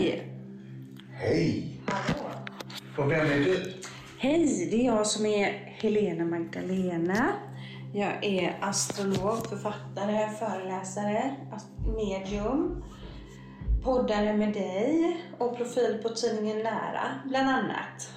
Hej! 0.00 0.32
Hej! 1.14 1.80
Hallå. 1.86 2.30
Och 2.96 3.10
vem 3.10 3.26
är 3.26 3.38
du? 3.38 3.72
Hej, 4.18 4.68
det 4.70 4.76
är 4.82 4.86
jag 4.86 5.06
som 5.06 5.26
är 5.26 5.46
Helena 5.82 6.24
Magdalena. 6.24 7.32
Jag 7.94 8.24
är 8.24 8.58
astrolog, 8.60 9.46
författare, 9.46 10.28
föreläsare, 10.38 11.36
medium, 11.96 12.84
poddare 13.84 14.36
med 14.36 14.52
dig 14.52 15.16
och 15.38 15.56
profil 15.56 15.98
på 16.02 16.08
tidningen 16.08 16.58
Nära, 16.58 17.20
bland 17.28 17.48
annat. 17.50 18.10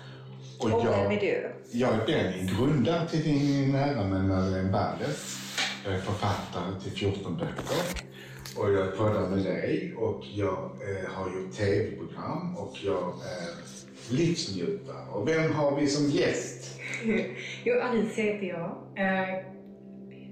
Och 0.59 0.65
Och 0.65 0.85
jag- 0.85 1.03
vem 1.03 1.11
är 1.11 1.19
du? 1.19 1.55
Jag 1.71 1.93
är 1.93 2.05
Benny, 2.05 2.49
grundare 2.57 3.07
till 3.07 3.23
Din 3.23 3.71
nära 3.71 4.03
med 4.07 4.25
Madeleine 4.25 4.71
Balles. 4.71 5.37
Jag 5.85 5.93
är 5.93 5.99
författare 6.01 6.79
till 6.83 6.91
14 6.91 7.37
böcker. 7.37 8.12
Och 8.57 8.73
jag 8.73 8.97
poddar 8.97 9.29
med 9.29 9.45
dig 9.45 9.93
och 9.97 10.23
jag 10.33 10.71
eh, 10.81 11.11
har 11.11 11.25
gjort 11.25 11.51
tv-program 11.51 12.57
och 12.57 12.77
jag 12.83 13.03
är 13.07 13.49
livsnjutare. 14.15 15.09
Och 15.13 15.27
vem 15.27 15.51
har 15.51 15.79
vi 15.79 15.87
som 15.87 16.09
gäst? 16.09 16.79
Jo, 17.63 17.79
Alicia 17.81 18.23
heter 18.23 18.47
jag. 18.47 18.69
Eh, 18.95 19.45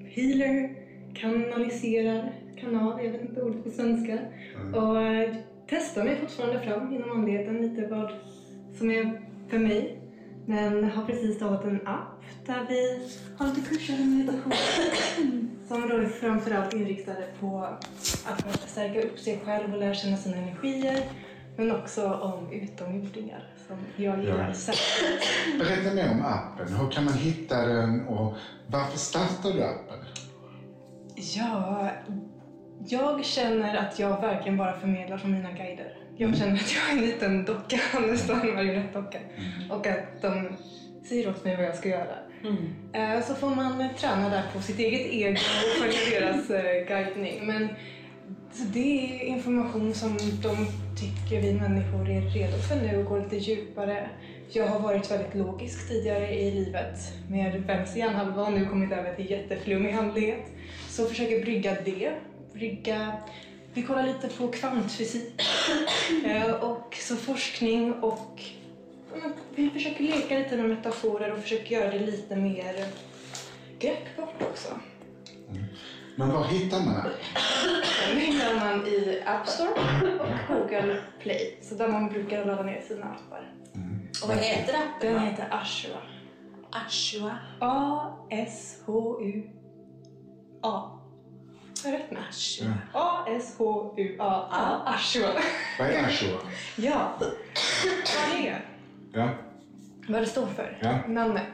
healer, 0.05 0.75
kanaliserar, 1.13 2.33
kanal, 2.59 3.03
jag 3.03 3.11
vet 3.11 3.21
inte 3.21 3.41
ordet 3.41 3.63
på 3.63 3.69
svenska. 3.69 4.19
Och 4.73 5.01
eh, 5.01 5.35
testar 5.69 6.03
mig 6.03 6.19
fortfarande 6.21 6.59
fram 6.59 6.93
inom 6.93 7.11
andligheten 7.11 7.61
lite 7.61 7.87
vad 7.87 8.11
som 8.77 8.91
är 8.91 9.21
för 9.49 9.59
mig. 9.59 10.00
Men 10.51 10.91
har 10.91 11.05
precis 11.05 11.35
startat 11.35 11.63
en 11.63 11.87
app 11.87 12.23
där 12.45 12.65
vi 12.69 13.09
har 13.37 13.47
lite 13.47 13.61
kurser 13.69 13.93
i 13.93 14.05
meditation 14.05 15.57
som 15.67 15.89
då 15.89 15.95
är 15.95 16.05
framförallt 16.05 16.73
inriktade 16.73 17.23
på 17.39 17.57
att 18.25 18.69
stärka 18.69 19.01
upp 19.01 19.19
sig 19.19 19.41
själv 19.45 19.73
och 19.73 19.79
lära 19.79 19.93
känna 19.93 20.17
sina 20.17 20.37
energier. 20.37 21.03
Men 21.57 21.75
också 21.75 22.13
om 22.13 22.51
utomjordingar 22.51 23.53
som 23.67 23.77
jag 23.95 24.19
gillar 24.19 24.47
Ja. 24.47 24.53
särskilt. 24.53 25.59
Berätta 25.59 25.95
mer 25.95 26.11
om 26.11 26.21
appen. 26.25 26.75
Hur 26.75 26.91
kan 26.91 27.05
man 27.05 27.13
hitta 27.13 27.65
den 27.65 28.07
och 28.07 28.33
varför 28.67 28.97
startade 28.97 29.53
du 29.53 29.63
appen? 29.63 29.99
Ja, 31.15 31.89
jag 32.87 33.25
känner 33.25 33.77
att 33.77 33.99
jag 33.99 34.21
verkligen 34.21 34.57
bara 34.57 34.79
förmedlar 34.79 35.17
från 35.17 35.31
mina 35.31 35.51
guider. 35.51 35.97
Jag 36.17 36.37
känner 36.37 36.53
att 36.53 36.73
jag 36.73 36.89
är 36.93 37.01
en 37.01 37.05
liten 37.09 37.45
docka, 37.45 37.77
nästan 38.11 38.41
en 38.49 38.55
marionettdocka. 38.55 39.19
Och 39.69 39.87
att 39.87 40.21
de 40.21 40.47
säger 41.09 41.29
åt 41.29 41.45
mig 41.45 41.55
vad 41.55 41.65
jag 41.65 41.75
ska 41.75 41.89
göra. 41.89 42.15
Eh, 42.93 43.21
Så 43.23 43.35
får 43.35 43.49
man 43.49 43.89
träna 43.97 44.29
där 44.29 44.43
på 44.53 44.61
sitt 44.61 44.79
eget 44.79 45.13
ego 45.13 45.35
och 45.35 45.81
följa 45.81 46.19
deras 46.19 46.49
eh, 46.49 46.87
guidning. 46.87 47.47
Men 47.47 47.67
så 48.51 48.63
det 48.63 49.21
är 49.21 49.25
information 49.25 49.93
som 49.93 50.17
de 50.17 50.55
tycker 50.99 51.41
vi 51.41 51.53
människor 51.53 52.09
är 52.09 52.21
redo 52.21 52.57
för 52.57 52.75
nu 52.75 52.97
och 52.97 53.05
går 53.05 53.19
lite 53.19 53.35
djupare. 53.37 54.09
Jag 54.53 54.67
har 54.67 54.79
varit 54.79 55.11
väldigt 55.11 55.35
logisk 55.35 55.87
tidigare 55.89 56.33
i 56.35 56.51
livet 56.51 56.99
med 57.29 57.61
vänster 57.61 57.99
hjärnhalva 57.99 58.41
och 58.45 58.53
nu 58.53 58.65
kommit 58.65 58.91
över 58.91 59.15
till 59.15 59.31
jätteflummig 59.31 59.93
andlighet. 59.93 60.45
Så 60.89 61.05
försöker 61.05 61.41
brygga 61.41 61.75
det. 61.85 62.11
Brygga... 62.53 63.13
Vi 63.73 63.83
kollar 63.83 64.07
lite 64.07 64.27
på 64.27 64.47
kvantfysik 64.47 65.41
eh, 66.25 66.51
och 66.51 66.97
så 66.99 67.15
forskning 67.15 67.93
och 67.93 68.43
Mm, 69.15 69.31
vi 69.55 69.69
försöker 69.69 70.03
leka 70.03 70.37
lite 70.39 70.57
med 70.57 70.69
metaforer 70.69 71.31
och 71.31 71.39
försöker 71.39 71.75
göra 71.75 71.91
det 71.91 71.99
lite 71.99 72.35
mer 72.35 72.85
greppbart 73.79 74.41
också. 74.41 74.79
Men 76.15 76.29
var 76.29 76.43
hittar 76.43 76.79
man 76.79 76.95
appen? 76.95 77.11
Den 78.09 78.17
hittar 78.17 78.55
man 78.55 78.87
i 78.87 79.23
App 79.25 79.47
Store 79.47 79.69
och 80.19 80.27
Google 80.47 81.01
Play, 81.19 81.57
så 81.61 81.75
där 81.75 81.87
man 81.87 82.09
brukar 82.09 82.45
ladda 82.45 82.63
ner 82.63 82.81
sina 82.81 83.05
appar. 83.05 83.53
Och 84.23 84.27
vad 84.27 84.37
heter 84.37 84.73
appen? 84.73 85.13
Den 85.13 85.23
heter 85.23 85.47
Ashua. 85.51 85.97
Ashua. 86.71 87.37
A-S-H-U-A. 87.59 88.81
Jag 91.85 91.93
rätt 91.93 92.11
med? 92.11 92.23
Ashua. 92.29 92.73
A-S-H-U-A. 92.93 94.81
Ashua. 94.85 95.27
Vad 95.79 95.87
är 95.87 96.03
Ashua? 96.03 96.37
Ja. 96.75 97.13
Vad 97.19 97.29
det 98.41 98.47
är? 98.47 98.65
Ja. 99.13 99.29
Vad 100.07 100.21
det 100.21 100.25
står 100.27 100.47
för? 100.47 100.77
Ja. 100.81 100.97
Namnet. 101.07 101.47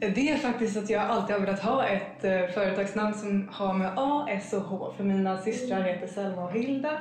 Det 0.00 0.30
är 0.30 0.36
faktiskt 0.36 0.76
att 0.76 0.90
jag 0.90 1.02
alltid 1.02 1.36
har 1.36 1.40
velat 1.40 1.60
ha 1.60 1.86
ett 1.86 2.24
eh, 2.24 2.46
företagsnamn 2.54 3.14
som 3.14 3.48
har 3.52 3.74
med 3.74 3.92
A, 3.96 4.26
S 4.30 4.52
och 4.52 4.62
H. 4.62 4.92
För 4.96 5.04
mina 5.04 5.38
systrar 5.38 5.82
heter 5.82 6.06
Selma 6.06 6.44
och 6.44 6.52
Hilda. 6.52 6.98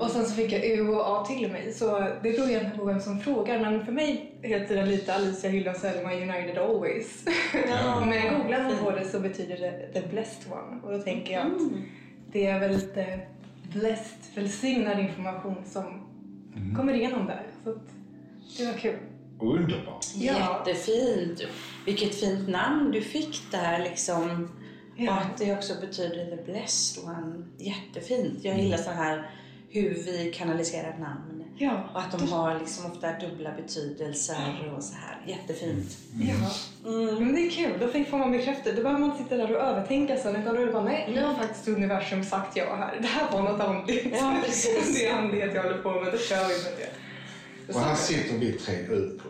Och 0.00 0.10
sen 0.10 0.24
så 0.24 0.34
fick 0.34 0.52
jag 0.52 0.64
U 0.64 0.88
och 0.88 1.06
A 1.06 1.24
till 1.24 1.52
mig. 1.52 1.72
Så 1.72 2.00
det 2.00 2.20
beror 2.22 2.48
egentligen 2.48 2.78
på 2.78 2.84
vem 2.84 3.00
som 3.00 3.20
frågar. 3.20 3.58
Men 3.58 3.84
för 3.84 3.92
mig 3.92 4.34
heter 4.42 4.76
den 4.76 4.90
lite 4.90 5.14
Alicia, 5.14 5.50
Hilda 5.50 5.70
och 5.70 5.76
Selma 5.76 6.12
United 6.12 6.58
Always. 6.58 7.24
Ja. 7.68 8.00
Men 8.06 8.34
googlar 8.34 8.62
man 8.62 8.76
på 8.84 8.90
det 8.90 9.04
så 9.04 9.20
betyder 9.20 9.56
det 9.56 10.00
The 10.00 10.08
Blessed 10.08 10.52
One. 10.52 10.80
Och 10.82 10.92
då 10.92 10.98
tänker 10.98 11.32
jag 11.32 11.46
att 11.46 11.62
det 12.32 12.46
är 12.46 12.60
väl 12.60 12.72
lite 12.72 13.20
blessed, 13.72 14.34
välsignad 14.34 15.00
information 15.00 15.56
som 15.64 15.84
kommer 16.76 16.94
igenom 16.94 17.26
där. 17.26 17.42
Så 17.64 17.70
att 17.70 17.88
det 18.58 18.66
var 18.66 18.72
kul. 18.72 18.98
Underbart. 19.40 20.06
Ja. 20.14 20.64
Jättefint. 20.66 21.42
Vilket 21.84 22.14
fint 22.14 22.48
namn 22.48 22.90
du 22.90 23.00
fick 23.00 23.50
där 23.50 23.78
liksom. 23.78 24.48
Ja. 24.96 25.12
Och 25.12 25.18
att 25.18 25.38
det 25.38 25.52
också 25.52 25.74
betyder 25.80 26.36
the 26.36 26.52
blessed 26.52 27.04
one. 27.04 27.44
Jättefint. 27.58 28.44
Jag 28.44 28.58
gillar 28.58 28.78
så 28.78 28.90
här 28.90 29.30
hur 29.70 29.94
vi 29.94 30.32
kanaliserar 30.36 30.98
namn. 30.98 31.44
Ja. 31.58 31.90
Och 31.94 32.00
att 32.00 32.18
de 32.18 32.28
har 32.28 32.58
liksom 32.58 32.86
ofta 32.92 33.12
dubbla 33.12 33.52
betydelser 33.52 34.72
och 34.76 34.82
så 34.82 34.94
här. 34.94 35.20
Jättefint. 35.26 35.96
Ja. 36.20 36.50
Men 37.18 37.34
det 37.34 37.40
är 37.40 37.50
kul, 37.50 37.72
då 37.80 38.04
får 38.04 38.18
man 38.18 38.32
bekräftat. 38.32 38.76
Då 38.76 38.82
behöver 38.82 39.00
man 39.00 39.10
inte 39.10 39.22
sitta 39.22 39.36
där 39.36 39.56
och 39.56 39.62
övertänka 39.62 40.16
sen 40.16 40.36
utan 40.36 40.54
då 40.54 40.60
är 40.60 40.66
det 40.66 40.72
bara 40.72 40.84
nej, 40.84 41.10
nu 41.14 41.24
har 41.24 41.34
faktiskt 41.34 41.68
universum 41.68 42.24
sagt 42.24 42.56
ja 42.56 42.76
här. 42.76 42.98
Det 43.00 43.06
här 43.06 43.32
var 43.32 43.42
något 43.42 43.60
andligt. 43.60 44.16
Ja, 44.20 44.36
precis. 44.44 44.94
det 44.98 45.06
är 45.06 45.18
andlighet 45.18 45.54
jag 45.54 45.62
håller 45.62 45.78
på 45.78 45.90
med, 45.90 46.12
då 46.12 46.18
kör 46.18 46.48
vi 46.48 46.64
med 46.64 46.72
det. 46.78 47.07
Och 47.74 47.80
här 47.80 47.94
sitter 47.94 48.38
vi 48.38 48.52
tre 48.52 48.74
ut 48.74 49.18
på 49.18 49.28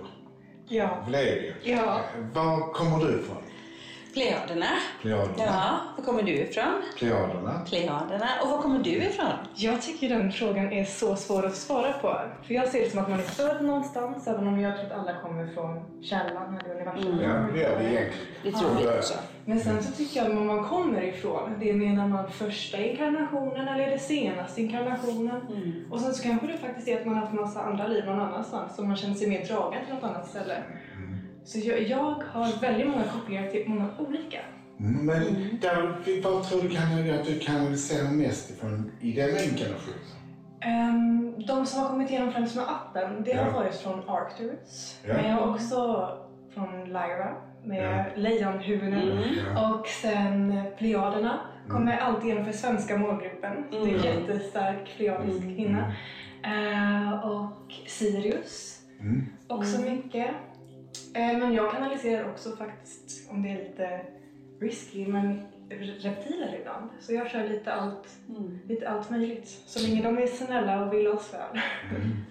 Ja. 0.69 1.05
Vlerio. 1.07 1.55
Ja. 1.63 2.01
Var 2.35 2.73
kommer 2.73 3.05
du 3.05 3.21
ifrån? 3.21 3.37
Plejaderna. 4.13 4.67
Plejaderna. 5.03 5.35
Ja, 5.45 5.81
var 5.97 6.05
kommer 6.05 6.23
du 6.23 6.33
ifrån? 6.33 6.83
Plejaderna. 6.99 7.61
Plejaderna. 7.67 8.29
Och 8.43 8.49
var 8.51 8.63
kommer 8.63 8.79
du 8.79 8.91
ifrån? 8.91 9.33
Jag 9.55 9.83
tycker 9.83 10.09
den 10.09 10.33
frågan 10.33 10.73
är 10.73 10.85
så 10.85 11.17
svår 11.17 11.47
att 11.47 11.57
svara 11.57 11.93
på. 11.93 12.21
För 12.47 12.55
jag 12.55 12.69
ser 12.69 12.81
det 12.81 12.91
som 12.91 12.99
att 12.99 13.09
man 13.11 13.19
är 13.19 13.25
född 13.25 13.65
någonstans, 13.65 14.27
även 14.27 14.47
om 14.47 14.61
jag 14.61 14.77
tror 14.77 14.87
att 14.87 14.99
alla 14.99 15.21
kommer 15.21 15.47
från 15.55 16.03
källan 16.03 16.59
eller 16.65 16.75
universum. 16.75 17.21
Ja, 17.23 17.47
det 17.53 17.61
gör 17.61 17.79
vi 17.79 17.85
egentligen. 17.85 18.27
Det 18.43 18.53
tror 18.53 18.71
vi 18.81 18.99
också. 18.99 19.15
Men 19.49 19.61
sen 19.61 19.83
så 19.83 19.93
tycker 19.93 20.21
jag 20.23 20.31
att 20.39 20.47
man 20.47 20.65
kommer 20.65 21.03
ifrån, 21.03 21.51
det 21.61 21.73
menar 21.73 22.09
man 22.09 22.31
första 22.31 22.79
inkarnationen 22.79 23.69
eller 23.69 23.91
det 23.91 23.99
senaste 23.99 24.63
inkarnationen. 24.63 25.41
Och 25.91 26.01
sen 26.01 26.15
så 26.15 26.23
kanske 26.23 26.47
det 26.47 26.59
faktiskt 26.59 26.89
är 26.89 27.01
att 27.01 27.07
man 27.07 27.15
har 27.15 27.21
haft 27.23 27.35
massa 27.35 27.61
andra 27.61 27.87
liv 27.87 28.05
någon 28.07 28.21
annanstans 28.21 28.79
och 28.79 28.85
man 28.87 28.97
känner 28.97 29.15
sig 29.15 29.29
mer 29.29 29.45
dragen 29.47 29.85
till 29.87 29.95
något 29.95 30.05
annat 30.05 30.29
ställe. 30.29 30.63
Så 31.45 31.59
jag, 31.59 31.83
jag 31.83 32.23
har 32.33 32.61
väldigt 32.61 32.87
många 32.89 33.05
kopplingar 33.05 33.51
till 33.51 33.65
många 33.69 33.89
olika. 33.99 34.39
Mm, 34.81 35.07
Men 35.07 35.25
där, 35.61 35.97
vad 36.23 36.49
tror 36.49 36.63
du 36.63 36.69
kan 36.69 37.11
att 37.21 37.27
du 37.27 37.39
kanaliserar 37.39 38.11
mest 38.11 38.51
ifrån 38.51 38.93
i 39.01 39.13
den 39.13 39.29
inkarnationen? 39.29 39.99
Um, 40.67 41.35
de 41.47 41.67
som 41.67 41.81
har 41.83 41.89
kommit 41.89 42.11
igenom 42.11 42.33
främst 42.33 42.57
med 42.57 42.65
appen, 42.69 43.23
det 43.25 43.33
har 43.33 43.47
Ja. 43.47 43.53
varit 43.53 43.75
från 43.75 44.09
Arcturus. 44.09 44.99
Ja. 45.07 45.15
Men 45.15 45.25
jag 45.31 45.37
har 45.37 45.55
också 45.55 46.09
från 46.55 46.85
Lyra 46.85 47.35
med 47.65 48.05
lejonhuvuden. 48.17 49.23
Ja. 49.55 49.75
Och 49.75 49.87
sen 49.87 50.53
eh, 50.53 50.65
Plejaderna 50.79 51.41
kommer 51.69 51.97
alltid 51.99 52.25
igenom 52.25 52.45
för 52.45 52.53
svenska 52.53 52.97
målgruppen. 52.99 53.65
Det 53.71 53.77
är 53.77 53.83
en 53.83 54.03
jättestark 54.03 54.95
plejadisk 54.97 55.41
kvinna. 55.43 55.93
Eh, 56.45 57.27
och 57.31 57.73
Sirius, 57.87 58.75
Mm. 59.01 59.27
också 59.49 59.81
mycket. 59.81 60.31
Eh, 61.15 61.39
men 61.39 61.53
jag 61.55 61.73
kanaliserar 61.73 62.31
också 62.31 62.57
faktiskt, 62.57 63.31
om 63.31 63.43
det 63.43 63.49
är 63.49 63.55
lite 63.57 64.01
risky, 64.61 65.07
men 65.07 65.43
reptiler 66.01 66.57
ibland. 66.61 66.91
Så 67.01 67.13
jag 67.15 67.31
kör 67.31 67.49
lite 67.49 67.73
allt, 67.73 68.09
lite 68.69 68.89
allt 68.89 69.11
möjligt. 69.11 69.49
Så 69.67 69.89
länge 69.89 70.03
de 70.03 70.19
är 70.19 70.27
snälla 70.27 70.85
och 70.85 70.93
vill 70.93 71.09
oss 71.09 71.35
väl. 71.35 71.61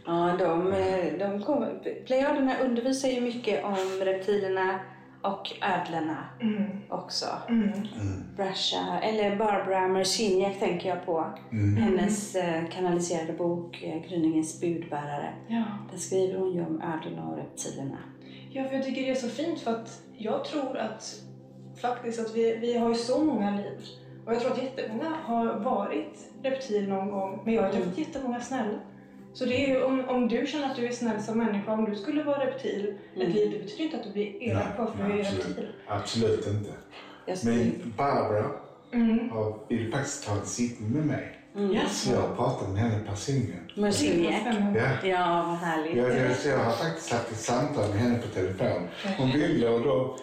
Ja, 0.05 0.35
de, 0.39 0.73
eh, 0.73 1.13
de 1.19 1.41
kommer, 1.43 1.79
Plejaderna 2.05 2.53
undervisar 2.63 3.09
ju 3.09 3.21
mycket 3.21 3.63
om 3.63 3.75
reptilerna 4.01 4.79
och 5.27 5.53
ödlorna 5.61 6.17
Mm. 6.41 6.65
också. 6.89 7.25
Mm. 7.49 7.71
Brasha, 8.35 8.99
eller 9.01 9.35
Barbara 9.35 9.87
Merciniak 9.87 10.59
tänker 10.59 10.89
jag 10.89 11.05
på. 11.05 11.25
Hennes 11.79 12.35
eh, 12.35 12.65
kanaliserade 12.69 13.33
bok 13.33 13.83
eh, 13.83 14.09
Gryningens 14.09 14.61
budbärare. 14.61 15.33
Ja. 15.47 15.63
Där 15.91 15.97
skriver 15.97 16.39
hon 16.39 16.51
ju 16.53 16.65
om 16.65 16.81
ödlorna 16.81 17.27
och 17.29 17.37
reptilerna. 17.37 17.97
Ja, 18.51 18.63
för 18.63 18.75
jag 18.75 18.83
tycker 18.85 19.01
det 19.01 19.09
är 19.09 19.15
så 19.15 19.29
fint 19.29 19.59
för 19.59 19.71
att 19.71 20.01
jag 20.17 20.45
tror 20.45 20.77
att 20.77 21.15
faktiskt 21.81 22.19
att 22.19 22.35
vi, 22.35 22.57
vi 22.57 22.77
har 22.77 22.89
ju 22.89 22.95
så 22.95 23.23
många 23.23 23.51
liv. 23.51 23.79
Och 24.25 24.33
jag 24.33 24.41
tror 24.41 24.51
att 24.51 24.63
jättemånga 24.63 25.09
har 25.23 25.59
varit 25.59 26.31
reptil 26.43 26.89
någon 26.89 27.11
gång, 27.11 27.41
men 27.45 27.53
jag 27.53 27.63
har 27.63 27.69
träffat 27.71 27.97
jättemånga 27.97 28.39
snälla. 28.39 28.79
Så 29.37 29.45
det 29.45 29.63
är 29.65 29.67
ju, 29.67 29.83
om, 29.83 30.09
om 30.09 30.27
du 30.27 30.47
känner 30.47 30.65
att 30.69 30.75
du 30.75 30.87
är 30.87 30.91
snäll 30.91 31.21
som 31.23 31.37
människa, 31.37 31.73
om 31.73 31.85
du 31.89 31.95
skulle 31.95 32.23
vara 32.23 32.45
reptil 32.45 32.95
Mm. 33.15 33.27
ett 33.27 33.33
liv, 33.35 33.51
det 33.51 33.59
betyder 33.59 33.83
inte 33.83 33.97
att 33.97 34.03
du 34.03 34.11
blir 34.11 34.43
elak 34.43 34.77
bara 34.77 34.87
för 34.87 35.03
att 35.03 35.09
du 35.09 35.19
är 35.19 35.25
absolut, 35.25 35.47
reptil. 35.47 35.67
absolut 35.87 36.47
inte. 36.47 36.71
Men 37.45 37.93
Barbara 37.97 38.45
Mm. 38.93 39.29
har, 39.29 39.57
vill 39.69 39.91
faktiskt 39.91 40.27
ta 40.27 40.31
en 40.35 40.45
sittning 40.45 40.89
med 40.91 41.05
mig. 41.05 41.33
Mm. 41.55 41.77
Så 41.89 42.11
jag 42.13 42.21
har 42.21 42.35
pratat 42.35 42.69
med 42.69 42.77
henne 42.81 42.99
personligen. 43.07 43.71
Men 43.75 43.93
så 43.93 44.03
Det 44.05 44.09
är 44.11 44.31
jäk- 44.31 44.41
spännande. 44.41 44.79
Ja. 45.03 45.07
Ja, 45.09 45.45
vad 45.47 45.57
härligt. 45.57 45.95
Jag, 45.97 46.09
jag, 46.09 46.31
jag 46.45 46.57
har 46.63 46.71
faktiskt 46.71 47.11
haft 47.13 47.31
ett 47.31 47.37
samtal 47.39 47.89
med 47.89 47.97
henne 47.99 48.17
på 48.17 48.27
telefon. 48.27 48.87
Hon 49.17 49.31
ville 49.31 49.69
och 49.69 49.81
då 49.81 50.17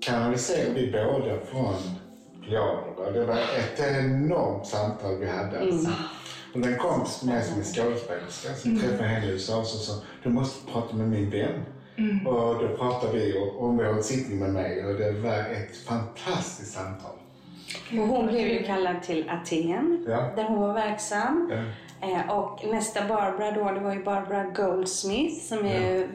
kanaliserade 0.00 0.74
vi 0.74 0.92
båda 0.92 1.40
från 1.50 1.74
Plejaderna. 2.44 3.10
Det 3.12 3.24
var 3.24 3.34
ett 3.36 3.80
enormt 3.80 4.66
samtal 4.66 5.16
vi 5.18 5.26
hade. 5.28 5.60
Alltså. 5.60 5.90
Och 6.54 6.66
en 6.66 6.78
kompis 6.78 7.18
till 7.18 7.28
mig 7.28 7.42
som 7.44 7.60
är 7.60 7.64
skådespelerska 7.64 8.54
som 8.54 8.78
träffade 8.80 9.08
henne 9.08 9.26
i 9.26 9.30
USA 9.30 9.58
och 9.58 9.66
så 9.66 9.78
sa 9.78 9.92
du 10.22 10.28
måste 10.28 10.72
prata 10.72 10.96
med 10.96 11.08
min 11.08 11.30
vän. 11.30 11.64
Och 12.26 12.62
då 12.62 12.76
pratade 12.76 13.12
vi 13.12 13.38
har 13.58 13.84
en 13.84 14.02
sittning 14.02 14.38
med 14.38 14.50
mig 14.52 14.86
och 14.86 14.94
det 14.94 15.12
var 15.12 15.38
ett 15.38 15.76
fantastiskt 15.76 16.72
samtal. 16.74 17.10
Och 17.92 18.06
hon 18.08 18.26
blev 18.26 18.46
ju 18.48 18.62
kallad 18.62 19.02
till 19.02 19.30
Aten, 19.30 20.04
Ja. 20.08 20.32
där 20.36 20.44
hon 20.44 20.60
var 20.60 20.74
verksam. 20.74 21.50
Ja. 21.52 21.56
Eh, 22.08 22.30
och 22.38 22.64
nästa 22.66 23.08
Barbara 23.08 23.50
då, 23.50 23.70
det 23.70 23.80
var 23.80 23.94
ju 23.94 24.04
Barbara 24.04 24.44
Goldsmith 24.44 25.34
som 25.34 25.64
är 25.66 26.06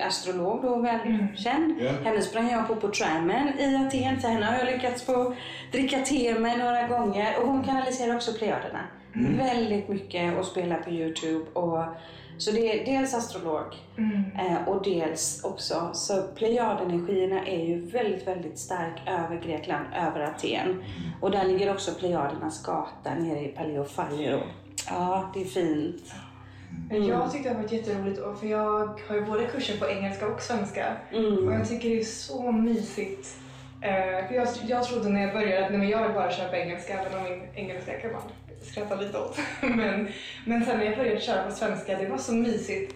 astrolog 0.00 0.62
då, 0.62 0.76
välkänd. 0.76 1.74
Ja. 1.80 1.90
Henne 2.04 2.22
sprang 2.22 2.50
jag 2.50 2.68
på 2.68 2.76
på 2.76 2.88
trammen 2.88 3.58
i 3.58 3.76
Aten, 3.76 4.20
så 4.20 4.28
henne 4.28 4.46
har 4.46 4.58
jag 4.58 4.66
lyckats 4.66 5.02
få 5.02 5.34
dricka 5.72 5.98
te 5.98 6.38
med 6.38 6.58
några 6.58 6.88
gånger. 6.88 7.36
Och 7.40 7.48
hon 7.48 7.64
kanaliserar 7.64 8.16
också 8.16 8.32
Plejaderna. 8.32 8.80
Väldigt 9.36 9.88
mycket 9.88 10.38
och 10.38 10.44
spelar 10.44 10.76
på 10.78 10.90
Youtube. 10.90 11.44
Och, 11.52 11.84
så 12.38 12.50
det 12.50 12.80
är 12.80 12.84
dels 12.86 13.14
astrolog 13.14 13.64
Mm. 13.96 14.22
eh, 14.38 14.68
och 14.68 14.84
dels 14.84 15.44
också, 15.44 15.90
så 15.92 16.22
Plejadenergierna 16.22 17.46
är 17.46 17.64
ju 17.66 17.80
väldigt, 17.86 18.26
väldigt 18.26 18.58
stark 18.58 19.02
över 19.06 19.40
Grekland, 19.42 19.84
över 19.96 20.20
Aten. 20.20 20.82
Och 21.20 21.30
där 21.30 21.44
ligger 21.44 21.72
också 21.72 21.94
Plejadernas 21.94 22.62
gata 22.62 23.14
nere 23.14 23.40
i 23.44 23.48
Paleofairo. 23.48 24.40
Ja, 24.90 25.30
det 25.34 25.40
är 25.40 25.44
fint. 25.44 26.12
Men 26.90 27.06
Jag 27.06 27.32
tyckte 27.32 27.48
det 27.48 27.54
har 27.54 27.62
varit 27.62 27.72
jätteroligt 27.72 28.18
och 28.18 28.38
för 28.40 28.46
jag 28.46 29.00
har 29.08 29.14
ju 29.14 29.24
både 29.26 29.44
kurser 29.46 29.76
på 29.78 29.88
engelska 29.88 30.26
och 30.28 30.40
svenska. 30.40 30.96
Mm. 31.12 31.48
Och 31.48 31.54
jag 31.54 31.68
tycker 31.68 31.88
det 31.88 32.00
är 32.00 32.04
så 32.04 32.52
mysigt. 32.52 33.36
Eh, 33.80 34.28
för 34.28 34.34
jag, 34.34 34.48
jag 34.66 34.84
trodde 34.84 35.08
när 35.08 35.20
jag 35.20 35.32
började 35.32 35.64
att 35.64 35.70
nej, 35.70 35.78
men 35.78 35.88
jag 35.88 36.02
vill 36.02 36.14
bara 36.14 36.32
köra 36.32 36.48
på 36.48 36.56
engelska, 36.56 37.00
även 37.00 37.18
om 37.18 37.24
min 37.24 37.42
engelska 37.54 38.00
kan 38.00 38.12
man 38.12 38.22
skratta 38.62 38.94
lite 38.94 39.18
åt. 39.18 39.38
men, 39.60 40.08
men 40.46 40.64
sen 40.64 40.78
när 40.78 40.84
jag 40.84 40.98
började 40.98 41.20
köra 41.20 41.42
på 41.42 41.50
svenska, 41.50 41.98
det 41.98 42.08
var 42.08 42.18
så 42.18 42.34
mysigt. 42.34 42.94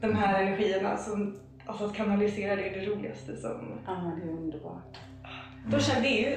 De 0.00 0.14
här 0.14 0.42
energierna, 0.42 0.96
som, 0.96 1.36
alltså 1.66 1.84
att 1.84 1.94
kanalisera 1.94 2.56
det 2.56 2.68
är 2.68 2.80
det 2.80 2.86
roligaste 2.86 3.36
som... 3.36 3.72
Ja, 3.86 4.12
det 4.16 4.28
är 4.28 4.32
underbart. 4.32 4.98
Då 5.66 5.78
kände 5.78 6.08
det, 6.08 6.14
ju, 6.14 6.36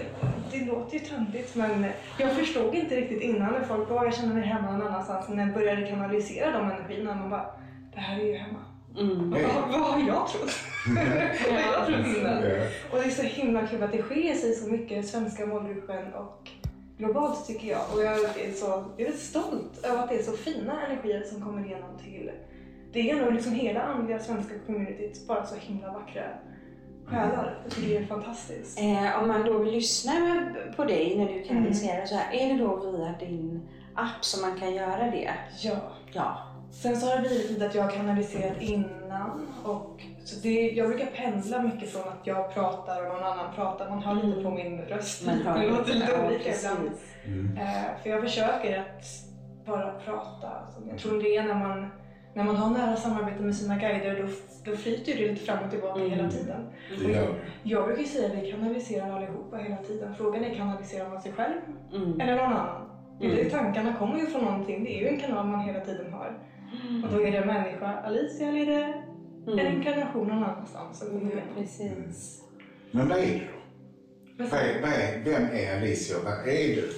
det 0.51 0.65
låter 0.65 0.93
ju 0.93 0.99
töntigt 0.99 1.55
men 1.55 1.85
jag 2.19 2.31
förstod 2.31 2.75
inte 2.75 2.95
riktigt 2.95 3.21
innan 3.21 3.51
när 3.51 3.63
folk 3.63 3.89
bara 3.89 4.05
jag 4.05 4.15
känner 4.15 4.33
mig 4.33 4.43
hemma 4.43 4.71
någon 4.71 4.87
annanstans. 4.87 5.27
Men 5.27 5.37
när 5.37 5.45
jag 5.45 5.53
började 5.53 5.87
kanalisera 5.87 6.51
de 6.51 6.71
energierna, 6.71 7.15
man 7.15 7.29
bara, 7.29 7.45
det 7.93 7.99
här 7.99 8.19
är 8.19 8.25
ju 8.25 8.33
hemma. 8.33 8.59
Mm. 8.99 9.29
Vad, 9.29 9.41
vad 9.71 9.91
har 9.91 9.99
jag 9.99 10.27
trott? 10.27 10.51
Ja. 11.49 11.85
Och 12.91 12.97
det 12.97 13.05
är 13.05 13.09
så 13.09 13.21
himla 13.21 13.67
kul 13.67 13.83
att 13.83 13.91
det 13.91 14.01
skiljer 14.01 14.35
sig 14.35 14.53
så 14.53 14.71
mycket 14.71 15.07
svenska 15.07 15.45
målgruppen 15.45 16.13
och 16.13 16.49
globalt 16.97 17.47
tycker 17.47 17.67
jag. 17.67 17.81
Och 17.93 18.03
jag 18.03 18.13
är, 18.15 18.53
så, 18.53 18.85
jag 18.97 19.07
är 19.07 19.13
stolt 19.13 19.85
över 19.85 20.03
att 20.03 20.09
det 20.09 20.15
är 20.15 20.23
så 20.23 20.31
fina 20.31 20.85
energier 20.85 21.23
som 21.23 21.41
kommer 21.41 21.65
igenom 21.65 21.97
till 22.03 22.31
det 22.97 23.11
är 23.11 23.15
nog 23.15 23.33
liksom 23.33 23.53
hela 23.53 23.81
andliga 23.81 24.19
svenska 24.19 24.53
communityt, 24.65 25.27
bara 25.27 25.45
så 25.45 25.55
himla 25.55 25.93
vackra 25.93 26.23
själar. 27.05 27.59
Jag 27.63 27.71
tycker 27.71 27.89
det 27.89 27.97
är 27.97 28.05
fantastiskt. 28.05 28.79
Eh, 28.79 29.21
om 29.21 29.27
man 29.27 29.45
då 29.45 29.57
vill 29.57 29.73
lyssna 29.73 30.11
på 30.75 30.83
dig 30.83 31.17
när 31.17 31.33
du 31.33 31.43
kanaliserar 31.43 32.05
så 32.05 32.15
här, 32.15 32.33
är 32.33 32.53
det 32.53 32.63
då 32.63 32.91
via 32.91 33.15
din 33.19 33.67
app 33.95 34.25
som 34.25 34.41
man 34.41 34.59
kan 34.59 34.75
göra 34.75 35.11
det? 35.11 35.33
Ja. 35.61 35.75
Ja. 36.13 36.37
Sen 36.71 36.97
så 36.97 37.07
har 37.07 37.15
det 37.15 37.29
blivit 37.29 37.61
att 37.61 37.75
jag 37.75 37.83
har 37.83 37.91
kanaliserat 37.91 38.61
innan 38.61 39.47
och 39.63 40.01
så 40.27 40.39
det, 40.43 40.69
jag 40.71 40.87
brukar 40.89 41.05
pendla 41.05 41.61
mycket 41.61 41.89
från 41.89 42.01
att 42.01 42.27
jag 42.27 42.53
pratar 42.53 43.01
och 43.01 43.13
någon 43.13 43.23
annan 43.23 43.53
pratar. 43.55 43.89
Man 43.89 44.01
hör 44.03 44.23
lite 44.23 44.43
på 44.43 44.49
min 44.51 44.81
röst. 44.81 45.25
Man 45.25 45.35
hör 45.35 45.59
det 45.59 45.69
låter 45.69 45.93
lite 45.93 46.11
ja, 46.11 46.27
olika 46.27 46.55
ibland. 46.55 46.89
precis. 46.89 47.15
Mm. 47.25 47.57
Eh, 47.57 48.01
för 48.03 48.09
jag 48.09 48.21
försöker 48.21 48.79
att 48.79 49.05
bara 49.65 49.91
prata. 50.05 50.49
Så 50.75 50.81
jag 50.89 50.97
tror 50.99 51.21
det 51.21 51.35
är 51.35 51.43
när 51.43 51.53
man, 51.67 51.87
när 52.33 52.43
man 52.43 52.55
har 52.55 52.69
nära 52.69 52.95
samarbete 52.95 53.43
med 53.43 53.55
sina 53.55 53.75
guider 53.77 54.21
då, 54.21 54.27
då 54.71 54.77
flyter 54.77 55.13
det 55.17 55.27
lite 55.31 55.45
fram 55.45 55.63
och 55.65 55.71
tillbaka 55.71 55.99
Mm. 55.99 56.11
hela 56.11 56.29
tiden. 56.29 56.67
Det 56.99 57.11
gör 57.11 57.27
vi. 57.63 57.69
Jag 57.71 57.85
brukar 57.85 58.01
ju 58.01 58.07
säga 58.07 58.27
att 58.27 58.43
vi 58.43 58.51
kanaliserar 58.51 59.09
allihopa 59.15 59.57
hela 59.57 59.77
tiden. 59.77 60.15
Frågan 60.17 60.43
är 60.43 60.55
kanaliserar 60.55 61.09
man 61.09 61.21
sig 61.21 61.31
själv 61.31 61.53
Mm. 61.93 62.21
eller 62.21 62.35
någon 62.35 62.53
annan? 62.53 62.89
Mm. 63.21 63.35
det, 63.35 63.49
tankarna 63.49 63.93
kommer 63.99 64.17
ju 64.19 64.25
från 64.25 64.43
någonting. 64.43 64.83
Det 64.83 64.97
är 64.97 64.99
ju 65.01 65.07
en 65.07 65.19
kanal 65.19 65.45
man 65.47 65.59
hela 65.59 65.79
tiden 65.79 66.13
har. 66.13 66.37
Och 67.03 67.09
då 67.13 67.21
är 67.21 67.31
det 67.31 67.37
en 67.37 67.47
människa, 67.47 67.93
Alicia, 68.05 68.47
eller 68.47 68.61
är 68.61 68.65
det 68.65 68.93
en 69.47 69.59
Mm. 69.59 69.75
inkarnation 69.75 70.27
någon 70.27 70.43
annanstans 70.43 71.01
Mm, 71.01 71.31
precis. 71.57 72.43
Men 72.91 73.09
vad 73.09 73.17
är 73.17 73.23
du? 73.23 73.47
Men 74.37 74.49
Vad 74.49 74.59
är, 74.59 74.81
vad 74.81 74.89
är, 74.91 75.19
vem 75.23 75.43
är 75.43 75.77
Alicia 75.77 76.17
och 76.17 76.23
vad 76.23 76.47
är 76.47 76.75
du? 76.75 76.89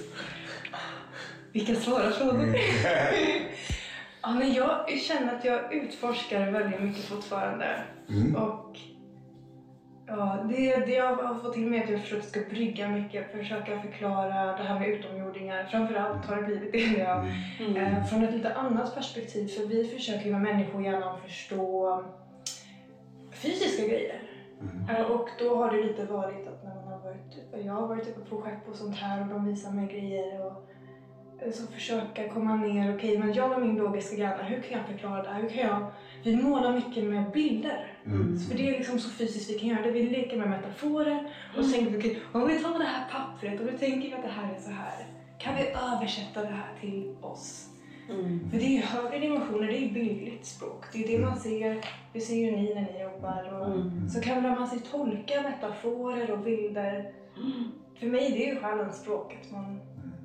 Vilka 1.52 1.74
svåra 1.74 2.10
frågor. 2.10 2.54
ja, 4.22 4.30
men 4.34 4.52
jag 4.54 4.98
känner 5.00 5.36
att 5.36 5.44
jag 5.44 5.74
utforskar 5.74 6.50
väldigt 6.50 6.80
mycket 6.80 7.04
fortfarande. 7.04 7.82
Mm. 8.08 8.36
Och 8.36 8.76
ja, 10.06 10.46
det, 10.50 10.76
det 10.76 10.92
jag 10.92 11.16
har 11.16 11.34
fått 11.34 11.52
till 11.52 11.66
mig 11.66 11.78
är 11.80 11.84
att 11.84 11.90
jag 11.90 12.00
försökt 12.00 12.28
ska 12.28 12.40
brygga 12.40 12.88
mycket, 12.88 13.32
försöka 13.32 13.82
förklara 13.82 14.56
det 14.56 14.62
här 14.62 14.80
med 14.80 14.88
utomjordingar. 14.88 15.64
Framförallt 15.70 16.26
har 16.26 16.36
det 16.36 16.42
blivit 16.42 16.72
det 16.72 16.90
när 16.98 17.04
jag 17.04 17.26
Mm. 17.68 17.76
Eh, 17.76 18.04
från 18.04 18.24
ett 18.24 18.34
lite 18.34 18.54
annat 18.54 18.94
perspektiv, 18.94 19.48
för 19.48 19.66
vi 19.66 19.88
försöker 19.88 20.24
ju 20.24 20.32
med 20.32 20.40
människohjärnan 20.42 21.20
förstå 21.26 22.04
fysiska 23.42 23.86
grejer. 23.86 24.22
Mm. 24.60 24.96
Eh, 24.96 25.10
och 25.10 25.28
då 25.38 25.56
har 25.56 25.70
det 25.70 25.82
lite 25.82 26.04
varit 26.04 26.48
att 26.48 26.64
när 26.64 26.74
man 26.74 26.92
har 26.92 26.98
varit, 26.98 27.64
jag 27.64 27.72
har 27.72 27.88
varit 27.88 28.08
uppe 28.08 28.30
på 28.30 28.40
skepp 28.42 28.68
och 28.68 28.74
sånt 28.74 28.96
här 28.96 29.22
och 29.22 29.28
de 29.28 29.44
visar 29.44 29.70
mig 29.70 29.86
grejer 29.86 30.46
och 30.46 30.70
eh, 31.42 31.52
så 31.52 31.66
försöka 31.66 32.28
komma 32.28 32.56
ner, 32.56 32.94
okej 32.94 33.18
men 33.18 33.32
jag 33.32 33.52
och 33.52 33.60
min 33.60 33.76
logiska 33.76 34.16
hjärna, 34.16 34.42
hur 34.42 34.60
kan 34.62 34.78
jag 34.78 34.86
förklara 34.86 35.22
det 35.22 35.28
här? 35.28 35.42
Hur 35.42 35.48
kan 35.48 35.62
jag, 35.62 35.86
vi 36.22 36.36
målar 36.36 36.72
mycket 36.72 37.04
med 37.04 37.30
bilder. 37.30 37.92
Mm. 38.06 38.38
För 38.38 38.56
det 38.56 38.68
är 38.68 38.78
liksom 38.78 38.98
så 38.98 39.10
fysiskt 39.10 39.50
vi 39.50 39.58
kan 39.58 39.68
göra 39.68 39.82
det. 39.82 39.90
Vi 39.90 40.02
leker 40.02 40.36
med 40.36 40.48
metaforer 40.48 41.34
och 41.56 41.64
så 41.64 41.72
tänker 41.72 41.98
okej, 41.98 42.22
om 42.32 42.48
vi 42.48 42.58
tar 42.58 42.78
det 42.78 42.84
här 42.84 43.10
pappret 43.10 43.60
och 43.60 43.66
då 43.66 43.78
tänker 43.78 44.08
vi 44.08 44.14
att 44.14 44.22
det 44.22 44.28
här 44.28 44.54
är 44.54 44.60
så 44.60 44.70
här. 44.70 45.06
Kan 45.38 45.54
vi 45.56 45.62
översätta 45.62 46.40
det 46.40 46.46
här 46.46 46.76
till 46.80 47.16
oss? 47.20 47.69
Mm. 48.10 48.50
För 48.50 48.58
det 48.58 48.64
är 48.64 48.70
ju 48.76 48.80
högre 48.82 49.18
dimensioner, 49.18 49.66
det 49.66 49.76
är 49.76 49.80
ju 49.80 49.90
bildligt 49.92 50.46
språk. 50.46 50.84
Det 50.92 51.04
är 51.04 51.08
det 51.18 51.24
man 51.24 51.40
ser, 51.40 51.84
det 52.12 52.20
ser 52.20 52.34
ju 52.36 52.50
ni 52.56 52.74
när 52.74 52.82
ni 52.92 53.02
jobbar. 53.02 53.60
Och 53.60 53.66
Mm. 53.66 54.08
Så 54.08 54.20
kan 54.20 54.42
man 54.42 54.68
sig 54.68 54.78
tolka 54.90 55.42
metaforer 55.42 56.30
och 56.30 56.38
bilder. 56.38 57.12
För 57.98 58.06
mig 58.06 58.30
det 58.30 58.48
är 58.48 58.54
ju 58.54 58.60
själens 58.60 58.96
språk, 58.96 59.38
att 59.42 59.52
man 59.52 59.80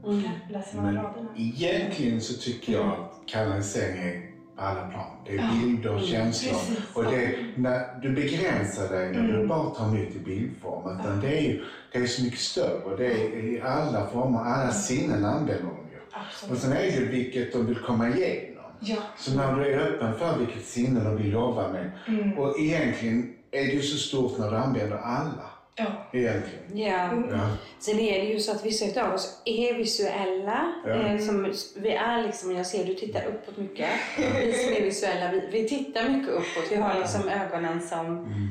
Mm. 0.08 0.22
läser 0.50 0.78
mellan 0.82 1.04
raderna. 1.04 1.30
egentligen 1.38 2.22
så 2.22 2.34
tycker 2.42 2.74
jag 2.74 2.86
att 2.88 3.22
kanalisering 3.26 3.98
är 4.04 4.32
på 4.56 4.62
alla 4.62 4.88
plan. 4.88 5.06
Det 5.26 5.36
är 5.38 5.50
bilder 5.62 5.90
och 5.90 5.98
Mm. 5.98 6.08
känslor. 6.12 6.54
Precis. 6.54 6.96
Och 6.96 7.04
det, 7.04 7.36
när 7.56 8.00
du 8.02 8.10
begränsar 8.10 8.90
dig 8.90 9.12
när 9.12 9.24
du 9.28 9.36
Mm. 9.36 9.48
bara 9.48 9.70
tar 9.70 9.92
nytt 9.92 10.16
i 10.16 10.20
bildform. 10.20 11.00
Utan 11.00 11.22
det, 11.22 11.38
är 11.38 11.42
ju, 11.42 11.64
det 11.92 11.98
är 12.00 12.06
så 12.06 12.24
mycket 12.24 12.40
större. 12.40 12.96
Det 12.98 13.06
är 13.08 13.44
i 13.44 13.62
alla 13.62 14.08
former, 14.08 14.40
alla 14.40 14.72
sinnen 14.72 15.26
använder 15.26 15.70
Absolut. 16.16 16.60
sen 16.62 16.72
är 16.72 16.82
det 16.82 16.88
ju 16.90 17.08
vilket 17.08 17.54
de 17.54 17.66
vill 17.66 17.78
komma 17.78 18.10
igenom. 18.10 18.64
Ja. 18.80 18.98
Så 19.18 19.34
när 19.34 19.56
du 19.56 19.66
är 19.74 19.80
öppen 19.80 20.18
för 20.20 20.38
vilket 20.38 20.66
sinne 20.66 21.04
de 21.04 21.18
vill 21.18 21.32
jobba 21.32 21.72
med. 21.72 21.92
Mm. 22.08 22.38
Och 22.38 22.60
egentligen 22.60 23.36
är 23.52 23.66
det 23.66 23.72
ju 23.72 23.82
så 23.82 23.98
stort 23.98 24.38
när 24.40 24.52
du 24.52 24.58
använder 24.58 24.98
alla. 24.98 25.50
ja. 25.76 25.86
Egentligen. 26.14 26.64
Ja. 26.74 27.10
Ja. 27.32 27.50
Sen 27.80 28.00
är 28.00 28.20
det 28.22 28.26
ju 28.26 28.40
så 28.40 28.52
att 28.52 28.66
vissa 28.66 29.06
av 29.06 29.14
oss 29.14 29.42
är 29.46 29.74
visuella. 29.74 30.74
Ja. 30.86 30.92
Eh, 30.94 31.20
som, 31.20 31.54
vi 31.76 31.92
är 31.92 32.24
liksom, 32.24 32.56
jag 32.56 32.66
ser 32.66 32.86
du 32.86 32.94
tittar 32.94 33.26
uppåt 33.26 33.58
mycket. 33.58 33.90
Vi 34.18 34.54
som 34.54 34.74
är 34.74 34.82
visuella, 34.82 35.32
vi, 35.32 35.50
vi 35.52 35.70
tittar 35.70 36.10
mycket 36.10 36.30
uppåt. 36.30 36.72
Vi 36.72 36.76
har 36.76 37.00
liksom 37.00 37.30
ögonen 37.30 37.82
som... 37.82 38.06
Mm. 38.06 38.50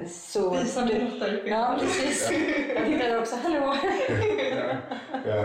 Eh, 0.00 0.08
så, 0.08 0.50
Visande 0.54 0.94
råttor 0.94 1.34
uppe 1.34 1.48
i 1.48 1.50
Ja, 1.50 1.76
precis. 1.80 2.30
Jag 2.76 2.86
tittar 2.86 3.18
också, 3.18 3.36
hallå! 3.42 3.76
Ja. 5.26 5.44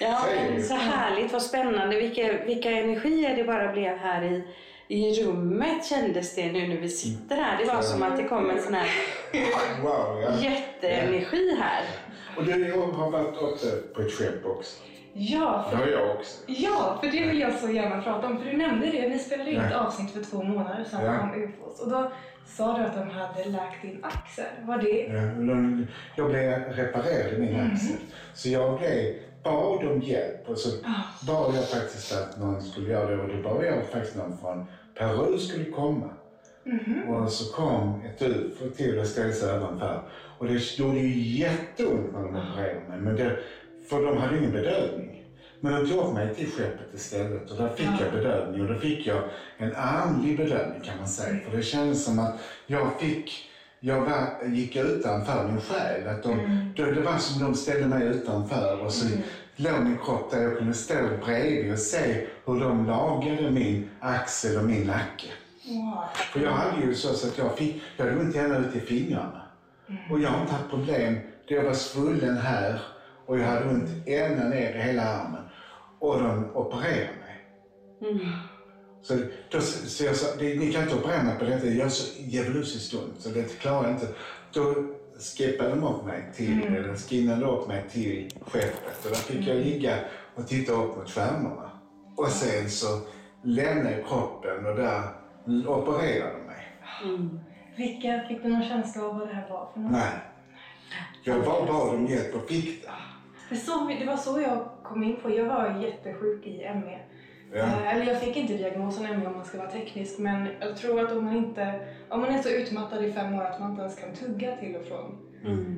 Ja. 0.00 0.16
Så 0.20 0.26
det 0.26 0.74
men 0.74 0.78
härligt, 0.80 1.32
vad 1.32 1.42
spännande. 1.42 1.96
Vilka, 1.96 2.32
vilka 2.46 2.70
energier 2.70 3.36
det 3.36 3.44
bara 3.44 3.72
blev 3.72 3.96
här 3.96 4.22
i, 4.24 4.44
i 4.88 5.22
rummet 5.24 5.84
kändes 5.86 6.34
det 6.34 6.52
nu 6.52 6.68
när 6.68 6.76
vi 6.76 6.88
sitter 6.88 7.36
här. 7.36 7.58
Det 7.58 7.64
var 7.64 7.82
som 7.82 8.02
att 8.02 8.16
det 8.16 8.24
kom 8.24 8.50
en 8.50 8.62
sån 8.62 8.74
här 8.74 8.88
Wow, 9.82 10.22
ja. 10.22 10.50
jätteenergi 10.50 11.56
här. 11.60 11.82
Och 12.36 12.44
du 12.44 12.72
har 12.72 13.10
varit 13.10 13.36
uppe 13.36 13.76
på 13.94 14.00
ett 14.02 14.12
skepp 14.12 14.46
också. 14.46 14.82
Ja, 15.12 15.64
Det 15.70 15.76
för, 15.76 15.84
har 15.84 15.92
jag 15.92 16.10
också. 16.16 16.38
ja, 16.46 16.98
för 17.02 17.10
det 17.10 17.26
vill 17.26 17.40
jag 17.40 17.52
så 17.54 17.70
gärna 17.70 18.02
prata 18.02 18.26
om. 18.26 18.38
För 18.38 18.44
du 18.50 18.56
nämnde 18.56 18.86
det, 18.86 19.08
ni 19.08 19.18
spelade 19.18 19.50
in 19.50 19.60
ett 19.60 19.74
avsnitt 19.74 20.10
för 20.12 20.22
två 20.30 20.42
månader 20.42 20.84
sedan 20.90 21.04
Ja. 21.04 21.20
om 21.22 21.42
UFOs. 21.42 21.80
Och 21.80 21.90
då 21.90 22.12
sa 22.46 22.78
du 22.78 22.84
att 22.84 22.94
de 22.94 23.10
hade 23.10 23.44
läkt 23.44 23.82
din 23.82 24.04
axel. 24.04 24.44
Var 24.62 24.78
det... 24.78 25.00
Ja, 25.02 25.86
Jag 26.16 26.30
blev 26.30 26.76
reparerad 26.76 27.32
i 27.32 27.38
min 27.38 27.54
Mm. 27.54 27.72
axel. 27.72 27.96
Så 28.34 28.48
jag 28.48 28.78
blev, 28.78 29.14
bad 29.48 29.86
om 29.86 30.02
hjälp 30.02 30.48
och 30.48 30.58
så 30.58 30.68
Ah. 30.84 31.26
bad 31.26 31.54
jag 31.56 31.68
faktiskt 31.68 32.12
att 32.12 32.38
någon 32.40 32.62
skulle 32.62 32.90
göra 32.90 33.16
det 33.16 33.22
och 33.22 33.28
då 33.28 33.42
bad 33.42 33.64
jag 33.64 33.86
faktiskt 33.86 34.16
någon 34.16 34.38
från 34.38 34.66
Peru 34.98 35.38
skulle 35.38 35.64
komma. 35.64 36.10
Mhm. 36.64 37.08
Och 37.08 37.32
så 37.32 37.52
kom 37.52 38.02
ett 38.02 38.22
UFO 38.22 38.70
till 38.70 39.06
sig 39.06 39.56
ovanför. 39.56 40.02
Och 40.38 40.46
det 40.46 40.78
gjorde 40.78 40.98
ju 40.98 41.38
jätteont 41.38 42.12
när 42.12 42.22
de 42.22 42.36
opererade 42.36 42.88
mig. 42.88 42.98
Men 42.98 43.16
det, 43.16 43.38
för 43.88 44.02
de 44.02 44.16
hade 44.16 44.38
ingen 44.38 44.52
bedövning. 44.52 45.24
Men 45.60 45.72
de 45.72 45.90
tog 45.90 46.14
mig 46.14 46.34
till 46.34 46.50
skeppet 46.50 46.94
istället 46.94 47.50
och 47.50 47.56
där 47.56 47.68
fick 47.68 47.86
jag 48.00 48.12
bedövning. 48.12 48.60
Och 48.60 48.68
då 48.68 48.74
fick 48.74 49.06
jag 49.06 49.22
en 49.56 49.76
andlig 49.76 50.36
bedövning 50.36 50.80
kan 50.80 50.98
man 50.98 51.08
säga. 51.08 51.40
För 51.50 51.56
det 51.56 51.62
kändes 51.62 52.04
som 52.04 52.18
att 52.18 52.40
jag 52.66 53.00
fick, 53.00 53.50
jag 53.80 54.00
var, 54.00 54.48
gick 54.48 54.76
utanför 54.76 55.48
min 55.48 55.60
själ. 55.60 56.08
Att 56.08 56.22
de, 56.22 56.38
det, 56.76 56.94
det 56.94 57.00
var 57.00 57.18
som 57.18 57.44
de 57.44 57.54
ställde 57.54 57.86
mig 57.86 58.06
utanför 58.06 58.84
och 58.84 58.92
så 58.92 59.06
låg 59.56 59.80
min 59.82 59.98
kropp 59.98 60.30
där 60.30 60.42
jag 60.42 60.58
kunde 60.58 60.74
stå 60.74 60.94
bredvid 61.24 61.72
och 61.72 61.78
se 61.78 62.26
hur 62.44 62.60
de 62.60 62.86
lagade 62.86 63.50
min 63.50 63.90
axel 64.00 64.58
och 64.58 64.64
min 64.64 64.86
nacke. 64.86 65.26
Wow. 65.68 66.04
För 66.32 66.40
jag 66.40 66.52
hade 66.52 66.86
ju 66.86 66.94
så, 66.94 67.28
att 67.28 67.38
jag 67.38 67.58
fick, 67.58 67.82
jag 67.96 68.04
hade 68.04 68.20
ont 68.20 68.36
ända 68.36 68.58
ut 68.58 68.76
i 68.76 68.80
fingrarna. 68.80 69.42
Och 70.10 70.20
jag 70.20 70.30
har 70.30 70.40
inte 70.40 70.52
haft 70.52 70.70
problem. 70.70 71.18
Jag 71.46 71.64
var 71.64 71.72
svullen 71.72 72.36
här 72.36 72.80
och 73.26 73.38
jag 73.38 73.46
hade 73.46 73.64
ont 73.64 73.88
ända 74.06 74.48
ner 74.48 74.74
i 74.74 74.82
hela 74.82 75.02
armen. 75.02 75.42
Och 75.98 76.22
de 76.22 76.50
opererade 76.54 77.10
mig. 77.20 77.44
Så, 79.02 79.14
då, 79.50 79.60
så 79.60 80.04
jag 80.04 80.16
sa, 80.16 80.36
"Det- 80.38 80.58
ni 80.60 80.72
kan 80.72 80.82
inte 80.82 80.94
operera 80.94 81.22
mig 81.22 81.38
på 81.38 81.44
detta, 81.44 81.66
jag 81.66 81.84
har 81.84 81.90
så 81.90 82.22
djävulusiskt 82.22 82.94
ont 82.94 83.14
så 83.20 83.28
det 83.28 83.58
klarar 83.60 83.82
jag 83.84 83.92
inte. 83.92 84.08
Då 84.52 84.74
skippade 85.36 85.70
de 85.70 85.84
upp 85.84 86.04
mig 86.04 86.24
till, 86.34 86.62
eller 86.66 86.94
skinnade 86.96 87.46
upp 87.46 87.68
mig 87.68 87.84
till 87.90 88.28
skeppet 88.46 89.04
och 89.04 89.10
där 89.10 89.16
fick 89.16 89.46
jag 89.46 89.56
ligga 89.56 89.98
och 90.34 90.48
titta 90.48 90.72
upp 90.72 90.96
mot 90.96 91.10
stjärnorna. 91.10 91.70
Och 92.16 92.28
sen 92.28 92.70
så 92.70 92.86
lämnade 93.42 93.96
jag 93.96 94.06
kroppen 94.08 94.66
och 94.66 94.76
där 94.76 95.02
opererade 95.68 96.32
de 96.38 96.46
mig. 96.46 96.64
Vilka, 97.76 98.24
fick 98.28 98.42
du 98.42 98.48
någon 98.48 98.62
känsla 98.68 99.02
av 99.04 99.18
vad 99.18 99.28
det 99.28 99.34
här 99.34 99.48
var 99.50 99.70
för 99.72 99.80
något? 99.80 99.92
Nej. 99.92 100.12
Jag 101.24 101.44
bara 101.44 101.66
bad 101.66 101.94
om 101.94 102.06
hjälp 102.06 102.34
och 102.34 102.48
fick 102.48 102.82
det. 102.82 102.88
Det, 103.50 103.56
så, 103.56 103.86
det 104.00 104.06
var 104.06 104.16
så 104.16 104.40
jag 104.40 104.68
kom 104.84 105.02
in 105.02 105.16
på. 105.22 105.30
Jag 105.30 105.44
var 105.44 105.80
jättesjuk 105.82 106.46
i 106.46 106.58
ME. 106.58 106.98
Ja. 107.54 107.58
Eh, 107.58 107.94
Eller 107.96 108.06
jag 108.12 108.20
fick 108.22 108.36
inte 108.36 108.54
diagnosen 108.54 109.04
ME 109.20 109.26
om 109.26 109.34
man 109.36 109.44
ska 109.44 109.58
vara 109.58 109.70
teknisk 109.70 110.18
men 110.18 110.48
jag 110.60 110.76
tror 110.76 111.00
att 111.04 111.12
om 111.12 111.24
man 111.24 111.36
inte 111.36 111.80
om 112.08 112.20
man 112.20 112.30
är 112.30 112.38
så 112.42 112.48
utmattad 112.48 113.04
i 113.04 113.12
fem 113.12 113.34
år 113.34 113.42
att 113.42 113.60
man 113.60 113.70
inte 113.70 113.82
ens 113.82 113.96
kan 114.00 114.14
tugga 114.14 114.56
till 114.56 114.76
och 114.76 114.84
från 114.84 115.18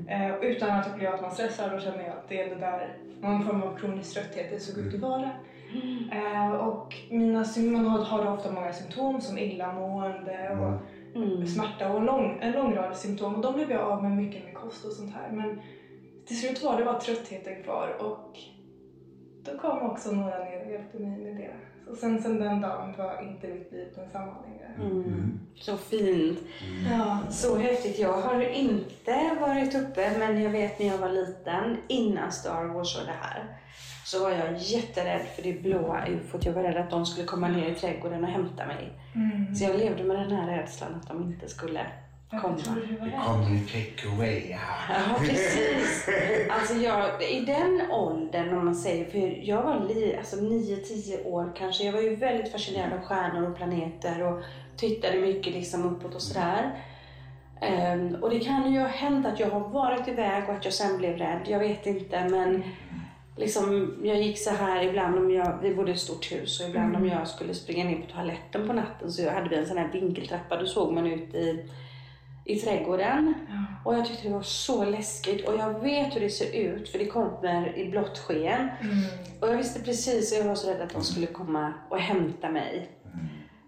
eh, 0.09 0.37
utan 0.43 0.71
att 0.71 0.89
uppleva 0.89 1.15
att 1.15 1.23
man 1.23 1.31
stressar 1.31 1.71
då 1.75 1.79
känner 1.81 2.05
jag 2.05 2.13
att 2.13 2.29
det 2.29 2.41
är 2.41 2.49
det 2.49 2.57
där 2.61 2.95
någon 3.21 3.45
form 3.45 3.63
av 3.63 3.77
kronisk 3.79 4.15
trötthet 4.15 4.51
det 4.51 4.61
såg 4.61 4.79
ut 4.79 4.95
att 4.95 5.01
vara. 5.01 5.31
Eh, 6.13 6.53
och 6.53 6.97
mina 7.11 7.45
sym- 7.45 7.73
man 7.73 7.85
har, 7.85 8.27
ofta 8.27 8.51
många 8.51 8.73
symptom 8.73 9.21
som 9.21 9.39
illamående 9.39 10.51
och 10.51 10.81
Mm. 11.15 11.47
smärta 11.47 11.89
och 11.89 11.99
en 12.01 12.07
lång, 12.07 12.39
en 12.43 12.53
lång 12.53 12.75
rad 12.75 12.97
symptom 12.97 13.35
och 13.35 13.41
de 13.43 13.55
blev 13.55 13.71
jag 13.71 13.81
av 13.81 14.03
med 14.03 14.13
mycket 14.13 14.45
med 14.45 14.55
kost 14.55 14.85
och 14.85 14.93
sånt 14.93 15.15
här 15.15 15.31
men 15.31 15.61
till 16.27 16.41
slut 16.41 16.63
var 16.63 16.77
det 16.77 16.85
bara 16.85 17.01
tröttheten 17.01 17.63
kvar 17.63 17.97
och 17.99 18.39
då 19.53 19.59
kom 19.59 19.91
också 19.91 20.13
några 20.13 20.45
ner 20.45 20.65
och 20.65 20.73
hjälpte 20.73 20.99
mig 20.99 21.19
med 21.19 21.37
det. 21.37 21.51
Så 21.87 21.97
sen, 21.97 22.23
sen 22.23 22.41
den 22.41 22.61
dagen 22.61 22.95
var 22.99 23.23
inte 23.23 23.49
mitt 23.49 23.73
liv 23.73 23.89
densamma 23.97 24.35
längre. 24.43 24.91
Mm. 24.93 25.41
Så 25.55 25.77
fint. 25.77 26.39
Ja. 26.91 27.19
Så 27.31 27.59
häftigt. 27.59 27.99
Jag 27.99 28.13
har 28.13 28.41
inte 28.41 29.37
varit 29.41 29.75
uppe, 29.75 30.19
men 30.19 30.43
jag 30.43 30.51
vet 30.51 30.79
när 30.79 30.87
jag 30.87 30.99
var 30.99 31.09
liten, 31.09 31.77
innan 31.89 32.33
Star 32.33 32.65
Wars 32.65 33.01
och 33.01 33.07
det 33.07 33.15
här, 33.21 33.57
så 34.05 34.25
var 34.25 34.31
jag 34.31 34.57
jätterädd 34.57 35.27
för 35.37 35.43
det 35.43 35.53
blåa 35.53 36.07
ufot. 36.07 36.45
Jag 36.45 36.53
var 36.53 36.63
rädd 36.63 36.77
att 36.77 36.91
de 36.91 37.07
skulle 37.07 37.27
komma 37.27 37.49
ner 37.49 37.71
i 37.71 37.75
trädgården 37.75 38.25
och 38.25 38.31
hämta 38.31 38.67
mig. 38.67 38.93
Mm. 39.15 39.55
Så 39.55 39.65
jag 39.65 39.79
levde 39.79 40.05
med 40.05 40.17
den 40.17 40.31
här 40.31 40.57
rädslan 40.57 40.95
att 40.95 41.09
de 41.09 41.23
inte 41.23 41.49
skulle 41.49 41.87
komma. 42.31 42.57
Det 43.05 43.21
kommer 43.27 43.51
ju 43.51 43.67
take 43.67 44.09
away 44.15 44.53
här. 44.53 45.03
Ja, 45.09 45.19
precis. 45.19 46.09
Alltså 46.51 46.75
jag, 46.75 47.23
I 47.23 47.41
den 47.41 47.91
åldern, 47.91 48.59
om 48.59 48.65
man 48.65 48.75
säger, 48.75 49.11
för 49.11 49.49
jag 49.49 49.63
var 49.63 49.89
li, 49.89 50.17
alltså 50.17 50.37
9-10 50.37 51.27
år 51.27 51.53
kanske. 51.57 51.85
Jag 51.85 51.93
var 51.93 52.01
ju 52.01 52.17
väldigt 52.17 52.53
fascinerad 52.53 52.93
av 52.93 53.01
stjärnor 53.01 53.51
och 53.51 53.57
planeter 53.57 54.23
och 54.23 54.43
tittade 54.77 55.21
mycket 55.21 55.55
liksom 55.55 55.85
uppåt 55.85 56.15
och 56.15 56.23
sådär. 56.23 56.71
Ehm, 57.61 58.15
och 58.15 58.31
det 58.31 58.41
kan 58.41 58.73
ju 58.73 58.81
ha 58.81 58.89
hänt 58.89 59.27
att 59.27 59.41
jag 59.41 59.51
har 59.51 59.69
varit 59.69 60.09
iväg 60.09 60.49
och 60.49 60.55
att 60.55 60.65
jag 60.65 60.75
sen 60.75 60.99
blev 60.99 61.17
rädd. 61.17 61.41
Jag 61.47 61.59
vet 61.59 61.87
inte, 61.87 62.29
men 62.29 62.63
liksom, 63.37 63.97
jag 64.05 64.23
gick 64.23 64.39
så 64.39 64.51
här 64.51 64.83
ibland 64.83 65.19
om 65.19 65.31
jag, 65.31 65.59
vi 65.63 65.75
bodde 65.75 65.91
i 65.91 65.95
ett 65.95 66.01
stort 66.01 66.33
hus 66.33 66.61
och 66.61 66.69
ibland 66.69 66.97
om 66.97 67.07
jag 67.07 67.29
skulle 67.29 67.55
springa 67.55 67.85
ner 67.85 68.01
på 68.01 68.13
toaletten 68.13 68.67
på 68.67 68.73
natten 68.73 69.13
så 69.13 69.31
hade 69.31 69.49
vi 69.49 69.57
en 69.57 69.67
sån 69.67 69.79
här 69.79 69.93
vinkeltrappa. 69.93 70.57
Då 70.57 70.67
såg 70.67 70.93
man 70.93 71.07
ut 71.07 71.35
i, 71.35 71.65
i 72.45 72.57
trädgården. 72.57 73.35
Ja. 73.49 73.55
Och 73.85 73.95
jag 73.99 74.07
tyckte 74.07 74.29
det 74.29 74.35
var 74.35 74.43
så 74.43 74.85
läskigt 74.85 75.49
och 75.49 75.55
jag 75.59 75.81
vet 75.81 76.17
hur 76.17 76.21
det 76.21 76.31
ser 76.31 76.57
ut 76.57 76.89
för 76.89 76.99
det 76.99 77.07
kommer 77.07 77.79
i 77.79 77.91
blått 77.91 78.19
sken. 78.19 78.69
Mm. 78.81 78.97
Och 79.41 79.49
jag 79.49 79.57
visste 79.57 79.81
precis 79.81 80.33
och 80.33 80.39
jag 80.39 80.45
var 80.45 80.55
så 80.55 80.71
rädd 80.71 80.81
att 80.81 80.93
de 80.93 81.03
skulle 81.03 81.27
komma 81.27 81.73
och 81.91 81.99
hämta 81.99 82.49
mig. 82.49 82.89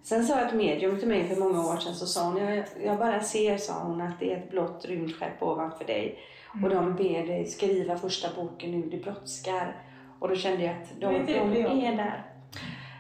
Sen 0.04 0.24
sa 0.26 0.40
ett 0.40 0.54
medium 0.54 0.98
till 0.98 1.08
mig 1.08 1.24
för 1.28 1.36
många 1.36 1.60
år 1.72 1.76
sedan 1.76 1.94
så 1.94 2.06
sa 2.06 2.24
hon, 2.24 2.36
jag, 2.36 2.64
jag 2.84 2.98
bara 2.98 3.20
ser 3.20 3.56
sa 3.56 3.72
hon 3.84 4.00
att 4.00 4.20
det 4.20 4.32
är 4.32 4.36
ett 4.36 4.50
blått 4.50 4.84
rymdskepp 4.84 5.42
ovanför 5.42 5.84
dig. 5.84 6.18
Och 6.64 6.70
de 6.70 6.96
ber 6.96 7.26
dig 7.26 7.46
skriva 7.46 7.96
första 7.98 8.28
boken 8.36 8.70
nu, 8.70 8.88
det 8.90 8.96
brådskar. 8.96 9.76
Och 10.20 10.28
då 10.28 10.36
kände 10.36 10.62
jag 10.64 10.72
att 10.72 10.88
de, 11.00 11.06
de 11.06 11.26
det 11.26 11.32
är 11.38 11.60
jag. 11.60 11.72
är 11.84 11.96
där. 11.96 12.26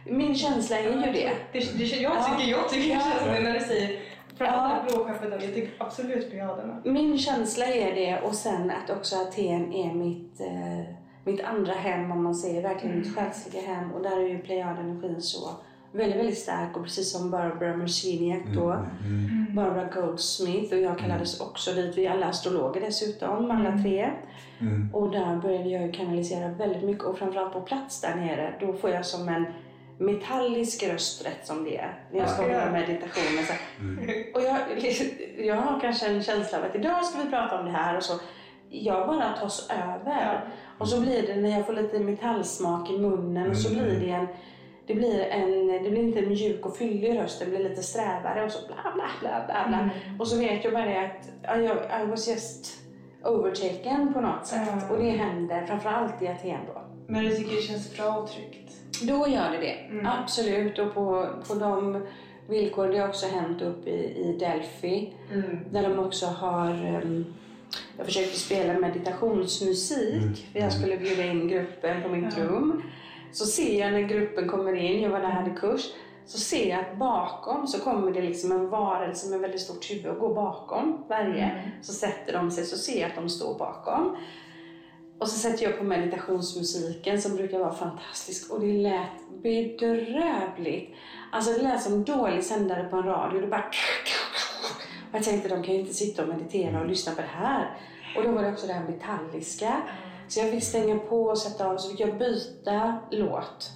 Min 0.06 0.34
känsla 0.34 0.78
är 0.78 0.82
ju 0.82 0.90
det. 1.12 1.30
Det, 1.52 1.78
det, 1.78 1.84
jag 1.84 2.12
Ja. 2.12 2.24
tycker, 2.38 2.50
jag 2.50 2.68
tycker 2.68 2.88
Ja. 2.94 3.00
känns 3.00 3.18
som 3.22 3.28
det 3.34 3.40
när 3.40 3.52
du 3.54 3.60
säger 3.60 4.00
Ja. 4.44 4.52
framförallt 4.52 4.92
ja. 4.92 4.96
blåskeppet, 4.96 5.42
jag 5.42 5.54
tycker 5.54 5.72
absolut 5.78 6.30
brigaderna. 6.30 6.80
Min 6.84 7.18
känsla 7.18 7.66
är 7.66 7.94
det 7.94 8.20
och 8.20 8.34
sen 8.34 8.70
att 8.70 8.90
också 8.90 9.16
Aten 9.16 9.72
är 9.72 9.94
mitt, 9.94 10.40
eh, 10.40 10.94
mitt 11.24 11.44
andra 11.44 11.72
hem 11.72 12.12
om 12.12 12.22
man 12.22 12.34
säger 12.34 12.62
verkligen 12.62 12.98
mitt 12.98 13.16
själsliga 13.16 13.62
hem 13.62 13.92
och 13.92 14.02
där 14.02 14.18
är 14.18 14.28
ju 14.28 14.38
Plejadenergin 14.38 15.22
så 15.22 15.50
väldigt, 15.92 16.18
väldigt 16.18 16.38
stark 16.38 16.76
och 16.76 16.82
precis 16.82 17.12
som 17.12 17.30
Barbara 17.30 17.76
Merciniak 17.76 18.42
då, 18.54 18.86
Barbara 19.54 19.88
Goldsmith 19.94 20.74
och 20.74 20.80
jag 20.80 20.98
kallades 20.98 21.40
också 21.40 21.72
dit, 21.72 21.98
vi 21.98 22.06
är 22.06 22.10
alla 22.10 22.26
astrologer 22.26 22.80
dessutom, 22.80 23.50
alla 23.50 23.78
tre. 23.82 24.10
Och 24.92 25.10
där 25.10 25.36
började 25.36 25.68
jag 25.68 25.86
ju 25.86 25.92
kanalisera 25.92 26.48
väldigt 26.48 26.82
mycket 26.82 27.04
och 27.04 27.18
framförallt 27.18 27.52
på 27.52 27.60
plats 27.60 28.00
där 28.00 28.14
nere, 28.14 28.54
då 28.60 28.72
får 28.72 28.90
jag 28.90 29.06
som 29.06 29.28
en 29.28 29.46
metallisk 30.04 30.82
röst 30.82 31.26
rätt 31.26 31.46
som 31.46 31.64
det 31.64 31.76
är 31.76 31.94
när 32.12 32.20
jag 32.20 32.30
ska 32.30 32.48
Ja. 32.48 32.60
hålla 32.60 32.72
meditationen. 32.72 33.44
Så 33.46 33.52
här, 33.52 33.60
och 34.34 34.42
jag, 34.42 34.58
jag 35.46 35.56
har 35.56 35.80
kanske 35.80 36.06
en 36.06 36.22
känsla 36.22 36.58
av 36.58 36.64
att 36.64 36.74
idag 36.74 37.04
ska 37.04 37.22
vi 37.22 37.30
prata 37.30 37.58
om 37.58 37.64
det 37.64 37.72
här 37.72 37.96
och 37.96 38.02
så. 38.02 38.18
Jag 38.70 39.06
bara 39.06 39.32
tas 39.32 39.70
över. 39.70 40.44
Och 40.78 40.88
så 40.88 41.00
blir 41.00 41.26
det 41.26 41.36
när 41.36 41.48
jag 41.50 41.66
får 41.66 41.72
lite 41.72 41.98
metallsmak 41.98 42.90
i 42.90 42.98
munnen 42.98 43.50
och 43.50 43.56
så 43.56 43.72
blir 43.74 44.00
det 44.00 44.10
en 44.10 44.26
det 44.86 44.94
blir, 44.94 45.20
en, 45.20 45.66
det 45.84 45.90
blir 45.90 46.02
inte 46.02 46.18
en 46.18 46.28
mjuk 46.28 46.66
och 46.66 46.76
fyllig 46.76 47.18
röst, 47.18 47.40
det 47.40 47.46
blir 47.46 47.58
lite 47.68 47.82
strävare 47.82 48.44
och 48.44 48.50
så 48.50 48.66
bla 48.66 48.76
bla 48.94 49.04
bla 49.20 49.44
bla. 49.46 49.64
bla. 49.68 49.90
Och 50.18 50.28
så 50.28 50.38
vet 50.38 50.64
jag 50.64 50.72
bara 50.72 50.84
det 50.84 50.98
att 51.00 51.28
ja, 51.42 51.56
jag, 51.56 52.02
I 52.02 52.06
was 52.06 52.28
just 52.28 52.78
overtaken 53.24 54.12
på 54.14 54.20
något 54.20 54.46
sätt. 54.46 54.68
Mm. 54.72 54.90
Och 54.90 54.98
det 54.98 55.10
händer 55.10 55.66
framförallt 55.66 56.22
i 56.22 56.28
Aten 56.28 56.58
då. 56.74 56.81
Men 57.12 57.24
du 57.24 57.36
tycker 57.36 57.56
det 57.56 57.62
känns 57.62 57.96
bra 57.96 58.16
och 58.16 58.30
tryggt? 58.30 58.72
Då 59.02 59.28
gör 59.28 59.50
det 59.50 59.58
det, 59.58 59.72
Mm. 59.90 60.06
absolut. 60.06 60.78
Och 60.78 60.94
på, 60.94 61.28
på 61.48 61.54
de 61.54 62.06
villkor, 62.48 62.88
det 62.88 62.98
har 62.98 63.08
också 63.08 63.26
hänt 63.26 63.62
upp 63.62 63.86
i, 63.86 63.90
i 63.90 64.36
Delphi. 64.40 65.12
Där 65.70 65.82
de 65.82 65.98
också 65.98 66.26
har, 66.26 66.70
ehm, 66.70 67.24
jag 67.96 68.06
försökte 68.06 68.38
spela 68.38 68.72
meditationsmusik. 68.78 70.46
För 70.52 70.58
jag 70.60 70.72
skulle 70.72 70.96
bjuda 70.96 71.24
in 71.26 71.48
gruppen 71.48 72.02
på 72.02 72.08
mitt 72.08 72.38
rum. 72.38 72.82
Så 73.32 73.46
ser 73.46 73.80
jag 73.80 73.92
när 73.92 74.00
gruppen 74.02 74.48
kommer 74.48 74.74
in, 74.74 75.02
jag 75.02 75.10
var 75.10 75.18
där 75.20 75.26
och 75.26 75.32
hade 75.32 75.50
kurs. 75.50 75.84
Så 76.26 76.38
ser 76.38 76.70
jag 76.70 76.80
att 76.80 76.98
bakom 76.98 77.66
så 77.66 77.80
kommer 77.80 78.10
det 78.12 78.22
liksom 78.22 78.52
en 78.52 78.68
varelse 78.68 79.30
med 79.30 79.40
väldigt 79.40 79.60
stort 79.60 79.90
huvud 79.90 80.06
och 80.06 80.18
går 80.18 80.34
bakom 80.34 81.04
varje. 81.08 81.72
Så 81.82 81.92
sätter 81.92 82.32
de 82.32 82.50
sig, 82.50 82.64
så 82.64 82.76
ser 82.76 83.00
jag 83.00 83.08
att 83.10 83.16
de 83.16 83.28
står 83.28 83.58
bakom. 83.58 84.16
Och 85.22 85.28
så 85.28 85.38
sätter 85.38 85.64
jag 85.64 85.78
på 85.78 85.84
meditationsmusiken 85.84 87.22
som 87.22 87.36
brukar 87.36 87.58
vara 87.58 87.74
fantastisk 87.74 88.50
och 88.50 88.60
det 88.60 88.72
lät 88.72 89.42
bedrövligt. 89.42 90.94
Alltså 91.32 91.52
det 91.52 91.62
lät 91.62 91.82
som 91.82 92.04
dålig 92.04 92.44
sändare 92.44 92.84
på 92.84 92.96
en 92.96 93.02
radio. 93.02 93.40
Det 93.40 93.46
bara... 93.46 93.64
Och 95.10 95.14
jag 95.14 95.24
tänkte 95.24 95.48
de 95.48 95.62
kan 95.62 95.74
ju 95.74 95.80
inte 95.80 95.94
sitta 95.94 96.22
och 96.22 96.28
meditera 96.28 96.80
och 96.80 96.86
lyssna 96.86 97.12
på 97.12 97.20
det 97.20 97.28
här. 97.32 97.78
Och 98.16 98.22
då 98.22 98.32
var 98.32 98.42
det 98.42 98.52
också 98.52 98.66
det 98.66 98.72
här 98.72 98.84
metalliska. 98.84 99.82
Så 100.28 100.40
jag 100.40 100.50
fick 100.50 100.64
stänga 100.64 100.98
på 100.98 101.24
och 101.24 101.38
sätta 101.38 101.66
av, 101.66 101.76
så 101.76 101.90
fick 101.90 102.00
jag 102.00 102.18
byta 102.18 103.00
låt. 103.10 103.70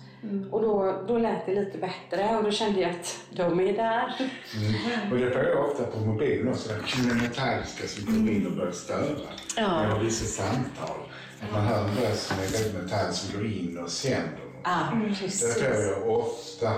Och 0.52 0.62
då, 0.62 1.04
då 1.08 1.18
lät 1.18 1.46
det 1.46 1.54
lite 1.54 1.78
bättre 1.78 2.36
och 2.36 2.44
då 2.44 2.50
kände 2.50 2.80
jag 2.80 2.90
att 2.90 3.20
de 3.30 3.60
är 3.60 3.72
där. 3.72 4.30
Mm. 4.56 5.12
Och 5.12 5.18
det 5.18 5.30
får 5.30 5.42
jag 5.42 5.70
ofta 5.70 5.84
på 5.84 5.98
mobilen 5.98 6.48
också, 6.48 6.68
den 7.08 7.18
metalliska 7.18 7.88
som 7.88 8.06
kommer 8.06 8.32
in 8.32 8.46
och 8.46 8.52
börjar 8.52 8.72
störa. 8.72 9.28
Ja. 9.56 9.68
När 9.68 9.84
jag 9.84 9.90
har 9.90 10.00
vissa 10.00 10.42
samtal. 10.42 10.96
Att 11.42 11.52
man 11.52 11.64
hör 11.66 11.84
en 11.88 11.96
röst 11.96 12.26
som 12.26 12.36
är 12.38 12.48
väldigt 12.48 12.82
metall 12.82 13.12
som 13.14 13.36
går 13.40 13.46
in 13.46 13.78
och 13.78 13.90
sänder 13.90 14.22
något. 14.30 14.60
Ja, 14.64 14.92
Det 15.02 15.08
precis. 15.08 15.54
får 15.54 15.62
jag 15.74 16.08
ofta. 16.10 16.72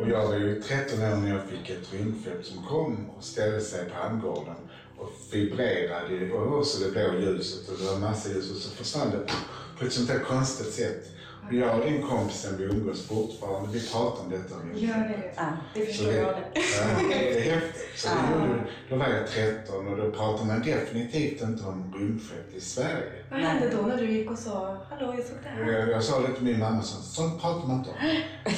Och 0.00 0.08
jag 0.08 0.26
var 0.26 0.34
ju 0.34 0.62
13 0.62 1.02
år 1.02 1.16
när 1.16 1.28
jag 1.28 1.42
fick 1.48 1.70
ett 1.70 1.92
rymdskepp 1.92 2.44
som 2.44 2.64
kom 2.64 3.10
och 3.10 3.24
ställde 3.24 3.60
sig 3.60 3.84
på 3.90 3.94
handgården 3.94 4.54
och 4.98 5.10
vibrerade 5.32 6.32
och 6.32 6.66
så 6.66 6.84
det 6.84 6.90
blå 6.90 7.20
ljuset 7.20 7.68
och 7.68 7.78
det 7.78 7.84
var 7.84 7.98
massa 7.98 8.28
ljus 8.28 8.50
och 8.50 8.56
så 8.56 8.70
försvann 8.70 9.10
det 9.10 9.32
på 9.78 9.84
ett 9.84 9.92
sånt 9.92 10.08
där 10.08 10.18
konstigt 10.18 10.72
sätt. 10.72 11.06
Och 11.48 11.54
jag 11.54 11.78
och 11.78 11.84
den 11.84 12.02
kompisen 12.02 12.56
vi 12.58 12.64
umgås 12.64 13.08
fortfarande, 13.08 13.68
vi 13.72 13.88
pratar 13.88 14.24
om 14.24 14.30
detta. 14.30 14.54
Gör 14.74 14.94
det. 15.08 15.32
Ja. 15.36 15.42
Det 15.74 15.86
förstår 15.86 16.06
det, 16.12 16.16
jag 16.18 16.34
det. 16.34 16.44
ja, 16.54 17.08
det 17.10 17.48
är 17.48 17.54
häftigt. 17.54 18.00
Så 18.00 18.08
Ja. 18.08 18.46
gjorde, 18.46 18.60
då 18.88 18.96
var 18.96 19.06
jag 19.08 19.28
13 19.28 19.88
och 19.88 19.96
då 19.96 20.10
pratar 20.10 20.44
man 20.44 20.62
definitivt 20.62 21.42
inte 21.42 21.64
om 21.64 21.94
rymdskepp 21.98 22.54
i 22.54 22.60
Sverige. 22.60 23.12
Vad 23.30 23.40
hände 23.40 23.70
då 23.76 23.82
när 23.82 23.96
du 23.96 24.10
gick 24.10 24.30
och 24.30 24.38
sa 24.38 24.76
hallå 24.90 25.14
jag 25.16 25.26
såg 25.26 25.36
det 25.42 25.48
här? 25.48 25.72
Jag, 25.72 25.90
jag 25.90 26.04
sa 26.04 26.20
det 26.20 26.32
till 26.34 26.44
min 26.44 26.58
mamma, 26.58 26.82
så, 26.82 27.02
sånt 27.02 27.40
pratar 27.42 27.68
man 27.68 27.76
inte 27.78 27.90
om. 27.90 27.96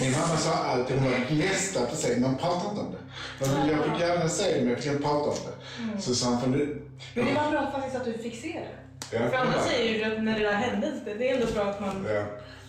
Min 0.00 0.12
mamma 0.12 0.36
sa 0.36 0.52
alltid, 0.52 0.96
hon 0.98 1.10
var 1.10 1.36
nästa 1.36 1.86
på 1.86 1.96
sig, 1.96 2.20
man 2.20 2.36
pratar 2.36 2.70
inte 2.70 2.80
om 2.80 2.92
det. 2.92 3.46
Men 3.46 3.68
jag 3.68 3.84
fick 3.84 4.00
gärna 4.00 4.28
säga 4.28 4.54
det, 4.56 4.60
men 4.60 4.70
jag 4.70 4.78
fick 4.78 4.92
inte 4.92 5.02
prata 5.02 5.30
om 5.30 5.36
det. 5.46 6.00
Så 6.02 6.14
sa 6.14 6.28
hon, 6.28 6.40
för 6.40 6.48
nu... 6.48 6.82
Men 7.14 7.26
det 7.26 7.32
var 7.34 7.50
bra 7.50 7.70
faktiskt 7.70 7.96
att 7.96 8.04
du 8.04 8.12
fick 8.12 8.42
se 8.42 8.52
det. 8.52 9.16
Ja, 9.16 9.30
För 9.30 9.36
annars 9.36 9.64
säger 9.64 9.94
ju 9.98 10.04
att 10.16 10.22
när 10.24 10.38
det 10.38 10.44
där 10.44 10.52
hände, 10.52 10.92
det 11.04 11.30
är 11.30 11.34
ändå 11.34 11.52
bra 11.52 11.64
att 11.64 11.80
man... 11.80 12.06
Ja. 12.14 12.24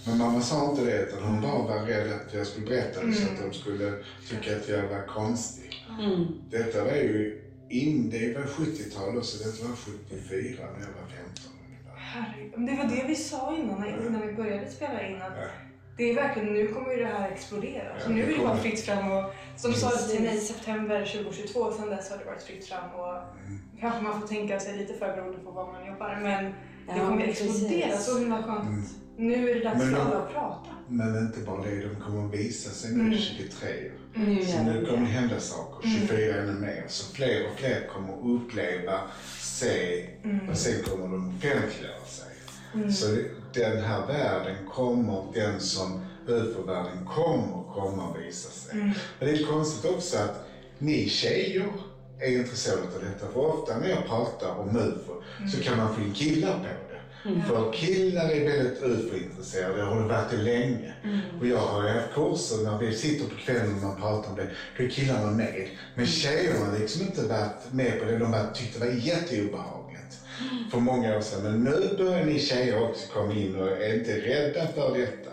Men 0.08 0.18
mamma 0.18 0.42
sa 0.42 0.70
inte 0.70 0.84
det, 0.84 1.02
utan 1.02 1.24
hon 1.24 1.42
bara 1.42 1.62
var 1.64 1.86
rädd 1.86 2.12
att 2.12 2.34
jag 2.34 2.48
skulle 2.48 2.66
berätta 2.66 3.04
det 3.04 3.14
så 3.14 3.28
att 3.30 3.42
de 3.52 3.54
skulle 3.54 3.94
tycka 4.30 4.56
att 4.56 4.68
jag 4.70 4.88
var 4.88 5.06
konstig. 5.08 5.86
Mm. 6.00 6.26
Detta 6.50 6.84
var 6.84 6.92
ju 6.92 7.42
in, 7.70 8.10
det 8.10 8.38
var 8.38 8.44
70-tal 8.44 9.24
så 9.24 9.44
detta 9.50 9.68
var 9.68 9.76
74 9.76 10.66
när 10.78 10.80
jag 10.86 10.94
var 11.02 11.08
15 11.08 11.52
ungefär. 11.68 11.96
Herregud. 11.98 12.52
Det 12.68 12.76
var 12.84 12.96
det 12.96 13.08
vi 13.08 13.16
sa 13.16 13.56
innan, 13.58 13.88
innan 14.08 14.28
vi 14.28 14.34
började 14.34 14.72
spela 14.72 15.08
in. 15.08 15.22
Att 15.22 15.34
det 15.98 16.04
är 16.12 16.16
verkligen, 16.16 16.54
nu 16.54 16.68
kommer 16.68 16.92
ju 16.92 16.98
det 16.98 17.06
här 17.06 17.32
explodera. 17.32 18.00
Så 18.00 18.10
Ja, 18.10 18.16
nu 18.16 18.26
det 18.26 18.34
är 18.34 18.38
det 18.38 18.44
bara 18.44 18.58
fritt 18.58 18.80
fram 18.80 19.12
och 19.12 19.24
som 19.58 19.72
du 19.72 19.78
sa 19.78 19.90
till 19.92 20.22
mig 20.24 20.36
i 20.38 20.40
september 20.40 21.06
2022, 21.06 21.72
sen 21.72 21.90
dess 21.90 22.10
har 22.10 22.18
det 22.18 22.26
varit 22.26 22.44
fritt 22.44 22.66
fram 22.68 22.90
och 22.96 23.14
Mm. 23.48 23.60
kanske 23.80 24.02
man 24.02 24.22
får 24.22 24.28
tänka 24.28 24.60
sig 24.60 24.78
lite 24.78 24.94
för 24.94 25.16
beroende 25.16 25.38
på 25.38 25.52
vad 25.52 25.68
man 25.68 25.88
jobbar. 25.88 26.20
Men 26.24 26.54
det 26.94 27.00
kommer 27.00 27.26
precis. 27.26 27.50
explodera 27.50 27.98
så 27.98 28.20
himla 28.20 28.44
skönt. 28.44 28.68
Mm. 28.70 28.84
Nu 29.18 29.50
är 29.50 29.56
det 29.56 29.64
dags 29.64 29.78
Men 29.78 29.90
för 29.90 29.96
de- 29.98 30.02
alla 30.08 30.18
att 30.18 30.34
prata. 30.34 30.70
Men 30.88 31.18
inte 31.18 31.40
bara 31.40 31.62
det, 31.62 31.82
de 31.88 31.96
kommer 32.02 32.26
att 32.26 32.34
visa 32.34 32.70
sig 32.70 32.92
nu 32.92 33.02
Mm. 33.04 33.18
23. 33.18 33.68
Nu 34.16 34.46
Så 34.46 34.64
nu 34.64 34.86
kommer 34.86 35.00
det 35.00 35.06
hända 35.06 35.40
saker, 35.40 35.88
Mm. 35.88 36.00
24 36.08 36.42
ännu 36.42 36.54
mer. 36.60 36.84
Så 36.88 37.14
fler 37.14 37.46
och 37.48 37.60
fler 37.60 37.88
kommer 37.94 38.14
att 38.14 38.42
uppleva, 38.42 39.00
se 39.40 40.06
Mm. 40.24 40.50
och 40.50 40.58
sen 40.58 40.84
kommer 40.84 41.04
de 41.08 41.28
offentliggöra 41.38 42.06
sig. 42.06 42.28
Mm. 42.74 42.92
Så 42.92 43.06
den 43.54 43.84
här 43.84 44.08
världen 44.08 44.56
kommer, 44.74 45.24
den 45.34 45.60
som 45.60 46.06
UFO-världen 46.28 47.06
kommer 47.06 47.64
komma 47.74 48.08
och 48.10 48.18
visa 48.22 48.50
sig. 48.50 48.72
Mm. 48.80 48.92
Men 49.20 49.30
det 49.30 49.42
är 49.42 49.46
konstigt 49.46 49.92
också 49.92 50.18
att 50.18 50.48
ni 50.80 51.10
tjejer 51.10 51.68
är 52.20 52.40
intresserade 52.40 52.82
av 52.82 53.02
detta. 53.04 53.32
För 53.32 53.40
ofta 53.40 53.80
när 53.80 53.90
jag 53.90 54.08
pratar 54.08 54.52
om 54.60 54.76
UFO 54.78 55.14
så 55.52 55.62
kan 55.64 55.78
man 55.78 55.96
få 55.96 56.02
in 56.02 56.14
killar 56.14 56.54
på 56.54 56.60
det. 56.60 56.98
För 57.48 57.74
killar 57.74 58.30
är 58.30 58.46
väldigt 58.46 58.84
UFO-intresserade 58.84 59.84
och 59.84 59.96
har 59.96 60.08
varit 60.08 60.30
det 60.30 60.38
länge. 60.38 60.94
Och 61.40 61.48
jag 61.48 61.58
har 61.58 61.88
haft 61.88 62.14
kurser 62.14 62.58
när 62.64 62.78
vi 62.80 62.94
sitter 62.94 63.26
på 63.26 63.36
kvällen 63.36 63.74
och 63.74 63.82
man 63.82 63.96
pratar 64.00 64.30
om 64.30 64.36
det. 64.36 64.50
Då 64.78 64.84
är 64.84 64.90
killarna 64.90 65.30
med. 65.30 65.70
Men 65.94 66.06
tjejerna 66.06 66.66
har 66.66 66.78
liksom 66.78 67.02
inte 67.02 67.24
varit 67.24 67.72
med 67.72 68.00
på 68.00 68.06
det. 68.06 68.18
De 68.18 68.34
har 68.34 68.54
tyckt 68.54 68.74
det 68.74 68.80
var 68.80 68.88
jätteobehagligt 68.88 70.20
för 70.72 70.78
många 70.78 71.18
år 71.18 71.22
sedan. 71.22 71.42
Men 71.42 71.64
nu 71.64 71.96
börjar 71.98 72.26
ni 72.26 72.40
tjejer 72.40 72.84
också 72.84 73.08
komma 73.08 73.34
in 73.34 73.56
och 73.56 73.68
är 73.68 73.94
inte 73.94 74.16
rädda 74.16 74.68
för 74.68 74.94
detta. 74.94 75.30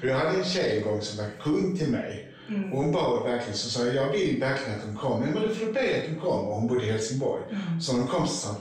Jag 0.00 0.14
hade 0.14 0.36
en 0.36 0.44
tjej 0.44 0.76
en 0.76 0.82
gång 0.82 1.00
som 1.00 1.16
var 1.16 1.26
kund 1.40 1.76
till 1.76 1.88
mig. 1.88 2.26
Och 2.72 2.78
hon 2.78 2.92
bad 2.92 3.22
verkligen, 3.24 3.56
så 3.56 3.70
sa 3.70 3.84
jag, 3.84 3.94
jag 3.94 4.12
vill 4.12 4.40
verkligen 4.40 4.80
att 4.80 4.86
de 4.86 4.96
kommer. 4.96 5.26
Men 5.26 5.42
då 5.42 5.54
får 5.54 5.66
du 5.66 5.72
be 5.72 5.80
att 5.80 6.14
de 6.14 6.20
kommer. 6.20 6.48
Och 6.48 6.54
hon 6.54 6.66
bodde 6.66 6.86
i 6.86 6.90
Helsingborg. 6.90 7.42
Så 7.80 7.92
när 7.92 7.98
de 8.00 8.08
kom 8.08 8.26
så 8.28 8.34
sa 8.34 8.48
hon, 8.48 8.60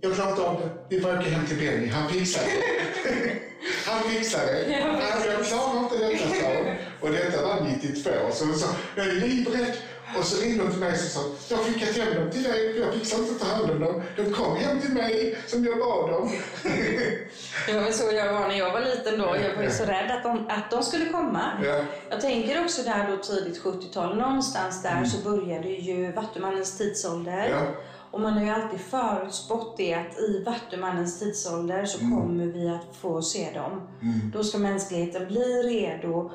jag 0.00 0.14
klarar 0.14 0.30
inte 0.30 0.42
av 0.42 0.60
det. 0.60 0.96
Vi 0.96 1.00
får 1.00 1.08
åka 1.18 1.28
hem 1.28 1.46
till 1.46 1.56
Benny. 1.56 1.86
Han 1.86 2.10
fixar 2.10 2.42
det. 2.42 3.32
Han 3.86 4.02
fixar 4.02 4.46
det. 4.46 4.70
Ja, 4.70 4.86
Han, 4.86 5.22
jag 5.26 5.44
klarar 5.46 5.78
inte 5.78 5.98
detta, 5.98 6.34
sa 6.34 6.46
hon. 6.56 6.76
Och 7.00 7.10
detta 7.10 7.46
var 7.46 7.66
92. 7.82 8.10
Så 8.32 8.44
hon 8.44 8.54
sa, 8.54 8.66
jag 8.96 9.06
är 9.06 9.12
livrädd. 9.12 9.76
Och 10.18 10.24
så 10.24 10.42
ringde 10.42 10.62
hon 10.62 10.72
till 10.72 10.80
mig 10.80 10.92
och 10.92 10.98
sa, 10.98 11.20
jag 11.48 11.58
skickat 11.60 11.96
hem 11.96 12.14
dem 12.14 12.30
till 12.30 12.42
dig. 12.42 12.78
Jag 12.78 12.94
fixar 12.94 13.18
inte 13.18 13.32
att 13.32 13.40
ta 13.40 13.46
hand 13.56 13.70
om 13.70 13.80
dem. 13.80 14.02
De 14.16 14.32
kom 14.32 14.56
hem 14.56 14.80
till 14.80 14.92
mig 14.92 15.38
som 15.46 15.64
jag 15.64 15.78
bad 15.78 16.10
dem. 16.10 16.30
Det 17.66 17.72
var 17.74 17.82
väl 17.82 17.92
så 17.92 18.14
jag 18.14 18.32
var 18.32 18.48
när 18.48 18.58
jag 18.58 18.72
var 18.72 18.80
liten 18.80 19.18
då. 19.18 19.36
Jag 19.36 19.56
var 19.56 19.62
ju 19.62 19.70
så 19.70 19.84
rädd 19.84 20.10
att 20.10 20.22
de, 20.22 20.46
att 20.48 20.70
de 20.70 20.82
skulle 20.82 21.06
komma. 21.06 21.42
Ja. 21.64 21.84
Jag 22.10 22.20
tänker 22.20 22.64
också 22.64 22.82
där 22.82 23.08
då 23.10 23.16
tidigt 23.16 23.62
70-tal, 23.62 24.16
någonstans 24.16 24.82
där 24.82 25.04
så 25.04 25.30
började 25.30 25.68
ju 25.68 26.12
Vattumannens 26.12 26.78
tidsålder. 26.78 27.48
Ja. 27.50 27.66
Och 28.10 28.20
man 28.20 28.32
har 28.32 28.44
ju 28.44 28.50
alltid 28.50 28.80
förutspått 28.80 29.76
det 29.76 29.94
att 29.94 30.18
i 30.18 30.42
Vattumannens 30.46 31.18
tidsålder 31.18 31.84
så 31.84 31.98
kommer 31.98 32.46
vi 32.46 32.68
att 32.68 32.96
få 33.00 33.22
se 33.22 33.50
dem. 33.54 33.88
Då 34.32 34.44
ska 34.44 34.58
mänskligheten 34.58 35.26
bli 35.26 35.62
redo 35.62 36.30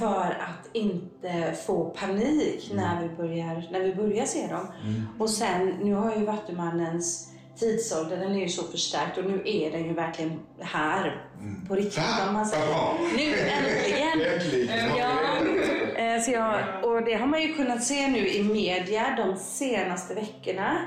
för 0.00 0.38
att 0.40 0.68
inte 0.72 1.54
få 1.66 1.84
panik 1.84 2.70
när, 2.74 3.02
vi 3.02 3.08
börjar, 3.08 3.68
när 3.72 3.80
vi 3.80 3.94
börjar 3.94 4.24
se 4.24 4.46
dem. 4.46 4.66
Och 5.18 5.30
sen, 5.30 5.66
nu 5.68 5.94
har 5.94 6.16
ju 6.16 6.24
Vattumannens 6.24 7.32
tidsålder, 7.58 8.16
den 8.16 8.32
är 8.32 8.40
ju 8.40 8.48
så 8.48 8.62
förstärkt 8.62 9.18
och 9.18 9.24
nu 9.24 9.42
är 9.44 9.70
den 9.70 9.84
ju 9.84 9.92
verkligen 9.94 10.40
här 10.60 11.26
på 11.68 11.74
riktigt 11.74 12.04
om 12.28 12.34
man 12.34 12.46
säger. 12.46 12.66
Nu 13.16 13.34
äntligen! 13.38 14.32
Äntligen. 14.34 14.96
Ja, 14.96 15.12
eh, 16.02 16.22
så 16.22 16.30
jag, 16.30 16.84
och 16.84 17.04
det 17.04 17.14
har 17.14 17.26
man 17.26 17.42
ju 17.42 17.54
kunnat 17.54 17.84
se 17.84 18.08
nu 18.08 18.28
i 18.28 18.42
media 18.42 19.14
de 19.16 19.36
senaste 19.36 20.14
veckorna. 20.14 20.78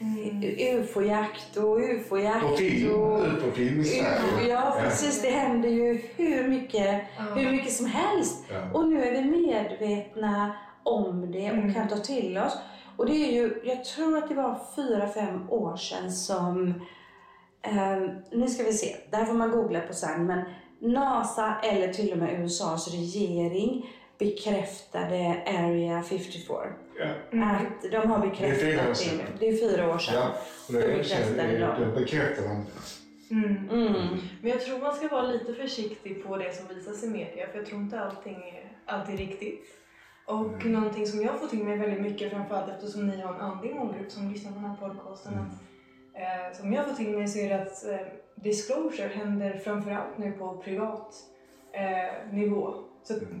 UFO-jakt 0.00 1.56
och 1.56 1.78
UFO-jakt. 1.80 2.42
På 2.50 2.56
film. 2.56 2.92
och- 2.94 3.20
På 3.44 3.50
film 3.54 3.80
i 3.80 3.84
Sverige. 3.84 4.48
Ja, 4.48 4.76
precis. 4.82 5.22
Det 5.22 5.30
händer 5.30 5.68
ju 5.68 6.00
hur 6.16 6.48
mycket, 6.48 7.00
Ja. 7.18 7.22
hur 7.34 7.50
mycket 7.50 7.72
som 7.72 7.86
helst. 7.86 8.44
Ja. 8.50 8.78
Och 8.78 8.88
nu 8.88 9.02
är 9.04 9.12
vi 9.12 9.30
medvetna 9.30 10.56
om 10.82 11.32
det 11.32 11.50
och 11.50 11.56
Mm. 11.56 11.74
kan 11.74 11.88
ta 11.88 11.96
till 11.96 12.38
oss. 12.38 12.58
Och 12.96 13.06
det 13.06 13.12
är 13.12 13.32
ju, 13.32 13.60
jag 13.64 13.84
tror 13.84 14.18
att 14.18 14.28
det 14.28 14.34
var 14.34 14.60
fyra, 14.76 15.08
fem 15.08 15.50
år 15.50 15.76
sedan 15.76 16.12
som, 16.12 16.68
eh, 17.62 18.10
nu 18.32 18.48
ska 18.48 18.62
vi 18.64 18.72
se, 18.72 18.96
det 19.10 19.16
här 19.16 19.24
får 19.24 19.34
man 19.34 19.50
googla 19.50 19.80
på 19.80 19.94
sen, 19.94 20.26
men 20.26 20.44
NASA 20.80 21.54
eller 21.62 21.92
till 21.92 22.12
och 22.12 22.18
med 22.18 22.40
USAs 22.44 22.88
regering 22.92 23.86
bekräftade 24.18 25.42
Area 25.46 26.02
54. 26.02 26.56
Ja. 26.98 27.06
Att 27.44 27.90
de 27.92 28.10
har 28.10 28.18
bekräftat 28.18 28.60
Det 28.60 28.72
är 28.72 28.72
fyra 28.72 28.82
år 28.84 28.88
det 28.88 28.94
sedan. 28.94 29.16
nu. 29.18 29.24
Det 29.40 29.48
är 29.48 29.56
fyra 29.70 29.94
år 29.94 29.98
sedan. 29.98 30.14
Ja, 30.14 30.30
och 30.68 30.72
det, 30.72 30.80
det, 30.80 30.96
bekräftade 30.96 32.48
de. 32.48 32.64
det. 32.64 33.34
Mm. 33.34 33.68
Mm. 33.70 34.18
Men 34.42 34.50
jag 34.50 34.60
tror 34.60 34.78
man 34.78 34.96
ska 34.96 35.08
vara 35.08 35.22
lite 35.22 35.54
försiktig 35.54 36.24
på 36.24 36.36
det 36.36 36.54
som 36.56 36.76
visas 36.76 37.04
i 37.04 37.08
media 37.08 37.46
för 37.52 37.58
jag 37.58 37.66
tror 37.66 37.80
inte 37.80 38.00
allting 38.00 38.34
är 38.36 38.72
alltid 38.86 39.18
riktigt. 39.18 39.64
Och 40.26 40.46
Mm. 40.46 40.72
någonting 40.72 41.06
som 41.06 41.22
jag 41.22 41.40
får 41.40 41.46
till 41.46 41.64
mig 41.64 41.78
väldigt 41.78 42.00
mycket, 42.00 42.30
framförallt 42.32 42.70
eftersom 42.70 43.06
ni 43.06 43.20
har 43.20 43.34
en 43.34 43.40
andlig 43.40 43.74
målgrupp 43.74 44.10
som 44.12 44.32
lyssnar 44.32 44.52
på 44.52 44.58
den 44.58 44.70
här 44.70 44.76
podcasten, 44.76 45.32
Mm. 45.32 45.44
att, 45.46 46.52
eh, 46.52 46.58
som 46.60 46.72
jag 46.72 46.86
får 46.88 46.94
till 46.94 47.18
mig 47.18 47.28
så 47.28 47.38
är 47.38 47.48
det 47.48 47.62
att 47.62 47.84
eh, 47.88 48.06
disclosure 48.34 49.08
händer 49.08 49.60
framförallt 49.64 50.18
nu 50.18 50.32
på 50.32 50.56
privat 50.64 51.14
eh, 51.72 52.32
nivå. 52.34 52.74
Så 53.02 53.14
Mm. 53.14 53.40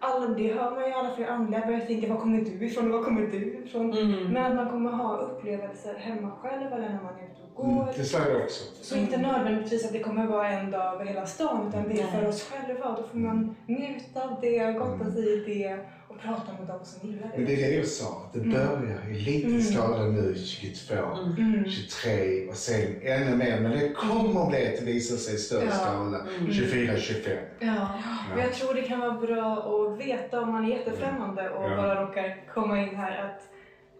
Alla, 0.00 0.26
det 0.26 0.52
hör 0.52 0.70
man 0.70 0.86
ju 0.86 0.92
alla 0.92 1.14
fler 1.14 1.26
andliga 1.26 1.66
börjar 1.66 1.80
tänka, 1.80 2.08
var 2.14 2.20
kommer 2.20 2.38
du 2.38 2.66
ifrån 2.66 2.92
och 2.92 2.98
var 2.98 3.04
kommer 3.04 3.22
du 3.22 3.62
ifrån? 3.64 3.92
Mm. 3.92 4.32
Men 4.32 4.46
att 4.46 4.54
man 4.54 4.70
kommer 4.70 4.90
ha 4.90 5.16
upplevelser 5.16 5.94
hemma 5.94 6.30
själv 6.42 6.72
eller 6.72 6.88
när 6.88 7.02
man 7.02 7.14
är 7.14 7.24
ute 7.24 7.39
och 7.60 7.64
Mm, 7.66 7.76
går. 7.78 7.92
det 7.96 8.04
jag 8.32 8.42
också. 8.42 8.64
Så 8.82 8.96
inte 8.96 9.16
nödvändigtvis 9.18 9.84
att 9.86 9.92
det 9.92 10.00
kommer 10.00 10.26
vara 10.26 10.48
en 10.48 10.70
dag 10.70 10.94
över 10.94 11.04
hela 11.04 11.26
stan 11.26 11.68
utan 11.68 11.88
det 11.88 12.00
är 12.02 12.06
för 12.06 12.28
oss 12.28 12.42
själva. 12.50 12.96
Då 12.96 13.02
får 13.02 13.18
man 13.18 13.56
njuta 13.66 14.22
av 14.22 14.38
det, 14.40 14.72
gotta 14.72 15.10
sig 15.12 15.32
i 15.32 15.44
det 15.64 15.78
och 16.08 16.18
prata 16.20 16.52
med 16.58 16.66
dem 16.68 16.80
som 16.84 17.08
gillar 17.10 17.30
Men 17.36 17.44
det. 17.44 17.54
det 17.56 17.64
är 17.64 17.70
det 17.70 17.76
jag 17.76 17.86
sa, 17.86 18.22
att 18.26 18.32
det 18.32 18.38
Mm. 18.40 18.50
börjar 18.52 19.10
i 19.10 19.14
liten 19.14 19.50
Mm. 19.50 19.62
skala 19.62 20.04
nu 20.04 20.34
22, 20.34 20.94
Mm. 21.38 21.70
23 21.70 22.48
och 22.48 22.54
sen 22.56 22.96
ännu 23.02 23.36
mer. 23.36 23.60
Men 23.60 23.70
det 23.72 23.88
kommer 23.92 24.42
att 24.42 24.48
bli 24.48 24.66
att 24.68 24.76
det 24.78 24.84
visar 24.84 25.16
sig 25.16 25.34
i 25.34 25.38
större 25.38 25.64
Ja. 25.64 25.70
skala 25.70 26.18
Mm. 26.38 26.52
24, 26.52 26.96
25. 26.96 27.38
Ja. 27.60 27.88
Men 28.30 28.38
jag 28.44 28.52
tror 28.54 28.74
det 28.74 28.82
kan 28.82 29.00
vara 29.00 29.12
bra 29.12 29.52
att 29.52 29.98
veta 30.06 30.40
om 30.40 30.52
man 30.52 30.64
är 30.64 30.68
jättefrämmande 30.68 31.50
och 31.50 31.64
Ja. 31.70 31.76
bara 31.76 32.02
råkar 32.02 32.44
komma 32.54 32.80
in 32.82 32.94
här 32.96 33.24
att 33.24 33.42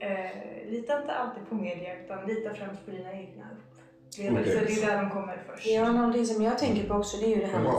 eh, 0.00 0.70
lita 0.70 1.00
inte 1.00 1.12
alltid 1.14 1.48
på 1.48 1.54
media 1.54 2.00
utan 2.04 2.26
lita 2.26 2.54
främst 2.54 2.84
på 2.84 2.90
dina 2.90 3.12
egna 3.12 3.44
upplevelse. 3.52 4.40
Upplevelse. 4.50 4.80
Det 4.82 4.86
är 4.86 4.94
där 4.96 5.02
de 5.02 5.10
kommer 5.10 5.42
först. 5.50 5.66
Ja, 5.66 5.92
någonting 5.92 6.26
som 6.26 6.42
jag 6.42 6.58
tänker 6.58 6.88
på 6.88 6.94
också 6.94 7.16
det 7.16 7.24
är 7.24 7.28
ju 7.36 7.40
det 7.40 7.46
här 7.46 7.62
med... 7.62 7.72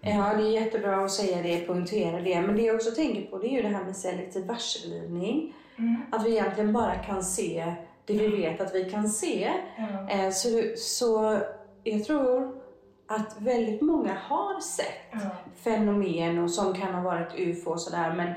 det. 0.00 0.10
Ja, 0.10 0.34
det 0.36 0.42
är 0.42 0.50
jättebra 0.60 1.04
att 1.04 1.10
säga 1.10 1.42
det, 1.42 1.66
poängtera 1.66 2.20
det. 2.20 2.40
Men 2.40 2.56
det 2.56 2.62
jag 2.62 2.74
också 2.76 2.90
tänker 2.90 3.22
på 3.30 3.38
det 3.38 3.46
är 3.46 3.50
ju 3.52 3.62
det 3.62 3.68
här 3.68 3.84
med 3.84 3.96
selektiv 3.96 4.46
varselgivning. 4.46 5.54
Mm. 5.78 5.96
Att 6.12 6.26
vi 6.26 6.30
egentligen 6.30 6.72
bara 6.72 6.94
kan 6.94 7.22
se 7.24 7.74
det 8.04 8.12
vi 8.18 8.28
vet 8.28 8.60
att 8.60 8.74
vi 8.74 8.90
kan 8.90 9.08
se. 9.08 9.50
Ja. 9.78 10.10
Eh, 10.10 10.30
Så, 10.30 10.48
så 10.76 11.38
jag 11.84 12.04
tror 12.04 12.60
att 13.06 13.40
väldigt 13.40 13.80
många 13.80 14.14
har 14.14 14.60
sett 14.60 14.86
Ja. 15.12 15.18
fenomen 15.64 16.38
och 16.38 16.50
som 16.50 16.74
kan 16.74 16.94
ha 16.94 17.02
varit 17.02 17.38
UFO 17.38 17.70
och 17.70 17.80
sådär. 17.80 18.14
Men 18.16 18.32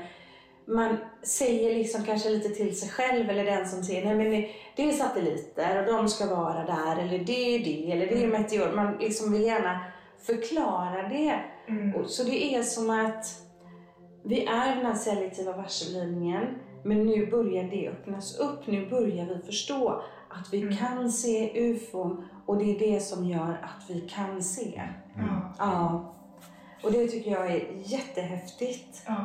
man 0.68 0.96
säger 1.22 1.74
liksom 1.74 2.04
kanske 2.04 2.30
lite 2.30 2.48
till 2.48 2.80
sig 2.80 2.88
själv 2.88 3.30
eller 3.30 3.44
den 3.44 3.68
som 3.68 3.82
säger 3.84 4.04
nej 4.04 4.14
men 4.14 4.30
det- 4.76 4.82
är 4.88 4.92
satelliter 4.92 5.78
och 5.80 5.86
de 5.94 6.08
ska 6.08 6.26
vara 6.36 6.64
där 6.64 6.96
eller 7.02 7.18
det 7.18 7.54
är 7.54 7.58
det 7.64 7.92
eller 7.92 8.06
det 8.06 8.22
är 8.24 8.28
meteor. 8.28 8.72
Man 8.76 8.96
liksom 9.00 9.32
vill 9.32 9.42
gärna 9.42 9.80
förklara 10.22 11.08
det. 11.08 11.40
Mm. 11.68 12.06
Så 12.08 12.22
det 12.24 12.54
är 12.54 12.62
som 12.62 12.90
att 12.90 13.26
vi 14.24 14.44
är 14.46 14.76
den 14.76 14.86
här 14.86 14.94
selektiva 14.94 15.56
varselgivningen 15.56 16.44
men 16.84 17.06
nu 17.06 17.26
börjar 17.26 17.64
det 17.64 17.88
öppnas 17.88 18.38
upp. 18.38 18.66
Nu 18.66 18.90
börjar 18.90 19.26
vi 19.26 19.46
förstå 19.46 20.02
att 20.28 20.52
vi 20.52 20.62
Mm. 20.62 20.76
kan 20.76 21.10
se 21.12 21.60
UFOn 21.60 22.24
och 22.46 22.58
det 22.58 22.64
är 22.64 22.78
det 22.92 23.00
som 23.00 23.24
gör 23.24 23.60
att 23.62 23.90
vi 23.90 24.00
kan 24.00 24.42
se. 24.42 24.82
Ja. 25.16 25.54
Ja. 25.58 26.14
Och 26.82 26.92
det 26.92 27.08
tycker 27.08 27.30
jag 27.30 27.46
är 27.46 27.66
jättehäftigt. 27.84 29.02
Ja. 29.06 29.24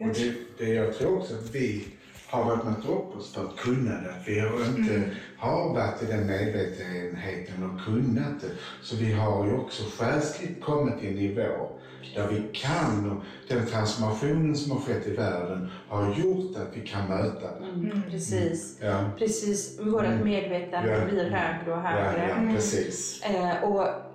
Och 0.00 0.06
det, 0.06 0.34
det 0.58 0.74
jag 0.74 0.94
tror 0.94 1.18
också 1.18 1.34
att 1.34 1.54
vi 1.54 1.84
har 2.26 2.52
öppnat 2.52 2.78
upp 2.84 3.16
oss 3.16 3.34
för 3.34 3.44
att 3.44 3.56
kunna 3.56 3.90
det. 3.90 4.14
Vi 4.26 4.40
har 4.40 4.66
inte 4.78 4.94
Mm. 4.94 5.10
har 5.36 5.74
varit 5.74 6.02
i 6.02 6.06
den 6.06 6.26
medvetenheten 6.26 7.70
och 7.70 7.80
kunnat 7.84 8.40
det. 8.40 8.50
Så 8.82 8.96
vi 8.96 9.12
har 9.12 9.46
ju 9.46 9.52
också 9.56 9.82
själsligt 9.98 10.60
kommit 10.64 10.98
till 10.98 11.08
en 11.08 11.14
nivå 11.14 11.68
där 12.14 12.28
vi 12.28 12.42
kan 12.58 13.10
och 13.10 13.22
den 13.48 13.66
transformationen 13.66 14.56
som 14.56 14.72
har 14.72 14.78
skett 14.80 15.06
i 15.06 15.10
världen 15.10 15.68
har 15.88 16.14
gjort 16.14 16.56
att 16.56 16.76
vi 16.76 16.80
kan 16.86 17.08
möta 17.08 17.40
det. 17.60 17.66
Mm, 17.66 18.02
precis. 18.10 18.78
Ja, 18.82 19.10
Precis. 19.18 19.80
Vårt 19.80 20.04
Mm. 20.04 20.24
medvetande 20.24 20.90
Ja. 20.90 21.04
blir 21.04 21.24
högre 21.30 21.72
och 21.72 21.78
ja, 21.78 21.80
högre. 21.80 22.28
ja 22.48 22.54
precis. 22.54 23.22
Eh, 23.22 23.64
och 23.64 23.80
ja, 23.80 24.09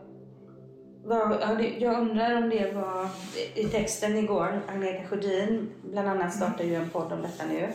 jag 1.80 2.02
undrar 2.02 2.36
om 2.38 2.50
det 2.50 2.72
var 2.76 3.08
i 3.56 3.64
texten 3.64 4.18
igår, 4.18 4.62
Agneta 4.68 5.08
Sjödin 5.08 5.70
bland 5.84 6.08
annat 6.08 6.34
startade 6.34 6.64
ju 6.64 6.76
en 6.76 6.90
podd 6.90 7.12
om 7.12 7.22
detta 7.22 7.44
nu. 7.46 7.68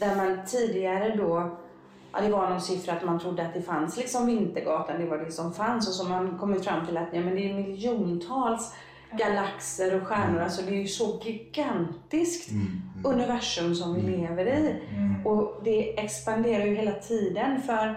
Där 0.00 0.16
man 0.16 0.38
tidigare 0.46 1.16
då, 1.16 1.56
ja 2.12 2.20
det 2.20 2.28
var 2.28 2.50
någon 2.50 2.60
siffra 2.60 2.92
att 2.92 3.04
man 3.04 3.20
trodde 3.20 3.46
att 3.46 3.54
det 3.54 3.62
fanns 3.62 3.96
liksom 3.96 4.26
Vintergatan, 4.26 5.00
det 5.00 5.06
var 5.06 5.18
det 5.18 5.32
som 5.32 5.54
fanns 5.54 5.88
och 5.88 5.94
så 5.94 6.08
man 6.08 6.38
kommit 6.38 6.64
fram 6.64 6.86
till 6.86 6.96
att 6.96 7.08
ja, 7.12 7.20
men 7.20 7.34
det 7.34 7.50
är 7.50 7.54
miljontals 7.54 8.74
galaxer 9.12 10.00
och 10.00 10.06
stjärnor, 10.06 10.40
alltså 10.40 10.62
det 10.62 10.70
är 10.70 10.80
ju 10.80 10.86
så 10.86 11.20
gigantiskt 11.24 12.50
Mm. 12.50 12.82
universum 13.04 13.74
som 13.74 13.94
vi 13.94 14.00
lever 14.00 14.46
i. 14.46 14.76
Mm. 14.90 15.26
Och 15.26 15.60
det 15.64 15.98
expanderar 15.98 16.64
ju 16.64 16.74
hela 16.74 16.92
tiden. 16.92 17.62
För 17.62 17.96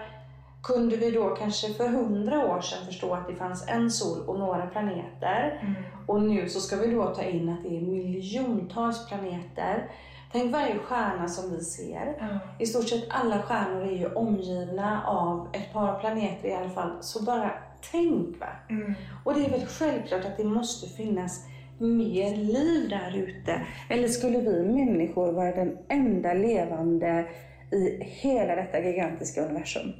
kunde 0.66 0.96
vi 0.96 1.10
då 1.10 1.28
kanske 1.28 1.74
för 1.74 1.88
hundra 1.88 2.46
år 2.46 2.60
sedan 2.60 2.86
förstå 2.86 3.14
att 3.14 3.28
det 3.28 3.34
fanns 3.34 3.68
en 3.68 3.90
sol 3.90 4.28
och 4.28 4.38
några 4.38 4.66
planeter 4.66 5.60
Mm. 5.62 5.74
och 6.06 6.22
nu 6.22 6.48
så 6.48 6.60
ska 6.60 6.76
vi 6.76 6.90
då 6.94 7.14
ta 7.14 7.22
in 7.22 7.48
att 7.48 7.62
det 7.62 7.76
är 7.76 7.80
miljontals 7.80 9.08
planeter. 9.08 9.90
Tänk 10.32 10.52
varje 10.52 10.78
stjärna 10.78 11.28
som 11.28 11.50
vi 11.50 11.60
ser. 11.60 12.16
Ja. 12.20 12.26
I 12.58 12.66
stort 12.66 12.88
sett 12.88 13.04
alla 13.08 13.42
stjärnor 13.42 13.82
är 13.82 13.96
ju 13.98 14.06
omgivna 14.14 15.02
av 15.06 15.48
ett 15.52 15.72
par 15.72 16.00
planeter 16.00 16.48
i 16.48 16.52
alla 16.54 16.70
fall. 16.70 16.90
Så 17.00 17.24
bara 17.24 17.50
tänk 17.92 18.40
va! 18.40 18.48
Mm. 18.70 18.94
Och 19.24 19.34
det 19.34 19.44
är 19.44 19.50
väl 19.50 19.66
självklart 19.66 20.24
att 20.24 20.36
det 20.36 20.44
måste 20.44 20.88
finnas 20.88 21.44
mer 21.78 22.36
liv 22.36 22.88
där 22.88 23.16
ute. 23.16 23.60
Eller 23.90 24.08
skulle 24.08 24.38
vi 24.38 24.62
människor 24.62 25.32
vara 25.32 25.52
den 25.52 25.78
enda 25.88 26.34
levande 26.34 27.26
i 27.72 28.04
hela 28.04 28.56
detta 28.56 28.80
gigantiska 28.80 29.40
universum? 29.40 29.92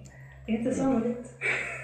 Inte 0.47 0.75
sannolikt. 0.75 1.31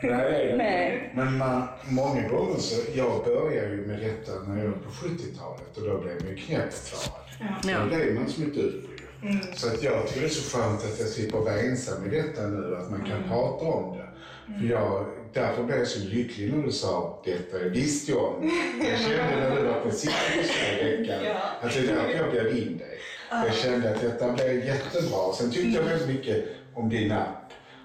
Nej, 0.02 0.10
det 0.10 0.36
är 0.36 0.48
det. 0.48 0.56
Nej. 0.56 1.12
Men 1.14 1.38
man, 1.38 1.68
många 1.88 2.28
gånger 2.28 2.58
så, 2.58 2.80
jag 2.94 3.24
började 3.24 3.68
ju 3.68 3.86
med 3.86 4.00
detta 4.00 4.32
när 4.46 4.58
jag 4.58 4.64
var 4.64 4.72
på 4.78 4.90
70-talet 4.90 5.76
och 5.76 5.82
då 5.82 6.00
blev 6.00 6.14
man 6.20 6.30
ju 6.30 6.36
knäppförklarad. 6.36 7.22
Ja. 7.64 7.78
Då 7.78 7.96
blev 7.96 8.14
man 8.14 8.28
som 8.28 8.42
ett 8.42 8.56
UFO. 8.56 8.88
Mm. 9.22 9.38
Så 9.54 9.68
att 9.68 9.82
jag 9.82 10.06
tycker 10.06 10.20
det 10.20 10.26
är 10.26 10.30
så 10.30 10.58
skönt 10.58 10.84
att 10.84 10.98
jag 10.98 11.08
slipper 11.08 11.38
vara 11.38 11.60
ensam 11.60 12.06
i 12.06 12.08
detta 12.08 12.46
nu, 12.46 12.76
att 12.76 12.90
man 12.90 13.00
kan 13.00 13.22
prata 13.28 13.64
om 13.64 13.96
det. 13.96 14.08
För 14.58 14.66
jag, 14.66 15.06
därför 15.32 15.62
blev 15.64 15.78
jag 15.78 15.88
så 15.88 16.08
lycklig 16.08 16.52
när 16.54 16.62
du 16.62 16.72
sa 16.72 17.22
detta. 17.24 17.62
Jag 17.62 17.70
visste 17.70 18.12
ju 18.12 18.18
om 18.18 18.34
det. 18.80 18.88
Jag 18.90 18.98
kände 18.98 19.48
när 19.48 19.56
du 19.56 19.62
var 19.68 19.80
på 19.80 19.90
Cirkus 19.90 20.50
i 20.80 20.84
veckan 20.84 21.24
Ja. 21.24 21.34
att 21.60 21.74
det 21.74 21.78
är 21.80 21.94
därför 21.94 22.16
jag 22.16 22.30
bjöd 22.32 22.58
in 22.58 22.78
dig. 22.78 22.98
Jag 23.30 23.54
kände 23.54 23.90
att 23.94 24.00
detta 24.00 24.32
blev 24.32 24.64
jättebra. 24.66 25.32
Sen 25.34 25.50
tyckte 25.50 25.78
jag 25.78 25.84
väldigt 25.84 26.08
mycket 26.08 26.44
om 26.74 26.88
din 26.88 27.12
app. 27.12 27.41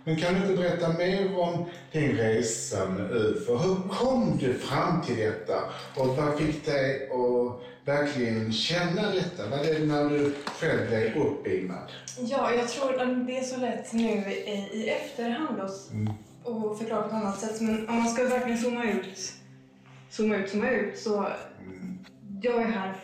Men 0.07 0.15
kan 0.15 0.33
du 0.33 0.39
inte 0.41 0.61
berätta 0.61 0.93
mer 0.93 1.39
om 1.39 1.65
din 1.91 2.11
resa 2.17 2.89
med 2.89 3.11
UFO? 3.11 3.57
Hur 3.57 3.75
kom 3.89 4.37
du 4.37 4.53
fram 4.53 5.01
till 5.01 5.17
detta? 5.17 5.55
Och 5.95 6.07
vad 6.07 6.37
fick 6.37 6.65
dig 6.65 7.09
att 7.09 7.61
verkligen 7.85 8.51
känna 8.53 9.01
detta? 9.11 9.47
Vad 9.49 9.59
är 9.59 9.79
det 9.79 9.85
när 9.85 10.09
du 10.09 10.33
själv 10.45 10.87
blev 10.89 11.17
uppbeamad? 11.17 11.91
Ja, 12.19 12.53
jag 12.53 12.67
tror 12.67 13.01
att 13.01 13.27
det 13.27 13.37
är 13.37 13.43
så 13.43 13.57
lätt 13.59 13.93
nu 13.93 14.09
i, 14.09 14.89
efterhand 14.89 15.59
att 15.59 15.91
Mm. 15.91 16.13
och 16.43 16.77
förklara 16.79 17.01
på 17.01 17.07
ett 17.07 17.13
annat 17.13 17.39
sätt. 17.39 17.61
Men 17.61 17.89
om 17.89 17.95
man 17.95 18.07
ska 18.09 18.23
verkligen 18.23 18.57
zooma 18.57 18.83
ut, 18.91 19.33
zooma 20.09 20.35
ut, 20.35 20.49
zooma 20.49 20.69
ut 20.69 20.97
så 20.99 21.17
Mm. 21.17 21.97
jag 22.41 22.61
är 22.61 22.65
här 22.65 22.95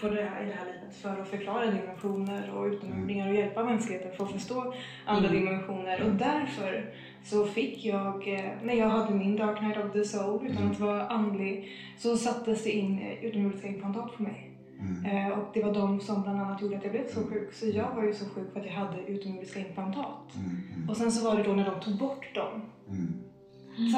på 0.00 0.08
det 0.08 0.22
här, 0.22 0.42
i 0.42 0.46
det 0.46 0.52
här 0.52 0.66
livet 0.66 0.96
för 0.96 1.20
att 1.20 1.28
förklara 1.28 1.66
dimensioner 1.66 2.50
och 2.54 2.66
utomjordingar 2.66 3.28
och 3.28 3.34
hjälpa 3.34 3.64
mänskligheten 3.64 4.12
för 4.16 4.24
att 4.24 4.32
förstå 4.32 4.74
andra 5.06 5.28
Mm. 5.28 5.44
dimensioner. 5.44 6.02
Och 6.02 6.12
därför 6.12 6.92
så 7.24 7.44
fick 7.46 7.84
jag, 7.84 8.34
eh, 8.34 8.50
när 8.62 8.74
jag 8.74 8.88
hade 8.88 9.14
min 9.14 9.36
Dark 9.36 9.60
Night 9.62 9.76
of 9.76 9.92
the 9.92 10.04
Soul 10.04 10.46
utan 10.46 10.70
att 10.70 10.80
vara 10.80 11.06
andlig, 11.06 11.68
så 11.98 12.16
sattes 12.16 12.64
det 12.64 12.70
in 12.70 13.00
utomjordiska 13.22 13.68
implantat 13.68 14.16
på 14.16 14.22
mig. 14.22 14.44
Mm. 14.80 15.04
Eh, 15.32 15.38
och 15.38 15.50
det 15.54 15.62
var 15.62 15.74
de 15.74 16.00
som 16.00 16.22
bland 16.22 16.40
annat 16.40 16.62
gjorde 16.62 16.76
att 16.76 16.82
jag 16.84 16.92
blev 16.92 17.08
så 17.08 17.20
sjuk. 17.26 17.52
Så 17.52 17.66
jag 17.66 17.94
var 17.94 18.02
ju 18.04 18.12
så 18.14 18.24
sjuk 18.24 18.52
för 18.52 18.60
att 18.60 18.66
jag 18.66 18.72
hade 18.72 18.98
utomjordiska 19.06 19.60
implantat. 19.60 20.34
Mm. 20.36 20.88
Och 20.88 20.96
sen 20.96 21.12
så 21.12 21.30
var 21.30 21.36
det 21.36 21.42
då 21.42 21.52
när 21.52 21.70
de 21.70 21.80
tog 21.80 21.98
bort 21.98 22.34
dem. 22.34 22.62
Mm. 22.88 23.14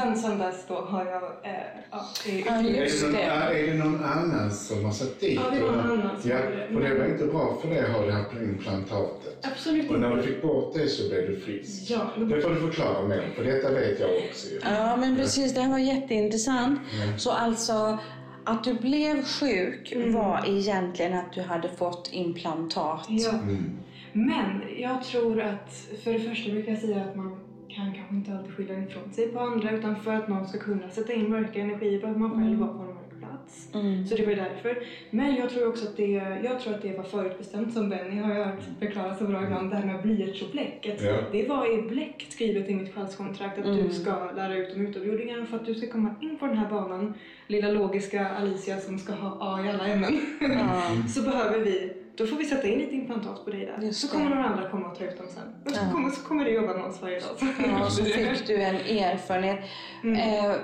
Sen, 0.03 0.17
sen 0.17 0.39
dess 0.39 0.65
då 0.69 0.75
har 0.75 1.05
jag, 1.05 1.23
eh, 1.23 1.61
ja, 1.91 2.05
det 2.27 2.41
är 2.43 2.47
Ja, 2.47 2.53
Är 2.53 2.83
Just 2.83 3.01
det, 3.01 3.07
någon, 3.07 3.17
det. 3.17 3.23
är 3.23 3.67
det 3.67 3.85
någon 3.85 4.05
annan 4.05 4.51
som 4.51 4.85
har 4.85 4.93
satt 4.93 5.21
dit? 5.21 5.41
Ja, 5.45 5.57
det 5.57 5.63
var 5.65 5.73
någon 5.73 6.01
annan 6.01 6.21
som 6.21 6.31
Ja, 6.31 6.37
det. 6.37 6.75
och 6.77 6.81
det 6.83 6.95
var 6.99 7.07
inte 7.07 7.25
bra 7.27 7.59
för 7.63 7.69
dig 7.69 7.81
att 7.81 7.91
ha 7.93 8.07
det 8.07 8.13
här 8.13 8.43
implantatet. 8.43 9.47
Absolut 9.53 9.91
Och 9.91 10.01
när 10.01 10.09
du 10.11 10.15
inte. 10.17 10.29
fick 10.29 10.43
bort 10.43 10.75
det 10.75 10.89
så 10.89 11.09
blev 11.09 11.27
du 11.31 11.41
frisk. 11.41 11.91
Ja, 11.91 11.99
då- 12.17 12.25
Det 12.25 12.41
får 12.41 12.51
du 12.51 12.61
förklara 12.61 13.09
mer, 13.09 13.29
för 13.37 13.45
detta 13.45 13.71
vet 13.71 14.01
jag 14.01 14.11
också. 14.29 14.47
Ja, 14.63 14.97
men 14.97 15.17
precis. 15.17 15.55
Det 15.55 15.61
här 15.61 15.71
var 15.71 15.79
jätteintressant. 15.79 16.81
Mm. 17.03 17.19
Så 17.19 17.31
alltså, 17.31 17.99
att 18.45 18.65
du 18.65 18.75
blev 18.75 19.25
sjuk 19.25 19.93
Mm. 19.93 20.13
var 20.15 20.45
egentligen 20.49 21.19
att 21.19 21.33
du 21.33 21.41
hade 21.43 21.69
fått 21.69 22.09
implantat. 22.13 23.07
ja. 23.09 23.31
Mm. 23.33 23.79
Men 24.13 24.63
jag 24.79 25.05
tror 25.05 25.41
att 25.41 25.75
för 26.05 26.13
det 26.13 26.21
första 26.21 26.51
brukar 26.51 26.73
jag 26.73 26.81
säga 26.81 27.05
att 27.05 27.17
man 27.17 27.41
kan 27.77 27.95
kanske 27.95 28.15
inte 28.15 28.33
alltid 28.35 28.55
skylla 28.55 28.75
ifrån 28.75 29.13
sig 29.13 29.29
på 29.29 29.41
andra 29.41 29.71
utan 29.71 29.97
för 29.97 30.15
att 30.15 30.29
någon 30.29 30.49
ska 30.49 30.59
kunna 30.59 30.89
sätta 30.91 31.13
in 31.13 31.31
mörka 31.31 31.61
energier 31.61 32.01
behöver 32.01 32.21
man 32.21 32.31
själv 32.43 32.59
vara 32.59 32.73
på 32.73 32.79
en 32.79 32.87
mörk 32.87 33.19
plats. 33.19 33.69
Mm. 33.75 34.07
Så 34.07 34.17
det 34.17 34.27
var 34.27 34.33
därför. 34.35 34.79
Men 35.11 35.35
jag 35.37 35.51
tror 35.51 35.69
också 35.69 35.89
att 35.89 35.97
det, 35.97 36.11
jag 36.45 36.61
tror 36.61 36.75
att 36.75 36.83
det 36.83 36.97
var 36.97 37.05
förutbestämt 37.05 37.73
som 37.75 37.89
Benny 37.89 38.21
har 38.21 38.35
jag 38.35 38.45
hört 38.45 38.61
förklara 38.79 39.15
så 39.15 39.25
bra 39.25 39.45
ibland, 39.45 39.71
det 39.71 39.77
här 39.77 39.87
med 39.87 40.03
blyertsobläcket. 40.03 41.03
Ja. 41.03 41.17
Det 41.33 41.49
var 41.49 41.79
i 41.79 41.83
bläck 41.83 42.27
skrivet 42.31 42.69
i 42.69 42.75
mitt 42.75 42.95
själskontrakt 42.95 43.59
att 43.59 43.65
Mm. 43.65 43.89
du 43.89 43.95
ska 43.95 44.31
lära 44.37 44.57
ut 44.57 44.75
om 44.77 44.87
utomjordingar 44.87 45.43
och 45.43 45.49
för 45.49 45.57
att 45.57 45.67
du 45.67 45.75
ska 45.75 45.87
komma 45.87 46.11
in 46.21 46.39
på 46.39 46.47
den 46.47 46.57
här 46.59 46.71
banan, 46.71 47.15
lilla 47.47 47.71
logiska 47.71 48.29
Alicia 48.29 48.77
som 48.81 48.99
ska 48.99 49.13
ha 49.13 49.37
A 49.41 49.65
i 49.67 49.69
alla 49.69 49.87
ämnen, 49.87 50.21
Ja. 50.41 50.83
så 51.09 51.23
behöver 51.23 51.59
vi 51.59 51.93
då 52.17 52.27
får 52.27 52.37
vi 52.37 52.45
sätta 52.45 52.69
in 52.69 52.81
ett 52.81 52.93
implantat 52.93 53.45
på 53.45 53.51
dig 53.51 53.67
där. 53.81 53.93
Så 53.93 54.09
kommer 54.09 54.31
några 54.31 54.45
andra 54.45 54.71
komma 54.71 54.87
och 54.91 54.99
ta 54.99 55.05
ut 55.05 55.17
dem 55.19 55.27
sen. 55.35 55.43
Och 55.65 55.71
så, 55.71 55.81
Ja. 55.87 55.93
kommer, 55.93 56.11
så 56.11 56.23
kommer 56.23 56.45
du 56.45 56.51
jobba 56.51 56.75
med 56.75 56.85
oss 56.85 57.03
varje 57.03 57.21
dag. 57.21 57.31
Ja, 57.67 57.91
så 57.91 58.05
fick 58.35 58.47
du 58.47 58.63
en 58.63 58.75
erfarenhet. 58.77 59.59
Mm. 60.05 60.17
Eh, 60.45 60.57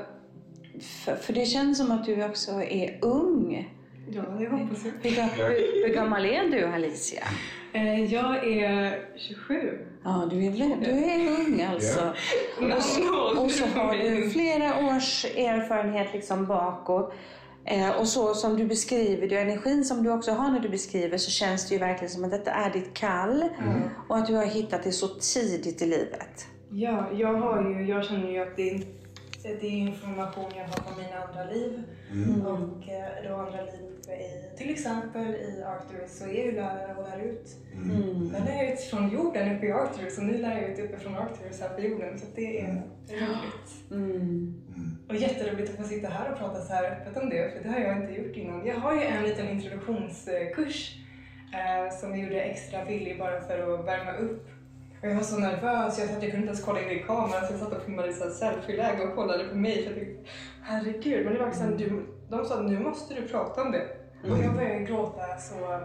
för, 0.81 1.17
för 1.17 1.33
det 1.33 1.47
känns 1.47 1.79
som 1.79 1.91
att 1.91 2.05
du 2.05 2.25
också 2.25 2.51
är 2.63 2.99
ung. 3.03 3.73
Ja, 4.11 4.23
det 4.23 4.49
hoppas 4.49 4.85
jag. 4.85 5.11
Hur, 5.11 5.23
hur, 5.49 5.87
hur 5.87 5.95
gammal 5.95 6.25
är 6.25 6.45
du 6.51 6.65
Alicia? 6.65 7.25
Eh, 7.73 8.05
jag 8.15 8.49
är 8.49 8.99
27. 9.17 9.79
Ja, 10.05 10.29
du 10.31 10.45
är, 10.47 10.51
du 10.81 10.91
är 11.05 11.41
ung 11.41 11.63
alltså. 11.63 12.13
Och, 12.77 12.83
så, 12.83 13.43
och 13.43 13.51
så 13.51 13.67
har 13.67 13.95
du 13.97 14.31
flera 14.31 14.97
års 14.97 15.25
erfarenhet 15.25 16.13
liksom 16.13 16.47
bakåt. 16.47 17.15
Eh, 17.67 17.91
och 17.91 18.09
så 18.09 18.35
som 18.35 18.57
du 18.57 18.67
beskriver 18.67 19.29
det, 19.29 19.39
energin 19.39 19.85
som 19.85 20.03
du 20.03 20.11
också 20.11 20.33
har 20.33 20.51
när 20.51 20.61
du 20.61 20.69
beskriver 20.69 21.19
så 21.19 21.31
känns 21.31 21.69
det 21.69 21.75
ju 21.75 21.79
verkligen 21.81 22.11
som 22.11 22.25
att 22.25 22.31
detta 22.31 22.51
är 22.51 22.73
ditt 22.73 22.95
kall. 22.95 23.45
Och 24.09 24.17
att 24.17 24.27
du 24.27 24.35
har 24.35 24.45
hittat 24.45 24.83
det 24.83 24.93
så 24.93 25.09
tidigt 25.09 25.83
i 25.83 25.87
livet. 25.87 26.47
Ja, 26.71 27.11
jag, 27.13 27.35
har 27.35 27.63
ju, 27.63 27.89
jag 27.89 28.05
känner 28.05 28.31
ju 28.31 28.43
att 28.43 28.57
det 28.57 28.71
är, 28.71 28.81
det 29.61 29.67
är 29.67 29.71
information 29.71 30.53
jag 30.57 30.65
har 30.65 30.83
från 30.83 31.05
mina 31.05 31.17
andra 31.25 31.45
liv. 31.45 31.83
Mm. 32.13 32.47
Och 32.47 32.89
eh, 32.89 33.29
då 33.29 33.35
andra 33.35 33.63
liv 33.63 33.87
i, 34.09 34.57
till 34.59 34.71
exempel 34.71 35.35
i 35.35 35.63
Arcturus 35.63 36.19
så 36.19 36.25
är 36.25 36.29
jag 36.29 36.47
ju 36.47 36.53
lärare 36.53 36.95
och 36.95 37.09
lär 37.09 37.25
ut. 37.25 37.57
Mm. 37.75 38.35
Jag 38.35 38.45
lär 38.45 38.73
ut 38.73 38.81
från 38.81 39.11
jorden 39.11 39.57
uppe 39.57 39.67
i 39.67 39.73
Arcturus 39.73 40.19
och 40.19 40.25
nu 40.25 40.39
lär 40.39 40.61
jag 40.61 40.71
ut 40.71 40.79
uppe 40.79 40.99
från 40.99 41.17
Arcturus 41.17 41.61
här 41.61 41.69
på 41.69 41.81
jorden. 41.81 42.19
Så 42.19 42.27
det 42.35 42.61
är 42.61 42.83
roligt. 43.09 43.91
Mm. 43.91 44.13
Mm. 44.77 44.97
Och 45.09 45.17
jätteroligt 45.17 45.71
att 45.71 45.77
få 45.77 45.85
sitta 45.85 46.09
här 46.09 46.33
och 46.33 46.39
prata 46.39 46.61
så 46.61 46.73
här 46.73 46.85
öppet 46.91 47.23
om 47.23 47.31
det, 47.31 47.53
för 47.53 47.63
det 47.63 47.69
har 47.69 47.81
jag 47.81 47.97
inte 47.97 48.13
gjort 48.13 48.37
innan. 48.37 48.67
Jag 48.67 48.77
har 48.77 48.95
ju 48.95 49.03
en 49.03 49.23
liten 49.23 49.49
introduktionskurs 49.49 50.97
eh, 51.53 51.97
som 51.99 52.11
jag 52.11 52.19
gjorde 52.19 52.41
extra 52.41 52.85
billig 52.85 53.19
bara 53.19 53.41
för 53.41 53.75
att 53.75 53.87
värma 53.87 54.13
upp. 54.13 54.49
Och 55.07 55.13
jag 55.13 55.17
var 55.17 55.25
så 55.25 55.39
nervös, 55.39 55.99
jag, 55.99 56.09
satt, 56.09 56.23
jag 56.23 56.31
kunde 56.31 56.37
inte 56.37 56.47
ens 56.47 56.65
kolla 56.65 56.81
in 56.81 56.91
i 56.91 57.03
kameran 57.03 57.47
så 57.47 57.53
jag 57.53 57.61
satt 57.61 57.73
och 57.73 57.83
filmade 57.83 58.09
i 58.09 58.13
så 58.13 58.31
selfie-läge 58.31 59.03
och 59.03 59.15
kollade 59.15 59.45
på 59.45 59.57
mig. 59.57 59.83
För 59.83 59.91
jag 59.91 59.95
tänkte, 59.95 60.31
herregud, 60.63 61.25
men 61.25 61.35
det 61.35 61.41
var 61.41 61.47
liksom, 61.47 61.77
du, 61.77 62.07
de 62.31 62.45
sa 62.45 62.61
nu 62.61 62.79
måste 62.79 63.15
du 63.15 63.29
prata 63.29 63.63
om 63.63 63.73
det. 63.73 63.87
Och 64.31 64.39
jag 64.45 64.55
började 64.55 64.85
gråta 64.85 65.39
så 65.39 65.81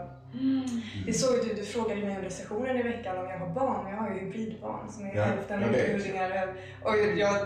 det 1.05 1.13
såg 1.13 1.35
ut, 1.35 1.55
du 1.55 1.63
frågade 1.63 2.01
mig 2.01 2.15
under 2.15 2.29
sessionen 2.29 2.77
i 2.77 2.83
veckan 2.83 3.17
om 3.17 3.25
jag 3.29 3.39
har 3.39 3.49
barn. 3.49 3.89
Jag 3.89 3.97
har 3.97 4.09
ju 4.09 4.19
hybridbarn 4.19 4.91
som 4.91 5.05
är 5.05 5.15
Ja, 5.15 5.23
hälften 5.23 5.63
utomjordingar. 5.63 6.53
Och 6.83 6.95
jag, 7.17 7.37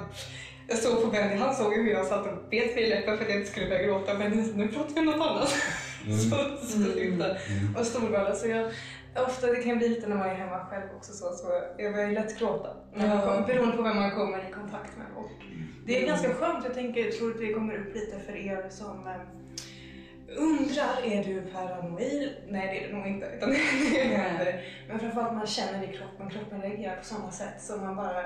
jag 0.68 0.78
såg 0.78 1.02
på 1.02 1.08
Benny, 1.08 1.36
han 1.36 1.56
såg 1.56 1.74
ju 1.74 1.84
hur 1.84 1.92
jag 1.92 2.06
satt 2.06 2.28
och 2.28 2.50
bet 2.50 2.76
mig 2.76 2.84
i 2.84 2.90
läppen 2.90 3.18
för 3.18 3.24
att 3.24 3.30
jag 3.30 3.40
inte 3.40 3.52
skulle 3.52 3.70
börja 3.70 3.84
gråta. 3.84 4.14
Men 4.14 4.32
nu 4.32 4.68
pratar 4.68 4.94
vi 4.94 5.00
om 5.00 5.06
något 5.06 5.28
annat. 5.28 5.54
Mm. 6.06 6.18
så 6.18 6.36
så 6.62 6.68
sluta. 6.68 7.26
Mm. 7.26 7.76
Och 7.78 7.86
storvalla. 7.86 8.36
Så 8.36 8.48
jag, 8.48 8.72
ofta, 9.24 9.48
det 9.48 9.64
kan 9.64 9.78
bli 9.78 9.90
lite 9.90 10.08
när 10.08 10.16
man 10.16 10.30
är 10.30 10.36
hemma 10.36 10.66
själv 10.66 10.84
också 10.98 11.14
så, 11.14 11.32
så 11.32 11.48
jag 11.78 11.94
börjar 11.94 12.08
ju 12.08 12.14
lätt 12.14 12.40
gråta. 12.40 12.70
Kom, 12.94 13.46
beroende 13.48 13.78
på 13.78 13.84
vem 13.84 13.96
man 13.96 14.12
kommer 14.12 14.50
i 14.50 14.52
kontakt 14.52 14.98
med. 14.98 15.08
Och 15.16 15.32
det 15.86 16.04
är 16.04 16.08
ganska 16.08 16.34
skönt. 16.34 16.66
Jag 16.66 16.74
tänker, 16.74 17.12
tror 17.12 17.32
att 17.32 17.38
det 17.38 17.54
kommer 17.54 17.78
upp 17.78 17.96
lite 17.96 18.20
för 18.20 18.36
er 18.36 18.70
som 18.70 19.08
eh, 19.08 19.22
undrar, 20.38 21.04
är 21.04 21.24
du 21.24 21.42
paranoid? 21.42 22.30
Nej 22.48 22.68
det 22.68 22.84
är 22.84 22.88
det 22.88 22.98
nog 22.98 23.08
inte. 23.08 23.32
Utan 23.38 23.50
det 23.94 24.16
händer. 24.16 24.62
Men 24.88 25.00
framförallt 25.00 25.34
man 25.34 25.48
känner 25.48 25.84
i 25.84 25.98
kroppen, 25.98 26.30
kroppen 26.30 26.62
reagerar 26.62 26.96
på 26.96 27.06
samma 27.06 27.32
sätt 27.32 27.62
som 27.62 27.82
man 27.82 27.96
bara 27.96 28.24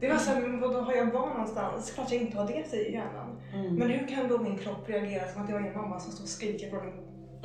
det 0.00 0.08
var 0.08 0.16
såhär, 0.16 0.40
men 0.40 0.60
vadå 0.60 0.80
har 0.80 0.94
jag 0.94 1.12
barn 1.12 1.28
någonstans? 1.28 1.90
Klart 1.90 2.12
jag 2.12 2.20
inte 2.20 2.38
har 2.38 2.46
det, 2.46 2.68
säger 2.68 2.92
hjärnan. 2.92 3.40
Mm. 3.54 3.74
Men 3.74 3.90
hur 3.90 4.06
kan 4.06 4.28
då 4.28 4.38
min 4.38 4.58
kropp 4.58 4.88
reagera 4.88 5.28
som 5.28 5.42
att 5.42 5.50
jag 5.50 5.62
är 5.62 5.66
en 5.66 5.76
mamma 5.76 6.00
som 6.00 6.12
står 6.12 6.24
och 6.24 6.28
skriker 6.28 6.70
på 6.70 6.84
min... 6.84 6.94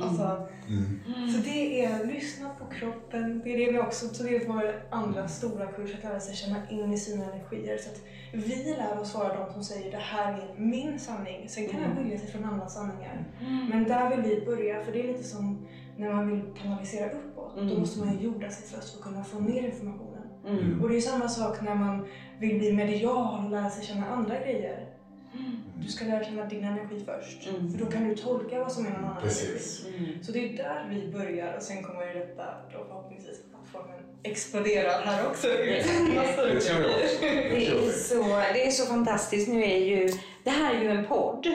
Alltså, 0.02 0.48
Mm. 0.68 1.32
Så 1.32 1.38
det 1.44 1.84
är 1.84 2.06
lyssna 2.06 2.48
på 2.58 2.64
kroppen. 2.74 3.40
Det 3.44 3.54
är 3.54 3.58
det 3.66 3.72
vi 3.72 3.78
också, 3.78 4.08
så 4.08 4.22
det 4.22 4.36
är 4.36 4.46
vår 4.48 4.82
andra 4.90 5.28
stora 5.28 5.66
kurs, 5.66 5.94
att 5.94 6.04
lära 6.04 6.20
sig 6.20 6.34
känna 6.36 6.70
in 6.70 6.92
i 6.92 6.98
sina 6.98 7.24
energier. 7.24 7.78
Så 7.78 7.90
att 7.90 8.00
vi 8.32 8.64
lär 8.78 9.00
oss 9.00 9.14
vara 9.14 9.44
de 9.44 9.52
som 9.52 9.64
säger 9.64 9.90
det 9.90 9.96
här 9.96 10.32
är 10.32 10.60
min 10.60 10.98
sanning. 10.98 11.48
Sen 11.48 11.68
kan 11.68 11.80
den 11.80 11.96
skilja 11.96 12.18
sig 12.18 12.28
från 12.30 12.44
andra 12.44 12.68
sanningar. 12.68 13.24
Men 13.70 13.84
där 13.84 14.10
vill 14.10 14.20
vi 14.30 14.46
börja, 14.46 14.84
för 14.84 14.92
det 14.92 15.02
är 15.02 15.08
lite 15.08 15.24
som 15.24 15.66
när 15.96 16.12
man 16.12 16.28
vill 16.30 16.42
kanalisera 16.62 17.10
uppåt. 17.10 17.52
Då 17.56 17.60
Mm. 17.62 17.80
måste 17.80 18.00
man 18.04 18.18
ju 18.18 18.24
jorda 18.24 18.50
sig 18.50 18.66
först 18.78 18.90
för 18.92 18.98
att 18.98 19.04
kunna 19.04 19.24
få 19.24 19.40
ner 19.40 19.62
informationen. 19.62 20.22
Mm. 20.46 20.82
Och 20.82 20.88
det 20.88 20.96
är 20.96 21.00
samma 21.00 21.28
sak 21.28 21.62
när 21.62 21.74
man 21.74 22.06
vill 22.38 22.58
bli 22.58 22.72
medial 22.72 23.44
och 23.44 23.50
lära 23.50 23.70
sig 23.70 23.84
känna 23.84 24.06
andra 24.06 24.38
grejer. 24.38 24.86
Du 25.82 25.88
ska 25.88 26.04
lära 26.04 26.24
känna 26.24 26.44
din 26.44 26.64
energi 26.64 27.04
först. 27.06 27.48
Mm. 27.48 27.72
För 27.72 27.78
då 27.84 27.90
kan 27.90 28.08
du 28.08 28.14
tolka 28.16 28.58
vad 28.58 28.72
som 28.72 28.86
är 28.86 28.90
någon 28.90 29.04
annan 29.04 29.22
Precis. 29.22 29.84
energi. 29.86 30.04
Mm. 30.04 30.24
Så 30.24 30.32
det 30.32 30.38
är 30.48 30.56
där 30.56 30.88
vi 30.90 31.12
börjar 31.12 31.56
och 31.56 31.62
sen 31.62 31.82
kommer 31.82 32.14
detta 32.14 32.44
då 32.72 32.84
förhoppningsvis 32.88 33.40
att 33.40 33.50
plattformen 33.50 34.00
exploderar 34.22 35.02
här 35.02 35.26
också. 35.26 35.46
Det 35.46 35.82
tror 35.82 36.14
jag 36.14 36.24
också. 36.56 36.70
grejer. 37.26 37.50
Det 37.50 37.54
Det 37.54 37.66
är, 37.66 37.90
så, 37.92 38.22
det 38.52 38.66
är 38.66 38.70
så 38.70 38.86
fantastiskt. 38.86 39.48
Nu 39.48 39.64
är 39.64 39.78
ju, 39.78 40.12
det 40.44 40.50
här 40.50 40.74
är 40.74 40.82
ju 40.82 40.88
en 40.90 41.04
podd. 41.06 41.46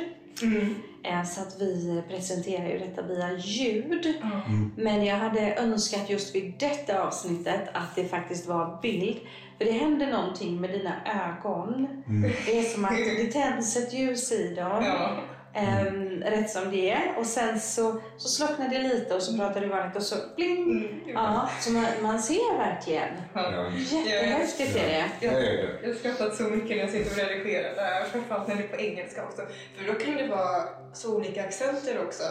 Mm. 0.41 0.75
Eh, 1.03 1.23
Så 1.23 1.41
att 1.41 1.61
vi 1.61 2.03
presenterar 2.09 2.69
ju 2.69 2.79
detta 2.79 3.01
via 3.01 3.37
ljud. 3.37 4.13
Ja. 4.21 4.41
Men 4.75 5.05
jag 5.05 5.15
hade 5.15 5.55
önskat 5.55 6.09
just 6.09 6.35
vid 6.35 6.53
detta 6.59 7.03
avsnittet 7.03 7.69
att 7.73 7.95
det 7.95 8.05
faktiskt 8.05 8.47
var 8.47 8.81
bild. 8.81 9.17
För 9.57 9.65
det 9.65 9.71
händer 9.71 10.11
någonting 10.11 10.61
med 10.61 10.69
dina 10.69 10.93
ögon. 11.05 11.87
Mm. 12.07 12.31
Det 12.45 12.59
är 12.59 12.63
som 12.63 12.85
att 12.85 12.91
det 12.97 13.31
tänds 13.31 13.77
ett 13.77 13.93
ljus 13.93 14.31
i 14.31 14.55
dem. 14.55 14.83
Ja. 14.83 15.23
Ehm, 15.57 16.23
rätt 16.23 16.49
som 16.49 16.71
det 16.71 16.89
är. 16.89 17.17
Och 17.17 17.25
sen 17.25 17.59
så, 17.59 18.01
så 18.17 18.27
slocknar 18.29 18.69
det 18.69 18.79
lite 18.79 19.15
och 19.15 19.21
så 19.21 19.37
pratar 19.37 19.61
du 19.61 19.67
vanligt 19.67 19.95
och 19.95 20.03
så 20.03 20.15
bling. 20.35 20.63
Mm. 21.03 21.13
Ja, 21.13 21.49
så 21.59 21.71
man, 21.71 21.85
man 22.01 22.21
ser 22.21 22.57
verkligen. 22.57 23.09
Ja. 23.33 23.71
Jättehäftigt 23.75 24.75
är 24.75 24.87
det. 24.87 25.05
Det 25.19 25.27
är 25.27 25.31
det. 25.31 25.79
Jag 25.81 25.89
har 25.89 25.95
skrattat 25.95 26.35
så 26.35 26.43
mycket 26.43 26.69
när 26.69 26.77
jag 26.77 26.89
sitter 26.89 27.23
och 27.23 27.29
redigerar 27.29 27.75
det 27.75 27.81
här, 27.81 28.03
framförallt 28.03 28.47
när 28.47 28.55
det 28.55 28.63
är 28.63 28.67
på 28.67 28.81
engelska 28.81 29.23
också. 29.23 29.41
För 29.77 29.93
då 29.93 29.93
kan 29.93 30.15
det 30.15 30.27
vara 30.27 30.63
så 30.93 31.15
olika 31.15 31.43
accenter 31.43 31.99
också. 32.05 32.23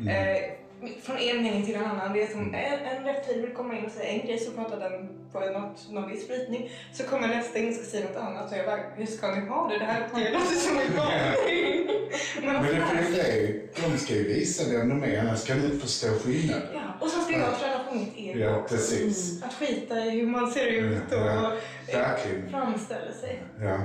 Mm. 0.00 0.36
Eh, 0.36 0.42
från 1.02 1.16
en 1.16 1.42
mening 1.42 1.66
till 1.66 1.74
en 1.74 1.84
annan. 1.84 2.12
Det 2.12 2.22
är 2.22 2.26
som 2.26 2.40
en, 2.54 2.54
en 2.86 3.04
reptil 3.04 3.40
vill 3.40 3.54
komma 3.54 3.78
in 3.78 3.84
och 3.84 3.90
säga 3.92 4.08
en 4.12 4.26
grej 4.26 4.38
så 4.38 4.50
pratar 4.50 4.80
den 4.80 5.08
på 5.32 5.40
något, 5.40 5.90
någon 5.90 6.10
viss 6.10 6.28
brytning. 6.28 6.70
Så 6.92 7.04
kommer 7.04 7.28
nästa 7.28 7.58
in 7.58 7.68
och 7.68 7.74
ska 7.74 7.84
säga 7.84 8.06
något 8.08 8.16
annat 8.16 8.52
och 8.52 8.58
jag 8.58 8.66
bara, 8.66 8.80
hur 8.96 9.06
ska 9.06 9.34
ni 9.34 9.46
ha 9.48 9.68
det? 9.68 9.78
Det 9.78 9.84
här 9.84 10.08
det 10.14 10.30
låter 10.32 10.46
som 10.54 10.78
en 10.78 10.96
galning. 10.96 11.86
Men 12.42 12.54
Men 12.62 13.12
det 13.12 13.20
är 13.20 13.36
ju, 13.36 13.68
de 13.90 13.98
ska 13.98 14.14
ju 14.14 14.24
visa 14.24 14.70
vem 14.72 14.88
de 14.88 15.02
är, 15.04 15.20
annars 15.20 15.44
kan 15.46 15.58
du 15.60 15.64
inte 15.66 15.78
förstå 15.78 16.06
skillnaden. 16.08 16.68
Ja, 16.74 16.80
och 17.00 17.08
så 17.10 17.20
ska 17.20 17.32
jag 17.32 17.58
träna 17.60 17.84
på 17.88 17.94
mitt 17.94 18.16
ego 18.16 18.38
Ja, 18.38 18.64
precis. 18.68 19.42
Att 19.42 19.54
skita 19.54 20.04
i 20.04 20.10
hur 20.10 20.26
man 20.26 20.50
ser 20.50 20.66
ut 20.66 21.12
och 21.12 21.18
Ja, 21.18 21.52
verkligen. 21.92 22.50
framställer 22.50 23.12
sig. 23.12 23.42
Ja. 23.60 23.78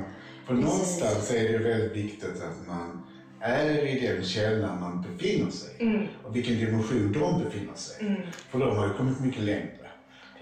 För 0.47 0.53
någonstans 0.53 1.31
är 1.33 1.51
det 1.51 1.57
väldigt 1.57 1.91
viktigt 1.95 2.41
att 2.43 2.67
man 2.67 3.03
är 3.41 3.85
i 3.87 3.99
den 4.07 4.23
källan 4.23 4.79
man 4.79 5.01
befinner 5.01 5.51
sig. 5.51 5.69
Mm, 5.79 6.07
Och 6.23 6.35
vilken 6.35 6.55
dimension 6.59 7.11
de 7.11 7.43
befinner 7.43 7.75
sig. 7.75 8.07
mm, 8.07 8.21
För 8.49 8.59
de 8.59 8.77
har 8.77 8.87
ju 8.87 8.93
kommit 8.93 9.19
mycket 9.19 9.41
längre. 9.43 9.71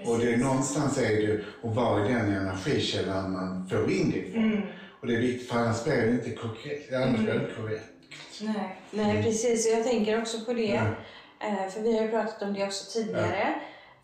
Och 0.05 0.19
det 0.19 0.33
är 0.33 0.37
någonstans 0.37 0.97
är 0.97 1.27
det 1.27 1.39
att 1.69 1.75
vara 1.75 2.05
i 2.09 2.13
den 2.13 2.33
energikällan 2.35 3.31
man 3.31 3.67
får 3.69 3.91
in 3.91 4.11
det 4.11 4.17
ifrån. 4.17 4.43
Mm. 4.43 4.61
Och 5.01 5.07
det 5.07 5.15
är 5.15 5.19
viktigt 5.21 5.49
för 5.49 5.59
annars 5.59 5.83
blir 5.83 5.95
det 5.95 6.11
inte 6.11 6.29
korrekt. 6.31 6.93
Annars 6.93 7.19
blir 7.19 7.33
det 7.33 7.61
korrekt. 7.61 7.83
Nej. 8.41 8.79
Nej, 8.91 9.23
precis. 9.23 9.67
Jag 9.73 9.83
tänker 9.83 10.21
också 10.21 10.45
på 10.45 10.53
det. 10.53 10.65
Ja. 10.65 10.85
Eh, 11.47 11.69
För 11.69 11.81
vi 11.81 11.97
har 11.97 12.03
ju 12.05 12.09
pratat 12.11 12.41
om 12.41 12.53
det 12.53 12.63
också 12.65 12.99
tidigare. 12.99 13.53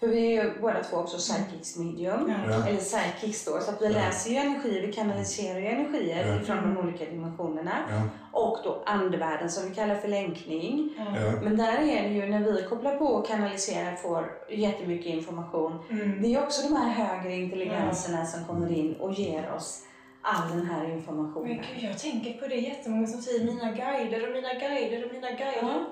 För 0.01 0.07
vi 0.07 0.37
är 0.37 0.43
ju 0.43 0.51
båda 0.61 0.83
två 0.83 0.97
också 0.97 1.17
psychics 1.17 1.77
medium. 1.77 2.33
Ja. 2.49 2.67
Eller 2.67 2.77
psychics 2.79 3.45
då. 3.45 3.59
Så 3.59 3.71
att 3.71 3.81
vi 3.81 3.85
Ja. 3.85 3.91
läser 3.91 4.29
ju 4.31 4.35
energier, 4.37 4.87
vi 4.87 4.93
kanaliserar 4.93 5.59
ju 5.59 5.65
energier 5.67 6.27
Ja. 6.39 6.45
från 6.45 6.57
de 6.75 6.77
olika 6.77 7.05
dimensionerna. 7.05 7.71
Ja. 7.89 8.01
Och 8.39 8.57
då 8.63 8.83
andevärlden 8.85 9.49
som 9.49 9.69
vi 9.69 9.75
kallar 9.75 9.95
för 9.95 10.07
länkning. 10.07 10.89
Ja. 10.97 11.05
Men 11.43 11.57
där 11.57 11.77
är 11.77 12.03
det 12.03 12.09
ju 12.15 12.25
när 12.25 12.39
vi 12.39 12.63
kopplar 12.69 12.97
på 12.97 13.05
och 13.05 13.27
kanaliserar 13.27 13.95
får 13.95 14.31
jättemycket 14.49 15.05
information. 15.13 15.79
Mm. 15.89 16.21
Det 16.21 16.35
är 16.35 16.43
också 16.43 16.67
de 16.69 16.75
här 16.75 16.89
högre 16.89 17.35
intelligenserna 17.35 18.25
som 18.25 18.45
kommer 18.45 18.71
in 18.71 18.93
och 18.95 19.13
ger 19.13 19.51
oss 19.55 19.83
all 20.21 20.49
den 20.57 20.65
här 20.65 20.83
Men 20.83 20.91
informationen. 20.91 21.47
gud, 21.47 21.89
jag 21.89 21.97
tänker 21.99 22.33
på 22.33 22.47
det 22.47 22.55
jättemånga 22.55 23.07
som 23.07 23.21
säger 23.21 23.45
mina 23.45 23.71
guider 23.71 24.27
och 24.27 24.33
mina 24.33 24.53
guider 24.53 25.05
och 25.05 25.13
mina 25.13 25.27
guider. 25.29 25.61
Ja. 25.61 25.85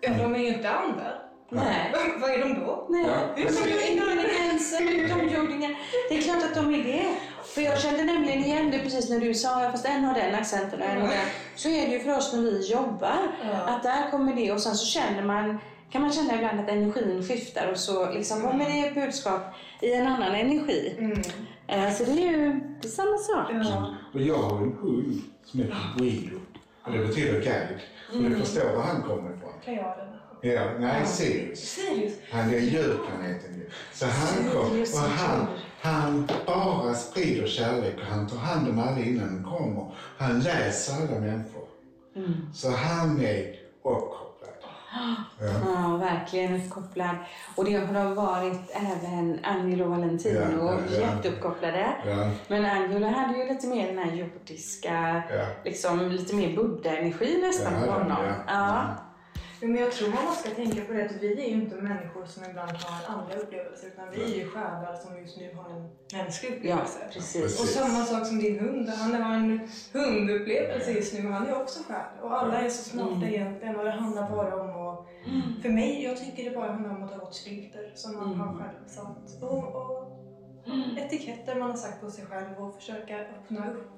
Ja, 0.00 0.10
de 0.22 0.34
är 0.34 0.38
ju 0.38 0.48
inte 0.48 0.70
andar. 0.70 1.31
Nej. 1.52 1.94
Vad 2.20 2.30
är 2.30 2.38
de 2.38 2.54
då? 2.60 2.86
Nej, 2.90 3.04
Ja, 3.06 3.14
de 3.36 3.42
precis. 3.42 3.66
är 3.66 3.92
ingredienser, 3.92 4.82
utomjordingar. 5.04 5.70
Det 6.08 6.18
är 6.18 6.22
klart 6.22 6.42
att 6.42 6.54
de 6.54 6.74
är 6.74 6.84
det. 6.84 7.04
För 7.54 7.60
jag 7.60 7.80
kände 7.80 8.04
nämligen 8.04 8.44
igen 8.44 8.70
det 8.70 8.78
precis 8.78 9.10
när 9.10 9.20
du 9.20 9.34
sa, 9.34 9.70
fast 9.70 9.84
en 9.86 10.04
har 10.04 10.14
den 10.14 10.34
accenten 10.34 10.80
och 10.80 10.86
en 10.86 11.00
har 11.00 11.08
den. 11.08 11.26
Så 11.56 11.68
är 11.68 11.86
det 11.86 11.92
ju 11.92 12.00
för 12.00 12.16
oss 12.16 12.32
när 12.32 12.42
vi 12.42 12.72
jobbar. 12.72 13.18
Ja. 13.44 13.52
Att 13.74 13.82
där 13.82 14.10
kommer 14.10 14.34
det 14.34 14.52
och 14.52 14.60
sen 14.60 14.74
så 14.74 14.86
känner 14.86 15.22
man, 15.22 15.58
kan 15.90 16.02
man 16.02 16.12
känna 16.12 16.34
ibland 16.34 16.60
att 16.60 16.68
energin 16.68 17.22
skiftar 17.28 17.70
och 17.70 17.76
så 17.78 18.10
liksom 18.12 18.42
kommer 18.42 18.64
det 18.64 18.88
ett 18.88 18.94
budskap 18.94 19.42
i 19.80 19.92
en 19.94 20.06
annan 20.06 20.34
energi. 20.34 20.94
Mm. 20.98 21.18
Eh, 21.66 21.92
Så 21.92 22.04
det 22.04 22.10
är 22.12 22.30
ju 22.30 22.60
det 22.82 22.88
är 22.88 22.90
samma 22.90 23.18
sak. 23.18 23.50
Ja. 23.52 23.94
Och 24.14 24.20
jag 24.20 24.36
har 24.38 24.56
en 24.56 24.72
hund 24.82 25.22
som 25.44 25.60
heter 25.60 25.76
Guido. 25.98 26.36
Och 26.86 26.92
det 26.92 26.98
betyder 26.98 27.32
guide. 27.40 27.80
Och 28.08 28.14
Mm. 28.16 28.32
du 28.32 28.38
förstår 28.38 28.76
var 28.76 28.82
han 28.82 29.02
kommer 29.02 29.34
ifrån. 29.36 29.52
Plejaderna. 29.64 30.18
Ja, 30.44 30.62
nej, 30.78 31.06
Sirius. 31.06 31.58
Sirius. 31.60 32.12
Han 32.30 32.50
är 32.54 32.58
djurplaneten 32.58 33.54
ju. 33.54 33.70
Så 33.92 34.06
han 34.06 34.50
kom 34.52 34.80
och 34.82 34.98
han, 34.98 35.46
han 35.82 36.28
bara 36.46 36.94
sprider 36.94 37.46
kärlek 37.46 37.94
och 37.96 38.06
han 38.06 38.28
tar 38.28 38.36
hand 38.36 38.68
om 38.68 38.78
alla 38.78 38.98
innan 39.00 39.42
de 39.42 39.50
kommer. 39.50 39.94
Han 40.18 40.40
läser 40.40 40.94
alla 40.94 41.20
människor. 41.20 41.64
Mm. 42.16 42.34
Så 42.54 42.70
han 42.70 43.20
är 43.20 43.54
uppkopplad. 43.82 44.50
Ja. 45.40 45.48
Ja, 45.66 45.96
verkligen 45.96 46.60
uppkopplad. 46.62 47.16
Och 47.56 47.64
det 47.64 47.74
har 47.74 48.14
varit 48.14 48.70
även 48.70 49.38
Angelo 49.42 49.84
och 49.84 49.90
Valentino, 49.90 50.40
Ja, 50.58 50.78
ja, 50.92 51.00
jätteuppkopplade. 51.00 51.86
Ja, 52.06 52.30
Men 52.48 52.64
Angelo 52.64 53.06
hade 53.06 53.38
ju 53.38 53.48
lite 53.48 53.66
mer 53.66 53.88
den 53.88 53.98
här 53.98 54.12
jordiska, 54.16 55.22
liksom 55.64 56.08
lite 56.10 56.34
mer 56.34 56.56
buddha-energi 56.56 57.40
nästan 57.40 57.72
på 57.84 57.90
honom. 57.90 58.24
ja. 58.46 58.86
Ja. 59.62 59.68
Men 59.68 59.80
jag 59.80 59.92
tror 59.92 60.08
man 60.08 60.34
ska 60.34 60.50
tänka 60.50 60.84
på 60.84 60.92
det 60.92 61.04
att 61.04 61.12
vi 61.12 61.32
är 61.44 61.48
ju 61.48 61.54
inte 61.54 61.76
människor 61.76 62.24
som 62.26 62.44
ibland 62.50 62.70
har 62.70 63.14
andra 63.16 63.34
upplevelser 63.34 63.86
utan 63.86 64.04
vi 64.14 64.22
är 64.24 64.36
ju 64.38 64.48
själar 64.50 64.96
som 65.02 65.18
just 65.22 65.36
nu 65.36 65.54
har 65.54 65.70
en 65.70 65.88
mänsklig 66.12 66.50
Ja, 66.52 66.56
upplevelse. 66.56 66.98
precis. 67.12 67.60
Och 67.60 67.66
samma 67.68 68.04
sak 68.04 68.26
som 68.26 68.38
din 68.38 68.58
hund. 68.58 68.88
Han 68.88 69.22
har 69.22 69.34
en 69.34 69.60
hundupplevelse 69.92 70.90
just 70.92 71.14
nu 71.14 71.22
men 71.22 71.32
han 71.32 71.46
är 71.48 71.62
också 71.62 71.82
själ. 71.88 72.22
Och 72.22 72.38
alla 72.42 72.60
är 72.60 72.68
så 72.70 72.82
smarta 72.90 73.10
Mm. 73.14 73.28
egentligen 73.28 73.76
och 73.76 73.84
det 73.84 73.90
handlar 73.90 74.30
bara 74.30 74.60
om 74.62 74.70
att... 74.88 75.06
För 75.62 75.68
mig, 75.68 76.04
jag 76.04 76.16
tycker 76.16 76.50
det 76.50 76.56
bara 76.56 76.72
handlar 76.72 76.90
om 76.96 77.02
att 77.02 77.12
ta 77.12 77.18
bort 77.18 77.34
filter 77.36 77.92
som 77.94 78.16
man 78.16 78.26
Mm. 78.26 78.40
har 78.40 78.54
själv 78.58 78.86
satt. 78.86 79.42
Och, 79.42 79.64
och 79.76 80.18
etiketter 80.98 81.54
man 81.58 81.70
har 81.70 81.76
sagt 81.76 82.00
på 82.00 82.10
sig 82.10 82.24
själv 82.26 82.58
och 82.58 82.74
försöka 82.74 83.18
öppna 83.20 83.70
upp 83.72 83.90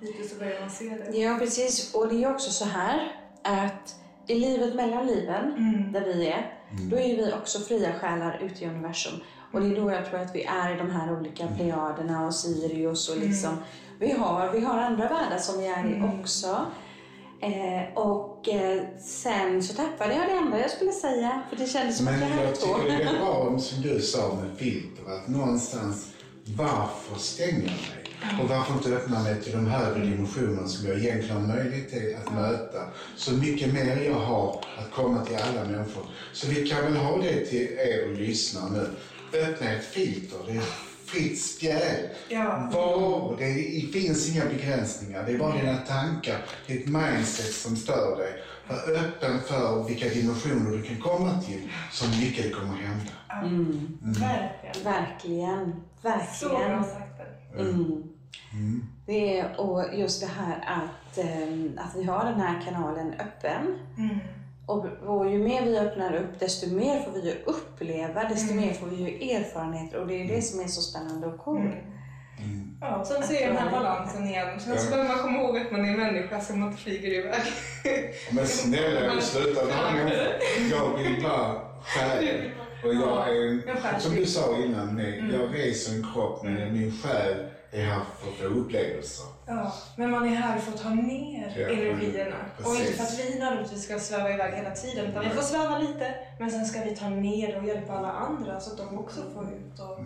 lite 0.00 0.28
så 0.28 0.38
börjar 0.38 0.60
man 0.60 0.70
se 0.70 0.84
det. 0.88 1.16
Ja, 1.18 1.36
precis. 1.38 1.94
Och 1.94 2.08
det 2.08 2.24
är 2.24 2.30
också 2.34 2.50
så 2.50 2.64
här 2.64 3.12
att 3.42 3.96
i 4.26 4.34
livet 4.34 4.74
mellan 4.74 5.06
liven, 5.06 5.52
Mm. 5.58 5.92
där 5.92 6.00
vi 6.00 6.26
är, 6.28 6.52
då 6.90 6.96
är 6.96 7.16
vi 7.16 7.32
också 7.42 7.58
fria 7.58 7.92
själar 7.92 8.38
ute 8.42 8.64
i 8.64 8.68
universum. 8.68 9.12
Och 9.52 9.60
det 9.60 9.66
är 9.66 9.76
då 9.80 9.90
jag 9.90 10.06
tror 10.10 10.20
att 10.20 10.34
vi 10.34 10.42
är 10.44 10.74
i 10.74 10.78
de 10.78 10.90
här 10.90 11.18
olika 11.18 11.46
plejaderna 11.46 12.26
och 12.26 12.34
Sirius 12.34 13.08
och 13.08 13.16
liksom. 13.16 13.56
Vi, 13.98 14.12
har, 14.12 14.52
vi 14.52 14.60
har 14.60 14.78
andra 14.78 15.08
världar 15.08 15.38
som 15.38 15.58
vi 15.60 15.66
är 15.66 15.84
i 15.86 15.94
Mm. 15.94 16.20
också. 16.20 16.66
Eh, 17.40 17.98
och 17.98 18.48
eh, 18.48 18.82
sen 19.00 19.62
så 19.62 19.74
tappade 19.74 20.14
jag 20.14 20.28
det 20.28 20.38
andra 20.38 20.58
jag 20.60 20.70
skulle 20.70 20.92
säga, 20.92 21.42
för 21.50 21.56
det 21.56 21.66
kändes 21.66 21.98
som 21.98 22.06
att 22.08 22.12
jag 22.12 22.20
Men 22.20 22.30
hade 22.32 22.44
jag 22.44 22.54
två. 22.60 22.74
tycker 22.74 22.98
det 22.98 23.02
är 23.04 23.18
bra 23.18 23.58
som 23.58 23.82
du 23.82 24.00
sa 24.00 24.34
med 24.34 24.58
filter, 24.58 25.02
att 25.16 25.28
någonstans 25.28 26.10
varför 26.56 27.18
stänger 27.18 27.52
jag 27.52 27.62
mig? 27.62 28.03
Och 28.42 28.48
varför 28.48 28.74
inte 28.74 28.96
öppna 28.96 29.22
mig 29.22 29.42
till 29.42 29.52
de 29.52 29.66
högre 29.66 30.04
dimensionerna 30.04 30.68
som 30.68 30.88
jag 30.88 30.98
egentligen 30.98 31.36
har 31.36 31.56
möjlighet 31.56 31.90
till 31.90 32.16
att 32.16 32.34
möta? 32.34 32.86
Så 33.16 33.32
mycket 33.32 33.74
mer 33.74 34.02
jag 34.06 34.14
har 34.14 34.64
att 34.78 34.90
komma 34.92 35.24
till 35.24 35.36
alla 35.36 35.64
människor. 35.64 36.06
Så 36.32 36.46
vi 36.46 36.68
kan 36.68 36.82
väl 36.82 36.96
ha 36.96 37.18
det 37.18 37.44
till 37.44 37.68
er 37.78 38.10
och 38.10 38.18
lyssna 38.18 38.68
nu. 38.68 38.86
Öppna 39.38 39.70
ett 39.70 39.84
filter, 39.84 40.38
det 40.46 40.52
är 40.52 40.62
fritt 41.04 41.42
spjäll. 41.42 42.08
Ja. 42.28 42.70
Var, 42.72 43.36
det 43.38 44.00
finns 44.00 44.28
inga 44.28 44.44
begränsningar, 44.44 45.24
det 45.26 45.32
är 45.32 45.38
bara 45.38 45.56
dina 45.56 45.76
tankar, 45.76 46.38
ditt 46.66 46.86
mindset 46.86 47.54
som 47.54 47.76
stör 47.76 48.16
dig. 48.16 48.32
Var 48.68 48.76
öppen 48.76 49.40
för 49.40 49.84
vilka 49.88 50.08
dimensioner 50.08 50.70
du 50.76 50.82
kan 50.82 50.96
komma 50.96 51.40
till, 51.40 51.68
så 51.92 52.08
mycket 52.20 52.54
kommer 52.56 52.74
hända. 52.76 53.12
Mm. 53.46 53.98
Verkligen. 54.02 54.84
Verkligen, 54.84 55.72
Så 56.34 56.48
bra 56.48 56.58
verkligen. 56.58 56.84
sagt. 56.84 57.18
det. 57.54 57.60
Mm. 57.60 58.02
Mm. 58.52 58.84
Det 59.06 59.38
är, 59.38 59.60
och 59.60 59.84
just 59.94 60.20
det 60.20 60.26
här 60.26 60.64
att, 60.66 61.18
ehm, 61.18 61.78
att 61.78 61.96
vi 61.96 62.04
har 62.04 62.24
den 62.24 62.40
här 62.40 62.62
kanalen 62.66 63.14
öppen. 63.14 63.78
Mm. 63.98 64.18
Och, 64.66 64.86
och 65.06 65.30
ju 65.30 65.38
mer 65.38 65.62
vi 65.64 65.78
öppnar 65.78 66.14
upp, 66.14 66.40
desto 66.40 66.74
mer 66.74 67.00
får 67.02 67.12
vi 67.12 67.20
ju 67.30 67.34
uppleva, 67.46 68.28
desto 68.28 68.52
Mm. 68.52 68.64
mer 68.66 68.72
får 68.74 68.86
vi 68.86 68.96
ju 68.96 69.30
erfarenheter. 69.30 70.00
Och 70.00 70.06
det 70.06 70.14
är 70.22 70.28
det 70.36 70.42
som 70.42 70.60
är 70.60 70.66
så 70.66 70.80
spännande 70.80 71.26
och 71.26 71.38
coolt. 71.38 71.60
Mm. 72.38 72.73
Ja, 72.80 73.04
sen 73.04 73.22
så 73.22 73.32
är 73.32 73.48
den 73.48 73.56
här 73.56 73.70
balansen 73.70 74.26
igen. 74.26 74.60
Sen 74.60 74.78
så 74.78 74.90
behöver 74.90 75.08
man 75.08 75.18
komma 75.18 75.38
ihåg 75.38 75.58
att 75.58 75.70
man 75.70 75.84
är 75.84 75.96
människa 75.96 76.40
så 76.40 76.52
man 76.56 76.68
inte 76.68 76.82
flyger 76.82 77.08
iväg. 77.18 77.40
Men 78.30 78.46
snälla, 78.46 79.20
sluta. 79.20 79.60
Jag 80.70 80.98
vill 80.98 81.22
bara 81.22 81.60
själ. 81.84 82.50
Och 82.84 82.94
jag 82.94 83.28
är, 83.36 83.98
som 83.98 84.14
du 84.14 84.26
sa 84.26 84.56
innan, 84.58 84.96
nej, 84.96 85.18
Mm. 85.18 85.40
jag 85.40 85.54
reser 85.54 85.94
en 85.96 86.06
kropp 86.14 86.42
men 86.44 86.72
min 86.72 86.92
själ 87.02 87.46
är 87.72 87.84
här 87.84 88.00
för 88.20 88.28
att 88.30 88.36
få 88.52 88.58
upplevelser. 88.58 89.26
Ja, 89.46 89.72
men 89.96 90.10
man 90.10 90.24
är 90.28 90.34
här 90.36 90.58
för 90.58 90.72
att 90.72 90.82
ta 90.82 90.88
ner 90.88 91.52
Ja, 91.56 91.66
energierna. 91.68 92.36
precis. 92.56 92.72
Och 92.72 92.80
inte 92.80 92.92
för 92.92 93.04
att 93.04 93.18
vi 93.18 93.38
nödvändigtvis 93.38 93.84
ska 93.84 93.98
sväva 93.98 94.30
iväg 94.34 94.54
hela 94.54 94.70
tiden. 94.70 95.06
Utan 95.06 95.24
vi 95.24 95.30
får 95.30 95.42
sväva 95.42 95.78
lite, 95.78 96.14
men 96.40 96.50
sen 96.50 96.64
ska 96.66 96.80
vi 96.84 96.96
ta 96.96 97.08
ner 97.08 97.58
och 97.58 97.64
hjälpa 97.68 97.92
alla 97.92 98.12
andra 98.12 98.60
så 98.60 98.70
att 98.72 98.78
de 98.78 98.98
också 98.98 99.20
får 99.34 99.44
ut 99.44 99.78
och 99.80 99.98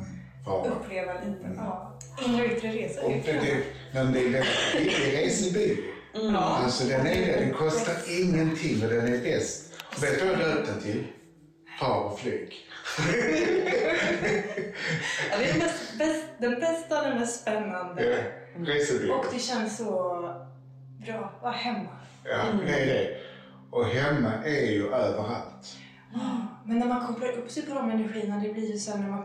Fara. 0.48 0.70
uppleva 0.70 1.12
lite. 1.12 1.54
Ja. 1.56 1.98
Inre 2.26 2.44
och 2.44 2.50
yttre 2.50 2.68
resor. 2.68 3.04
Och 3.04 3.11
det, 3.11 3.32
det, 3.32 3.62
men 3.94 4.12
det 4.12 4.18
är 4.18 4.30
väldigt 4.30 4.72
billig 4.76 5.26
resebil. 5.26 5.78
Mm. 6.14 6.34
Ja. 6.34 6.40
Alltså 6.40 6.84
den 6.84 7.06
är 7.06 7.26
det, 7.26 7.40
den 7.40 7.54
kostar 7.54 7.94
ingenting 8.20 8.84
och 8.84 8.90
den 8.90 9.14
är 9.14 9.22
bäst. 9.22 9.72
Och 9.96 10.02
vet 10.02 10.20
du 10.20 10.26
vad 10.26 10.34
jag 10.34 10.40
döpte 10.40 10.72
den 10.72 10.82
till? 10.82 11.06
Far 11.80 12.04
och 12.04 12.20
flyg. 12.20 12.54
Ja, 15.30 15.38
det 15.38 15.44
är 15.44 15.52
den, 15.52 15.58
mest, 15.58 15.98
bäst, 15.98 16.24
den 16.38 16.61
bästa, 16.61 17.02
den 17.02 17.18
mest 17.18 17.42
spännande. 17.42 18.04
Ja, 18.04 18.18
resebil. 18.72 19.11
Och 19.11 19.24
det 19.32 19.38
känns 19.38 19.76
så 19.76 19.84
bra 21.06 21.14
att 21.14 21.42
vara 21.42 21.52
hemma. 21.52 21.96
Ja, 22.24 22.44
det 22.66 22.72
är 22.72 22.87
det. 22.87 23.16
Och 23.70 23.87
hemma 23.87 24.32
är 24.44 24.70
ju 24.72 24.87
överallt. 24.87 25.76
Men 26.64 26.78
när 26.78 26.87
man 26.87 27.06
kopplar 27.06 27.32
upp 27.32 27.50
sig 27.50 27.62
på 27.66 27.74
de 27.74 27.90
energierna, 27.90 28.37
det 28.38 28.52
blir 28.52 28.72
ju 28.72 28.78
sen 28.78 29.00
när 29.00 29.08
man 29.08 29.24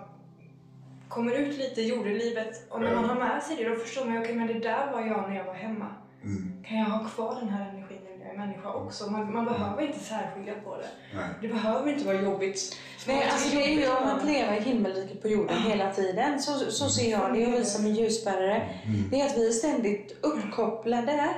kommer 1.14 1.34
ut 1.34 1.58
lite 1.58 1.82
i 1.82 1.88
jordelivet 1.88 2.68
och 2.70 2.82
när 2.82 2.96
man 2.96 3.06
har 3.06 3.16
med 3.16 3.44
sig 3.44 3.56
det 3.56 3.70
då 3.70 3.76
förstår 3.76 4.06
man 4.06 4.14
ju 4.14 4.22
okej 4.22 4.36
men 4.36 4.48
det 4.48 4.60
där 4.60 4.92
var 4.92 5.02
jag 5.02 5.30
när 5.30 5.36
jag 5.36 5.46
var 5.46 5.54
hemma. 5.54 5.88
Mm. 6.24 6.64
Kan 6.68 6.78
jag 6.78 6.86
ha 6.86 7.10
kvar 7.10 7.36
den 7.40 7.50
här 7.50 7.70
energin 7.70 8.00
när 8.04 8.26
jag 8.26 8.34
är 8.34 8.38
människa 8.38 8.74
också? 8.74 9.12
Man, 9.12 9.34
man 9.34 9.46
behöver 9.46 9.82
inte 9.88 10.00
särskilja 10.00 10.54
på 10.64 10.78
det. 10.78 10.88
Nej. 11.16 11.26
Det 11.42 11.48
behöver 11.48 11.92
inte 11.94 12.06
vara 12.06 12.22
jobbigt. 12.22 12.78
Nej, 13.08 13.30
alltså 13.32 13.56
det 13.56 13.64
är 13.64 13.80
ju 13.80 13.88
om 13.88 14.08
att 14.08 14.26
leva 14.26 14.58
i 14.58 14.60
himmelriket 14.60 15.22
på 15.22 15.28
jorden 15.28 15.58
hela 15.58 15.94
tiden. 15.94 16.42
Så, 16.42 16.72
så 16.72 16.90
ser 16.90 17.12
jag 17.12 17.34
det 17.34 17.48
och 17.48 17.54
vi 17.54 17.66
som 17.66 17.86
är 17.86 17.90
ljusbärare. 17.90 18.70
Det 19.12 19.22
är 19.22 19.26
att 19.26 19.38
vi 19.38 19.48
är 19.48 19.52
ständigt 19.52 20.18
uppkopplade 20.22 21.30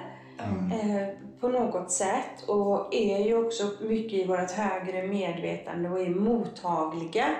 eh, 0.71 1.07
på 1.39 1.47
något 1.47 1.91
sätt 1.91 2.43
och 2.47 2.95
är 2.95 3.19
ju 3.19 3.45
också 3.45 3.71
mycket 3.81 4.13
i 4.13 4.25
vårt 4.25 4.51
högre 4.51 5.07
medvetande 5.07 5.89
och 5.89 5.99
är 5.99 6.09
mottagliga. 6.09 7.35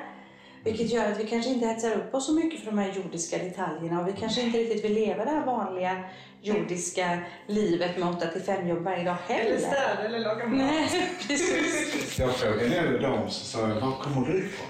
Vilket 0.66 0.90
gör 0.90 1.12
att 1.12 1.20
vi 1.20 1.28
kanske 1.28 1.52
inte 1.52 1.68
hetsar 1.68 1.92
upp 1.96 2.16
oss 2.16 2.26
så 2.26 2.34
mycket 2.34 2.60
för 2.60 2.66
de 2.66 2.78
här 2.78 2.94
jordiska 2.96 3.38
detaljerna 3.38 4.02
och 4.02 4.08
vi 4.08 4.14
kanske 4.20 4.42
inte 4.42 4.58
riktigt 4.58 4.84
vill 4.86 4.94
leva 4.94 5.26
det 5.26 5.32
här 5.32 5.46
vanliga 5.46 6.04
jordiska 6.42 7.20
livet 7.48 7.98
med 7.98 8.10
8 8.10 8.28
till 8.28 8.42
5 8.42 8.68
jobb 8.68 8.84
varje 8.84 9.04
dag 9.04 9.18
Eller 9.28 9.44
heller. 9.44 9.58
städa 9.58 10.04
eller 10.06 10.20
laga 10.20 10.48
mat. 10.48 10.58
Nej, 10.58 11.10
precis. 11.28 12.20
Jag 12.20 12.36
frågade 12.36 12.76
en 12.76 13.02
dem 13.02 13.30
så 13.30 13.46
sa 13.46 13.68
jag, 13.68 13.76
var 13.76 13.92
kommer 13.92 14.28
du 14.28 14.38
ifrån? 14.38 14.68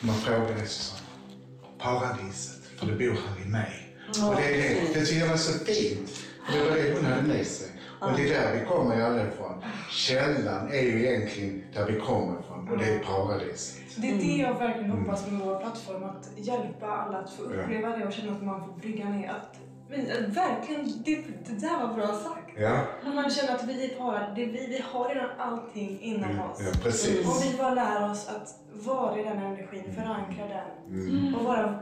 Man 0.00 0.14
frågade 0.14 0.66
så 0.66 0.82
sa 0.82 0.96
han, 0.96 2.00
paradiset, 2.00 2.64
för 2.76 2.86
det 2.86 2.92
bor 2.92 3.04
här 3.28 3.46
i 3.46 3.48
mig. 3.48 3.96
och 4.28 4.36
det, 4.36 4.44
är 4.44 4.58
det, 4.58 4.94
det 5.00 5.06
tycker 5.06 5.20
jag 5.20 5.28
var 5.28 5.36
så 5.36 5.64
fint. 5.64 6.10
Det 6.52 6.58
var 6.64 6.76
det 6.76 6.94
hon 6.96 7.04
hade 7.04 7.22
med 7.22 7.46
sig. 7.46 7.68
Och 8.00 8.10
det 8.16 8.22
är 8.22 8.40
där 8.40 8.60
vi 8.60 8.66
kommer 8.66 9.00
alla 9.00 9.28
ifrån. 9.28 9.64
Källan 9.90 10.72
är 10.72 10.82
ju 10.82 11.06
egentligen 11.06 11.62
där 11.74 11.86
vi 11.86 12.00
kommer 12.00 12.40
ifrån 12.40 12.68
och 12.70 12.78
det 12.78 12.84
är 12.84 12.98
paradiset. 12.98 13.79
Det 13.96 14.10
är 14.10 14.16
det 14.16 14.36
jag 14.42 14.54
verkligen 14.58 14.90
hoppas 14.90 15.30
med 15.30 15.40
vår 15.40 15.58
plattform, 15.60 16.04
att 16.04 16.30
hjälpa 16.36 16.86
alla 16.86 17.18
att 17.18 17.30
få 17.32 17.42
uppleva 17.42 17.96
det 17.96 18.06
och 18.06 18.12
känna 18.12 18.32
att 18.32 18.42
man 18.42 18.64
får 18.66 18.72
brygga 18.72 19.08
ner 19.08 19.28
att 19.30 19.56
eh, 19.92 20.26
verkligen, 20.28 21.02
det, 21.04 21.14
det 21.46 21.60
där 21.66 21.86
var 21.86 21.94
bra 21.94 22.06
sagt. 22.06 22.50
Ja, 22.58 22.80
Att 23.06 23.14
man 23.14 23.30
känner 23.30 23.54
att 23.54 23.64
vi 23.64 23.92
är 23.94 23.98
bara, 23.98 24.28
det, 24.34 24.44
vi, 24.44 24.66
vi 24.66 24.82
har 24.92 25.08
redan 25.08 25.30
allting 25.38 26.00
inom 26.00 26.30
Mm, 26.30 26.50
oss. 26.50 26.58
ja 26.60 26.80
precis. 26.82 27.26
Och 27.28 27.44
vi 27.52 27.58
bara 27.58 27.74
lär 27.74 28.10
oss 28.10 28.28
att 28.28 28.54
vara 28.86 29.20
i 29.20 29.24
den 29.24 29.38
energin, 29.38 29.84
förankra 29.94 30.44
den. 30.46 30.94
Mm. 31.00 31.34
Och 31.34 31.44
vara, 31.44 31.78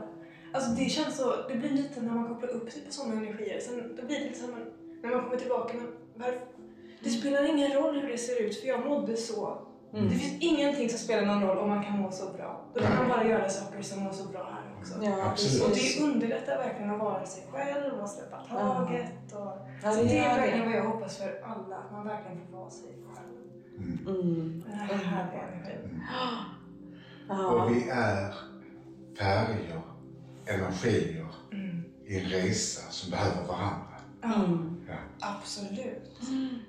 alltså 0.53 0.69
det 0.71 0.85
känns 0.89 1.17
så, 1.17 1.33
det 1.49 1.55
blir 1.55 1.69
lite 1.69 2.01
när 2.01 2.11
man 2.11 2.27
kopplar 2.27 2.49
upp 2.49 2.71
sig 2.71 2.81
på 2.85 2.91
sådana 2.93 3.13
energier. 3.21 3.59
Sen 3.59 3.95
då 4.01 4.05
blir 4.07 4.19
det 4.19 4.25
liksom, 4.25 4.49
en- 4.53 5.01
när 5.01 5.09
man 5.15 5.23
kommer 5.23 5.37
tillbaka, 5.37 5.73
men 5.77 5.87
varför? 6.15 6.39
Det 7.03 7.09
spelar 7.09 7.49
ingen 7.49 7.71
roll 7.71 7.99
hur 7.99 8.07
det 8.11 8.17
ser 8.17 8.41
ut 8.41 8.55
för 8.61 8.67
jag 8.67 8.85
mådde 8.85 9.17
så. 9.17 9.57
Det 9.91 10.09
finns 10.09 10.43
ingenting 10.43 10.89
som 10.89 10.99
spelar 10.99 11.25
någon 11.25 11.41
roll 11.43 11.57
om 11.57 11.69
man 11.69 11.83
kan 11.83 11.99
må 11.99 12.11
så 12.11 12.29
bra. 12.29 12.61
Då 12.73 12.79
kan 12.81 12.95
man 12.95 13.09
bara 13.09 13.23
göra 13.23 13.49
saker 13.49 13.81
som 13.81 14.03
mår 14.03 14.11
så 14.11 14.27
bra 14.27 14.51
här 14.53 14.79
också. 14.79 14.93
Ja, 15.01 15.31
Absolut. 15.31 15.63
Och 15.63 15.75
det 15.75 16.03
underlättar 16.03 16.57
verkligen 16.57 16.91
att 16.91 16.99
vara 16.99 17.25
sig 17.25 17.43
själv 17.51 18.01
och 18.01 18.09
släppa 18.09 18.37
taget. 18.49 19.33
Och... 19.33 19.67
Ja, 19.83 19.91
så 19.91 20.03
det 20.03 20.17
är 20.19 20.35
det. 20.35 20.41
verkligen 20.41 20.65
vad 20.65 20.77
jag 20.79 20.83
hoppas 20.83 21.17
för 21.17 21.41
alla, 21.43 21.75
att 21.75 21.91
man 21.91 22.07
verkligen 22.07 22.47
får 22.47 22.57
vara 22.57 22.69
sig 22.69 22.89
själv. 23.13 23.29
Mm. 24.07 24.63
Den 24.65 24.73
här 24.73 24.95
härliga 24.95 25.41
energin. 25.41 26.03
Ja. 27.29 27.45
Och 27.47 27.75
vi 27.75 27.89
är 27.89 28.33
färger, 29.17 29.81
energier 30.45 31.27
i 32.05 32.19
en 32.19 32.25
resa 32.25 32.91
som 32.91 33.11
behöver 33.11 33.47
varandra. 33.47 33.95
Mm. 34.23 34.78
Ja. 34.89 34.95
Absolut. 35.19 36.03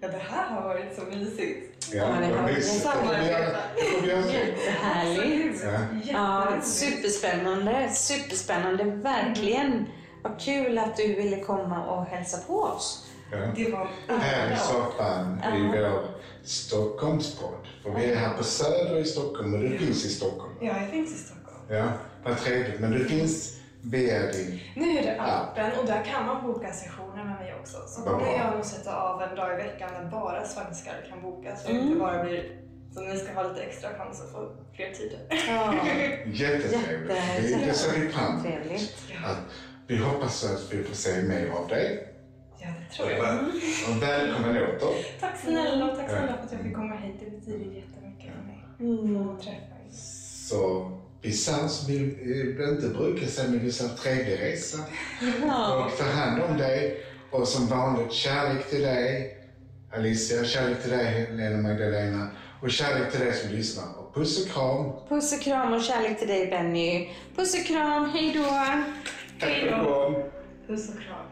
Ja, 0.00 0.08
det 0.08 0.22
här 0.30 0.48
har 0.48 0.62
varit 0.68 0.96
så 0.96 1.16
mysigt. 1.16 1.88
Ja, 1.92 2.06
det 2.20 2.36
har 2.36 2.42
mysigt. 2.42 2.88
Det 3.10 3.28
göra 3.28 3.58
fler. 4.00 4.32
Jättehärligt. 4.32 5.64
Ja. 5.64 5.80
Ja, 6.12 6.60
superspännande. 6.62 7.90
Superspännande, 7.92 8.84
verkligen. 8.84 9.86
Vad 10.22 10.40
kul 10.40 10.78
att 10.78 10.96
du 10.96 11.14
ville 11.14 11.40
komma 11.40 11.86
och 11.86 12.04
hälsa 12.04 12.38
på 12.46 12.60
oss. 12.60 13.06
Ja. 13.32 13.38
Det 13.56 13.70
var 13.70 13.88
Här 14.08 14.52
i 14.52 14.56
soffan 14.56 15.40
i 15.56 15.78
vår 15.78 16.04
Stockholmspodd. 16.44 17.66
För 17.82 17.90
vi 17.90 18.04
är 18.04 18.16
här 18.16 18.36
på 18.36 18.44
Söder 18.44 18.98
i 18.98 19.04
Stockholm 19.04 19.54
och 19.54 19.60
du 19.60 19.78
finns 19.78 20.04
i 20.04 20.08
Stockholm. 20.08 20.52
Ja, 20.60 20.80
jag 20.80 20.90
finns 20.90 21.14
i 21.14 21.18
Stockholm. 21.18 21.58
Ja, 21.68 21.84
vad 22.24 22.38
trevligt. 22.38 22.80
Men 22.80 22.90
du 22.90 23.04
finns 23.04 23.59
via 23.82 24.32
din... 24.32 24.60
Nu 24.76 24.98
är 24.98 25.02
det 25.02 25.20
appen 25.20 25.70
och 25.80 25.86
där 25.86 26.04
kan 26.04 26.26
man 26.26 26.42
boka 26.46 26.72
sessioner 26.72 27.24
med 27.24 27.34
mig 27.40 27.54
också. 27.60 27.76
Så 27.86 28.02
kommer 28.02 28.26
jag 28.38 28.54
nog 28.56 28.64
sätta 28.64 28.96
av 29.02 29.22
en 29.22 29.36
dag 29.36 29.52
i 29.54 29.56
veckan 29.56 29.90
när 29.92 30.10
bara 30.10 30.44
svenskar 30.44 30.94
kan 31.08 31.22
boka 31.22 31.56
så 31.56 31.68
det 31.68 31.74
Mm. 31.74 31.86
inte 31.86 31.98
bara 32.00 32.24
blir 32.24 32.56
Så 32.94 33.00
ni 33.00 33.16
ska 33.18 33.32
ha 33.32 33.42
lite 33.42 33.62
extra 33.62 33.88
chans 33.98 34.20
att 34.22 34.32
få 34.32 34.52
fler 34.76 34.90
tider. 34.92 35.18
Ja, 35.48 35.74
Jättetrevligt. 36.26 37.10
Jätte- 37.16 37.58
Det, 37.58 37.64
det 37.66 37.74
ser 37.74 38.00
vi 38.00 38.08
fram 38.08 38.46
emot. 38.46 38.82
vi 39.86 39.96
hoppas 39.96 40.44
att 40.44 40.72
vi 40.72 40.84
får 40.84 40.94
se 40.94 41.22
mer 41.22 41.50
av 41.50 41.68
dig. 41.68 42.06
Ja, 42.58 42.66
det 42.80 42.96
tror 42.96 43.10
jag. 43.10 43.38
Och 43.96 44.02
välkommen 44.02 44.56
åter. 44.56 45.20
Tack 45.20 45.36
snälla 45.38 45.90
och 45.92 45.96
tack 45.98 46.10
snälla 46.10 46.26
för 46.36 46.44
att 46.44 46.52
jag 46.52 46.60
fick 46.60 46.74
komma 46.74 46.94
hit. 46.96 47.14
Det 47.24 47.30
betyder 47.30 47.58
jättemycket 47.76 48.32
för 48.34 48.42
mig. 48.46 48.64
Mm. 48.80 49.28
Att 49.28 49.40
träffa 49.42 49.56
er. 49.56 49.90
Så 50.48 50.90
vi 51.22 51.32
sa 51.32 51.68
som 51.68 51.94
vi 51.94 51.96
eh, 51.96 52.68
inte 52.68 52.88
brukar 52.88 53.26
säga, 53.26 53.50
men 53.50 53.60
vi 53.60 53.72
sa 53.72 53.88
trevlig 53.88 54.40
resa. 54.40 54.78
Ja. 55.46 55.84
Och 55.84 55.98
ta 55.98 56.04
hand 56.04 56.42
om 56.42 56.56
dig. 56.56 57.04
Och 57.30 57.48
som 57.48 57.66
vanligt, 57.66 58.12
kärlek 58.12 58.70
till 58.70 58.82
dig. 58.82 59.36
Alicia, 59.92 60.44
kärlek 60.44 60.82
till 60.82 60.90
dig 60.90 61.04
Helena 61.04 61.62
Magdalena. 61.68 62.30
Och 62.62 62.70
kärlek 62.70 63.10
till 63.10 63.20
dig 63.20 63.32
som 63.32 63.50
lyssnar. 63.50 63.84
Och 63.98 64.14
puss 64.14 64.44
och 64.44 64.52
kram. 64.52 64.92
Puss 65.08 65.32
och 65.32 65.40
kram 65.40 65.72
och 65.72 65.82
kärlek 65.82 66.18
till 66.18 66.28
dig 66.28 66.46
Benny. 66.46 67.08
Puss 67.36 67.54
och 67.54 67.66
kram, 67.66 68.10
hej 68.10 68.32
då! 68.34 68.44
Tack 69.40 69.60
för 69.60 69.68
att 69.68 69.80
du 69.80 69.92
kom. 69.92 70.14
Puss 70.66 70.88
och 70.88 70.94
kram. 70.94 71.29